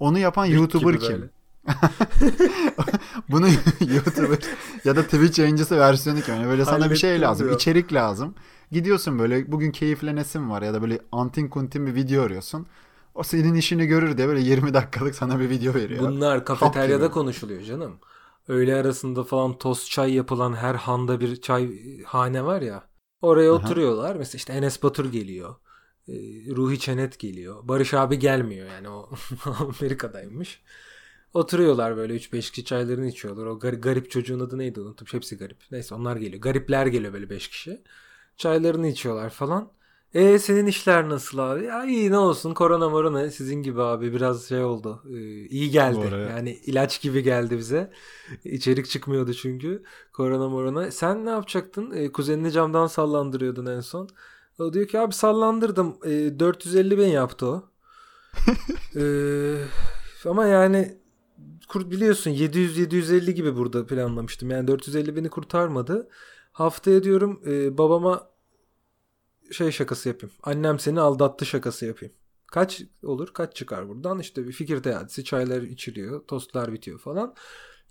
Onu 0.00 0.18
yapan 0.18 0.46
Türk 0.46 0.56
YouTuber 0.56 1.00
kim? 1.00 1.10
böyle. 1.10 1.28
Bunu 3.28 3.46
YouTuber 3.80 4.38
ya 4.84 4.96
da 4.96 5.02
Twitch 5.02 5.38
yayıncısı 5.38 5.78
versiyonu 5.78 6.20
kim? 6.20 6.34
Yani 6.34 6.46
böyle 6.46 6.64
sana 6.64 6.90
bir 6.90 6.96
şey 6.96 7.20
lazım. 7.20 7.46
diyor. 7.46 7.56
içerik 7.56 7.92
lazım. 7.92 8.34
Gidiyorsun 8.72 9.18
böyle 9.18 9.52
bugün 9.52 9.70
keyiflenesin 9.70 10.50
var 10.50 10.62
ya 10.62 10.74
da 10.74 10.82
böyle 10.82 10.98
antin 11.12 11.48
kuntin 11.48 11.86
bir 11.86 11.94
video 11.94 12.22
arıyorsun. 12.22 12.66
O 13.14 13.22
senin 13.22 13.54
işini 13.54 13.86
görür 13.86 14.16
diye 14.16 14.28
böyle 14.28 14.40
20 14.40 14.74
dakikalık 14.74 15.14
sana 15.14 15.40
bir 15.40 15.50
video 15.50 15.74
veriyor. 15.74 16.00
Bunlar 16.00 16.44
kafeteryada 16.44 17.10
konuşuluyor 17.10 17.62
canım. 17.62 17.98
Öğle 18.48 18.74
arasında 18.74 19.24
falan 19.24 19.58
tost 19.58 19.90
çay 19.90 20.14
yapılan 20.14 20.52
her 20.52 20.74
handa 20.74 21.20
bir 21.20 21.40
çay 21.40 21.70
hane 22.02 22.44
var 22.44 22.62
ya. 22.62 22.84
Oraya 23.22 23.52
Aha. 23.52 23.56
oturuyorlar. 23.56 24.16
Mesela 24.16 24.36
işte 24.36 24.52
Enes 24.52 24.82
Batur 24.82 25.12
geliyor. 25.12 25.54
Ee, 26.08 26.12
Ruhi 26.56 26.78
Çenet 26.78 27.18
geliyor. 27.18 27.68
Barış 27.68 27.94
abi 27.94 28.18
gelmiyor 28.18 28.68
yani 28.68 28.88
o 28.88 29.10
Amerika'daymış. 29.44 30.62
Oturuyorlar 31.34 31.96
böyle 31.96 32.16
3-5 32.16 32.50
kişi 32.50 32.64
çaylarını 32.64 33.06
içiyorlar. 33.06 33.46
O 33.46 33.58
garip, 33.58 33.82
garip 33.82 34.10
çocuğun 34.10 34.40
adı 34.40 34.58
neydi 34.58 34.80
unuttum. 34.80 35.06
Hepsi 35.10 35.36
garip. 35.36 35.58
Neyse 35.70 35.94
onlar 35.94 36.16
geliyor. 36.16 36.42
Garipler 36.42 36.86
geliyor 36.86 37.12
böyle 37.12 37.30
5 37.30 37.48
kişi. 37.48 37.82
Çaylarını 38.36 38.88
içiyorlar 38.88 39.30
falan. 39.30 39.72
E 40.14 40.38
senin 40.38 40.66
işler 40.66 41.08
nasıl 41.08 41.38
abi? 41.38 41.64
Ya 41.64 41.84
iyi 41.84 42.10
ne 42.10 42.18
olsun 42.18 42.54
korona 42.54 42.88
morona 42.88 43.30
sizin 43.30 43.62
gibi 43.62 43.82
abi 43.82 44.12
biraz 44.12 44.48
şey 44.48 44.64
oldu. 44.64 45.02
Ee, 45.10 45.46
iyi 45.46 45.70
geldi. 45.70 45.96
Doğru. 45.96 46.20
Yani 46.20 46.50
ilaç 46.66 47.00
gibi 47.00 47.22
geldi 47.22 47.58
bize. 47.58 47.90
İçerik 48.44 48.88
çıkmıyordu 48.88 49.34
çünkü. 49.34 49.82
Korona 50.12 50.48
morona. 50.48 50.90
Sen 50.90 51.26
ne 51.26 51.30
yapacaktın? 51.30 51.90
Ee, 51.94 52.12
kuzenini 52.12 52.52
camdan 52.52 52.86
sallandırıyordun 52.86 53.66
en 53.66 53.80
son. 53.80 54.08
O 54.58 54.72
diyor 54.72 54.86
ki 54.88 54.98
abi 55.00 55.14
sallandırdım. 55.14 55.96
Ee, 56.04 56.38
450 56.38 56.98
bin 56.98 57.06
yaptı 57.06 57.46
o. 57.46 57.70
Ee, 58.96 59.54
ama 60.24 60.46
yani 60.46 60.98
kur 61.68 61.90
biliyorsun 61.90 62.30
700-750 62.30 63.30
gibi 63.30 63.56
burada 63.56 63.86
planlamıştım. 63.86 64.50
Yani 64.50 64.66
450 64.68 65.16
bini 65.16 65.30
kurtarmadı. 65.30 66.08
Haftaya 66.52 67.02
diyorum 67.02 67.40
e, 67.46 67.78
babama 67.78 68.31
şey 69.52 69.70
şakası 69.70 70.08
yapayım. 70.08 70.34
Annem 70.42 70.78
seni 70.78 71.00
aldattı 71.00 71.46
şakası 71.46 71.86
yapayım. 71.86 72.14
Kaç 72.46 72.82
olur? 73.04 73.28
Kaç 73.34 73.56
çıkar 73.56 73.88
buradan? 73.88 74.18
İşte 74.18 74.46
bir 74.48 74.52
fikir 74.52 74.82
teatisi, 74.82 75.24
çaylar 75.24 75.62
içiliyor, 75.62 76.26
tostlar 76.26 76.72
bitiyor 76.72 76.98
falan. 76.98 77.34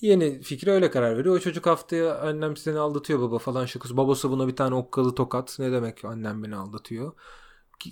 Yeni 0.02 0.42
fikri 0.42 0.72
öyle 0.72 0.92
karar 0.92 1.18
veriyor. 1.18 1.36
O 1.36 1.40
çocuk 1.40 1.66
haftaya 1.66 2.20
annem 2.20 2.58
seni 2.58 2.80
aldatıyor 2.80 3.20
baba 3.20 3.40
falan 3.40 3.66
şakası. 3.66 3.98
Babası 3.98 4.32
buna 4.32 4.48
bir 4.48 4.56
tane 4.56 4.76
okkalı 4.76 5.16
tokat. 5.16 5.60
Ne 5.60 5.72
demek 5.72 6.06
annem 6.06 6.44
beni 6.44 6.56
aldatıyor? 6.56 7.14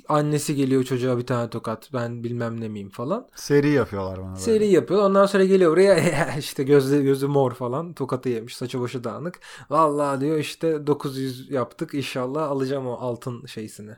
Annesi 0.10 0.56
geliyor 0.56 0.84
çocuğa 0.84 1.18
bir 1.18 1.26
tane 1.26 1.50
tokat. 1.50 1.90
Ben 1.94 2.24
bilmem 2.24 2.62
ne 2.62 2.68
miyim 2.68 2.90
falan. 2.90 3.28
Seri 3.36 3.70
yapıyorlar 3.70 4.18
bana 4.20 4.28
böyle. 4.28 4.40
Seri 4.40 4.68
yapıyor. 4.68 5.04
Ondan 5.04 5.26
sonra 5.26 5.46
geliyor 5.46 5.72
buraya 5.72 6.36
işte 6.40 6.64
gözü, 6.64 7.04
gözü 7.04 7.28
mor 7.28 7.52
falan. 7.54 7.94
Tokatı 7.94 8.30
yemiş. 8.30 8.56
Saçı 8.58 8.82
başı 8.82 9.04
dağınık. 9.04 9.40
Vallahi 9.70 10.22
diyor 10.22 10.38
işte 10.38 10.88
900 10.88 11.52
yaptık. 11.52 11.94
İnşallah 11.94 12.50
alacağım 12.50 12.88
o 12.88 12.94
altın 12.94 13.46
şeysini. 13.46 13.92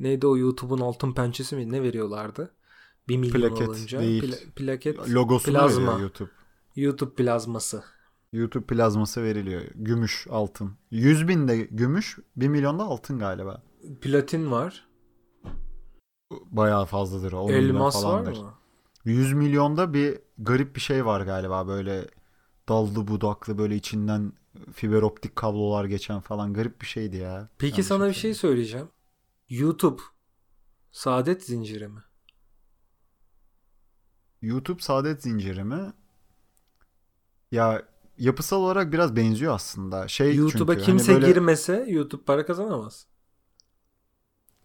Neydi 0.00 0.26
o 0.26 0.36
YouTube'un 0.36 0.80
altın 0.80 1.12
pençesi 1.12 1.56
mi? 1.56 1.72
Ne 1.72 1.82
veriyorlardı? 1.82 2.54
1 3.08 3.16
milyon 3.16 3.40
Plaket 3.40 3.68
olunca. 3.68 4.00
değil. 4.00 4.32
Pla- 4.32 4.50
plaket. 4.50 5.10
Logosunu 5.10 5.54
plazma. 5.54 5.86
veriyor 5.86 6.00
YouTube. 6.00 6.30
YouTube 6.76 7.14
plazması. 7.14 7.82
YouTube 8.32 8.66
plazması 8.66 9.22
veriliyor. 9.22 9.62
Gümüş, 9.74 10.26
altın. 10.30 10.72
100 10.90 11.28
bin 11.28 11.48
de 11.48 11.56
gümüş, 11.58 12.18
1 12.36 12.48
milyon 12.48 12.78
da 12.78 12.82
altın 12.82 13.18
galiba. 13.18 13.62
Platin 14.00 14.50
var. 14.50 14.86
Bayağı 16.50 16.84
fazladır. 16.84 17.32
10 17.32 17.46
milyon 17.46 17.62
Elmas 17.64 17.96
var 17.96 18.02
falandır. 18.02 18.42
mı? 18.42 18.54
100 19.04 19.32
milyonda 19.32 19.94
bir 19.94 20.18
garip 20.38 20.76
bir 20.76 20.80
şey 20.80 21.06
var 21.06 21.20
galiba 21.20 21.66
böyle 21.66 22.06
dallı 22.68 23.08
budaklı 23.08 23.58
böyle 23.58 23.76
içinden 23.76 24.32
fiber 24.72 25.02
optik 25.02 25.36
kablolar 25.36 25.84
geçen 25.84 26.20
falan 26.20 26.54
garip 26.54 26.80
bir 26.80 26.86
şeydi 26.86 27.16
ya. 27.16 27.48
Peki 27.58 27.72
Yanlış 27.72 27.86
sana 27.86 28.08
bir 28.08 28.14
şey 28.14 28.34
söyleyeceğim. 28.34 28.88
YouTube 29.48 30.02
saadet 30.92 31.42
zinciri 31.44 31.88
mi? 31.88 32.00
YouTube 34.42 34.82
saadet 34.82 35.22
zinciri 35.22 35.64
mi? 35.64 35.92
Ya 37.52 37.82
yapısal 38.18 38.56
olarak 38.62 38.92
biraz 38.92 39.16
benziyor 39.16 39.54
aslında. 39.54 40.08
Şey 40.08 40.34
YouTube'a 40.36 40.74
hani 40.74 40.82
kimse 40.84 41.14
böyle- 41.14 41.26
girmese 41.26 41.86
YouTube 41.88 42.22
para 42.24 42.46
kazanamaz. 42.46 43.06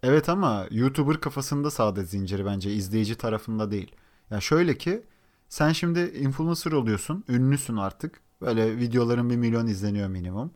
Evet 0.03 0.29
ama 0.29 0.67
YouTuber 0.71 1.21
kafasında 1.21 1.71
saadet 1.71 2.09
zinciri 2.09 2.45
bence 2.45 2.71
izleyici 2.73 3.15
tarafında 3.15 3.71
değil. 3.71 3.95
Ya 4.31 4.41
şöyle 4.41 4.77
ki 4.77 5.03
sen 5.49 5.71
şimdi 5.71 5.99
influencer 5.99 6.71
oluyorsun, 6.71 7.23
ünlüsün 7.29 7.77
artık. 7.77 8.21
Böyle 8.41 8.77
videoların 8.77 9.29
bir 9.29 9.35
milyon 9.37 9.67
izleniyor 9.67 10.07
minimum. 10.07 10.51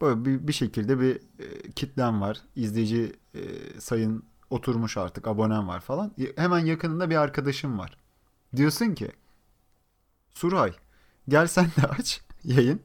Böyle 0.00 0.24
bir, 0.24 0.48
bir 0.48 0.52
şekilde 0.52 1.00
bir 1.00 1.16
e, 1.16 1.70
kitlen 1.76 2.20
var. 2.20 2.42
İzleyici 2.56 3.12
e, 3.34 3.40
sayın 3.80 4.22
oturmuş 4.50 4.96
artık, 4.96 5.26
abonen 5.28 5.68
var 5.68 5.80
falan. 5.80 6.12
Hemen 6.36 6.58
yakınında 6.58 7.10
bir 7.10 7.16
arkadaşım 7.16 7.78
var. 7.78 7.96
Diyorsun 8.56 8.94
ki 8.94 9.12
Suray 10.34 10.72
gel 11.28 11.46
sen 11.46 11.64
de 11.66 11.86
aç 11.98 12.20
yayın. 12.44 12.80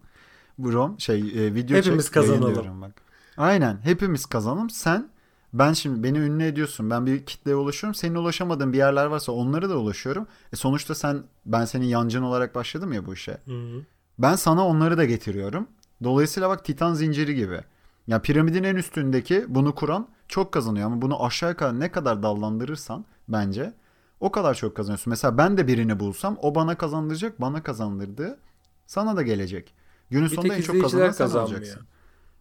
Brom 0.60 1.00
şey 1.00 1.20
e, 1.48 1.56
video 1.56 1.78
Hepimiz 1.78 2.06
çek, 2.06 2.14
kazanalım. 2.14 2.82
bak. 2.82 3.02
Aynen 3.38 3.80
hepimiz 3.84 4.26
kazanalım. 4.26 4.70
Sen 4.70 5.10
ben 5.54 5.74
şimdi 5.74 6.04
beni 6.04 6.18
ünlü 6.18 6.44
ediyorsun. 6.44 6.90
Ben 6.90 7.06
bir 7.06 7.26
kitleye 7.26 7.56
ulaşıyorum. 7.56 7.96
Senin 7.96 8.16
ulaşamadığın 8.16 8.74
bir 8.74 8.78
yerler 8.78 9.06
varsa 9.06 9.32
onlara 9.32 9.70
da 9.70 9.78
ulaşıyorum. 9.78 10.28
E 10.54 10.56
sonuçta 10.56 10.96
sen 10.96 11.24
ben 11.46 11.66
senin 11.66 11.86
yancın 11.86 12.22
olarak 12.22 12.56
başladım 12.56 12.94
ya 12.94 13.06
bu 13.06 13.14
işe. 13.14 13.38
Hı-hı. 13.46 13.82
Ben 14.20 14.36
sana 14.36 14.68
onları 14.68 14.98
da 14.98 15.06
getiriyorum. 15.06 15.68
Dolayısıyla 16.04 16.50
bak 16.50 16.66
Titan 16.66 16.94
zinciri 16.94 17.36
gibi. 17.36 17.62
Ya 18.08 18.22
piramidin 18.22 18.64
en 18.64 18.76
üstündeki 18.76 19.46
bunu 19.48 19.76
kuran 19.76 20.08
çok 20.28 20.52
kazanıyor 20.52 20.86
ama 20.86 21.02
bunu 21.02 21.26
aşağı 21.26 21.56
kadar 21.56 21.80
ne 21.80 21.92
kadar 21.92 22.24
dallandırırsan 22.24 23.06
bence 23.28 23.74
o 24.20 24.32
kadar 24.32 24.54
çok 24.56 24.76
kazanıyorsun. 24.76 25.12
Mesela 25.12 25.38
ben 25.38 25.58
de 25.58 25.68
birini 25.68 26.00
bulsam 26.00 26.38
o 26.42 26.56
bana 26.56 26.76
kazandıracak, 26.76 27.42
bana 27.42 27.64
kazandırdığı 27.64 28.40
sana 28.88 29.18
da 29.18 29.22
gelecek. 29.22 29.74
Günün 30.10 30.26
Bir 30.26 30.36
sonunda 30.36 30.56
en 30.56 30.62
çok 30.62 30.82
kazanan 30.82 31.12
sen 31.12 31.26
kazanmıyor. 31.26 31.60
olacaksın. 31.60 31.88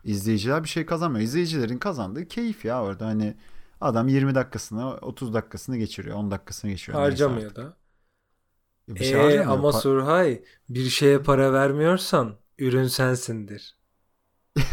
İzleyiciler 0.05 0.65
bir 0.65 0.69
şey 0.69 0.87
kazanmıyor. 0.87 1.25
İzleyicilerin 1.25 1.79
kazandığı 1.79 2.29
keyif 2.29 2.65
ya 2.65 2.83
orada. 2.83 3.07
Hani 3.07 3.35
adam 3.81 4.09
20 4.09 4.35
dakikasını, 4.35 4.95
30 4.95 5.35
dakikasını 5.35 5.77
geçiriyor, 5.77 6.17
10 6.17 6.31
dakikasını 6.31 6.71
geçiriyor. 6.71 7.03
Harcamıyor 7.03 7.55
da. 7.55 7.77
Bir 8.89 9.05
şey 9.05 9.19
Ee, 9.19 9.23
harcamıyor. 9.23 9.53
ama 9.53 9.69
Pa- 9.69 9.81
Surhay 9.81 10.43
bir 10.69 10.89
şeye 10.89 11.19
para 11.23 11.53
vermiyorsan 11.53 12.37
ürün 12.59 12.87
sensindir. 12.87 13.77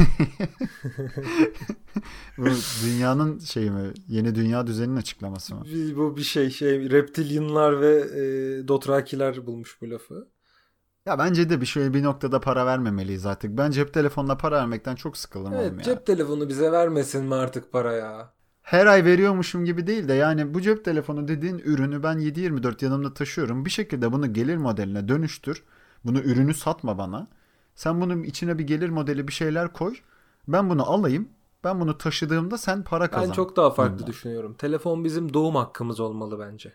Bu 2.38 2.46
dünyanın 2.86 3.40
şeyi 3.40 3.72
mi? 3.72 3.94
Yeni 4.08 4.36
dünya 4.36 4.68
düzeninin 4.68 4.96
açıklaması 4.96 5.56
mı? 5.56 5.66
Bu 5.96 6.18
bir 6.18 6.24
şey 6.24 6.50
şey 6.50 6.90
reptilyanlar 6.90 7.82
ve 7.82 7.96
e, 8.00 8.22
dothrakiler 8.68 9.46
bulmuş 9.46 9.82
bu 9.82 9.90
lafı. 9.90 10.28
Ya 11.08 11.20
bence 11.20 11.50
de 11.50 11.62
bir 11.62 11.66
şöyle 11.66 11.94
bir 11.94 12.04
noktada 12.04 12.40
para 12.40 12.66
vermemeliyiz 12.66 13.26
artık. 13.26 13.58
Ben 13.58 13.72
cep 13.72 13.94
telefonuna 13.94 14.38
para 14.38 14.56
vermekten 14.56 14.96
çok 14.96 15.18
sıkıldım 15.18 15.54
Evet 15.54 15.68
oğlum 15.68 15.78
ya. 15.78 15.84
cep 15.84 16.06
telefonu 16.06 16.50
bize 16.50 16.72
vermesin 16.72 17.26
mi 17.26 17.36
artık 17.36 17.72
para 17.72 17.94
ya? 17.94 18.34
Her 18.62 18.86
ay 18.86 19.06
veriyormuşum 19.06 19.66
gibi 19.66 19.88
değil 19.88 20.08
de 20.08 20.14
yani 20.14 20.54
bu 20.54 20.62
cep 20.62 20.86
telefonu 20.86 21.28
dediğin 21.28 21.60
ürünü 21.60 22.04
ben 22.04 22.20
7-24 22.20 22.86
yanımda 22.86 23.14
taşıyorum. 23.14 23.66
Bir 23.66 23.70
şekilde 23.70 24.12
bunu 24.12 24.34
gelir 24.34 24.58
modeline 24.58 25.08
dönüştür. 25.08 25.64
Bunu 26.06 26.20
ürünü 26.20 26.54
satma 26.54 26.98
bana. 26.98 27.28
Sen 27.76 28.02
bunun 28.02 28.24
içine 28.24 28.58
bir 28.60 28.68
gelir 28.68 28.90
modeli 28.90 29.28
bir 29.28 29.34
şeyler 29.34 29.74
koy. 29.74 29.96
Ben 30.48 30.70
bunu 30.70 30.92
alayım. 30.92 31.30
Ben 31.64 31.80
bunu 31.80 31.98
taşıdığımda 31.98 32.58
sen 32.58 32.84
para 32.84 33.10
kazan. 33.10 33.30
Ben 33.30 33.34
çok 33.34 33.56
daha 33.56 33.70
farklı 33.70 33.94
bundan. 33.96 34.08
düşünüyorum. 34.08 34.54
Telefon 34.54 35.04
bizim 35.04 35.34
doğum 35.34 35.56
hakkımız 35.56 36.00
olmalı 36.00 36.40
bence. 36.40 36.74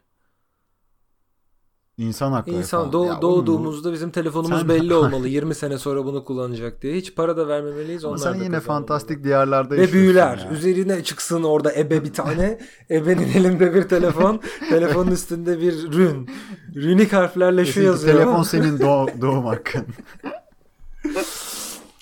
İnsan 1.98 2.32
hakları 2.32 2.56
İnsan 2.56 2.78
falan. 2.80 2.92
doğ- 2.92 3.06
Ya 3.06 3.16
bu- 3.18 3.22
doğduğumuzda 3.22 3.92
bizim 3.92 4.10
telefonumuz 4.10 4.58
Sen- 4.58 4.68
belli 4.68 4.94
olmalı. 4.94 5.28
20 5.28 5.54
sene 5.54 5.78
sonra 5.78 6.04
bunu 6.04 6.24
kullanacak 6.24 6.82
diye. 6.82 6.94
Hiç 6.96 7.14
para 7.14 7.36
da 7.36 7.48
vermemeliyiz. 7.48 8.04
Ama 8.04 8.18
sen 8.18 8.34
yine 8.34 8.60
fantastik 8.60 9.24
diyarlarda 9.24 9.74
Ve 9.76 9.92
büyüler. 9.92 10.38
ya. 10.38 10.50
Üzerine 10.50 11.04
çıksın 11.04 11.42
orada 11.42 11.74
ebe 11.74 12.04
bir 12.04 12.12
tane. 12.12 12.58
Ebenin 12.90 13.28
elinde 13.32 13.74
bir 13.74 13.82
telefon. 13.82 14.40
telefonun 14.68 15.10
üstünde 15.10 15.60
bir 15.60 15.92
rün. 15.92 16.30
Rünik 16.74 17.12
harflerle 17.12 17.64
şu 17.64 17.82
yazıyor. 17.82 18.14
Telefon 18.18 18.42
senin 18.42 18.78
doğ- 18.78 19.20
doğum 19.20 19.44
hakkın. 19.44 19.86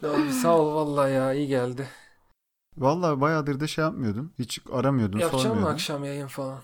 Abi 0.04 0.32
sağ 0.42 0.58
ol 0.58 0.74
vallahi 0.74 1.12
ya 1.12 1.32
iyi 1.34 1.48
geldi. 1.48 1.86
Vallahi 2.78 3.20
bayağıdır 3.20 3.60
da 3.60 3.66
şey 3.66 3.84
yapmıyordun. 3.84 4.32
Hiç 4.38 4.60
aramıyordun, 4.72 5.18
Yapacağım 5.18 5.42
mı 5.42 5.48
sormuyordun. 5.48 5.72
akşam 5.74 6.04
yayın 6.04 6.26
falan? 6.26 6.58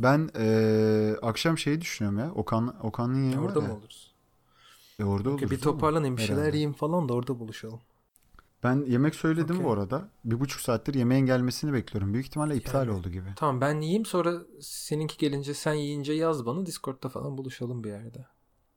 Ben 0.00 0.30
eee, 0.38 1.16
akşam 1.22 1.58
şeyi 1.58 1.80
düşünüyorum 1.80 2.18
ya. 2.18 2.32
Okan 2.34 2.86
Okan'ın 2.86 3.24
yayını 3.24 3.44
Orada 3.44 3.60
mı 3.60 3.62
ya. 3.62 3.72
oluruz? 3.72 4.14
E 4.98 5.04
orada 5.04 5.30
oluruz. 5.30 5.50
bir 5.50 5.60
toparlanayım 5.60 6.16
bir 6.16 6.22
şeyler 6.22 6.52
yiyeyim 6.52 6.72
falan 6.72 7.08
da 7.08 7.14
orada 7.14 7.38
buluşalım. 7.38 7.80
Ben 8.62 8.84
yemek 8.86 9.14
söyledim 9.14 9.56
Okey. 9.56 9.64
bu 9.64 9.72
arada. 9.72 10.08
Bir 10.24 10.40
buçuk 10.40 10.60
saattir 10.60 10.94
yemeğin 10.94 11.26
gelmesini 11.26 11.72
bekliyorum. 11.72 12.12
Büyük 12.14 12.26
ihtimalle 12.26 12.56
iptal 12.56 12.86
Yani. 12.86 12.92
oldu 12.98 13.10
gibi. 13.10 13.28
Tamam 13.34 13.60
ben 13.60 13.80
yiyeyim 13.80 14.04
sonra 14.06 14.42
seninki 14.60 15.16
gelince 15.18 15.54
sen 15.54 15.74
yiyince 15.74 16.12
yaz 16.12 16.46
bana 16.46 16.66
Discord'da 16.66 17.08
falan 17.08 17.38
buluşalım 17.38 17.84
bir 17.84 17.88
yerde. 17.90 18.26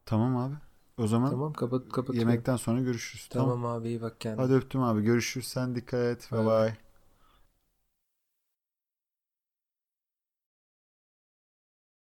Tamam 0.05 0.38
abi. 0.38 0.55
O 0.97 1.07
zaman 1.07 1.39
Tamam 1.39 1.53
kapat 1.53 1.89
kapatıyorum. 1.89 2.17
yemekten 2.19 2.55
sonra 2.55 2.82
görüşürüz. 2.82 3.28
Tamam. 3.32 3.53
Tamam 3.53 3.65
abi 3.65 3.88
iyi 3.89 4.01
bak 4.01 4.22
kendine. 4.22 4.43
Hadi 4.43 4.53
öptüm 4.53 4.84
abi. 4.84 5.03
Görüşürüz. 5.03 5.47
Sen 5.47 5.76
dikkat 5.76 5.99
et. 6.01 6.30
Bye 6.32 6.45
bay. 6.45 6.45
bye. 6.45 6.78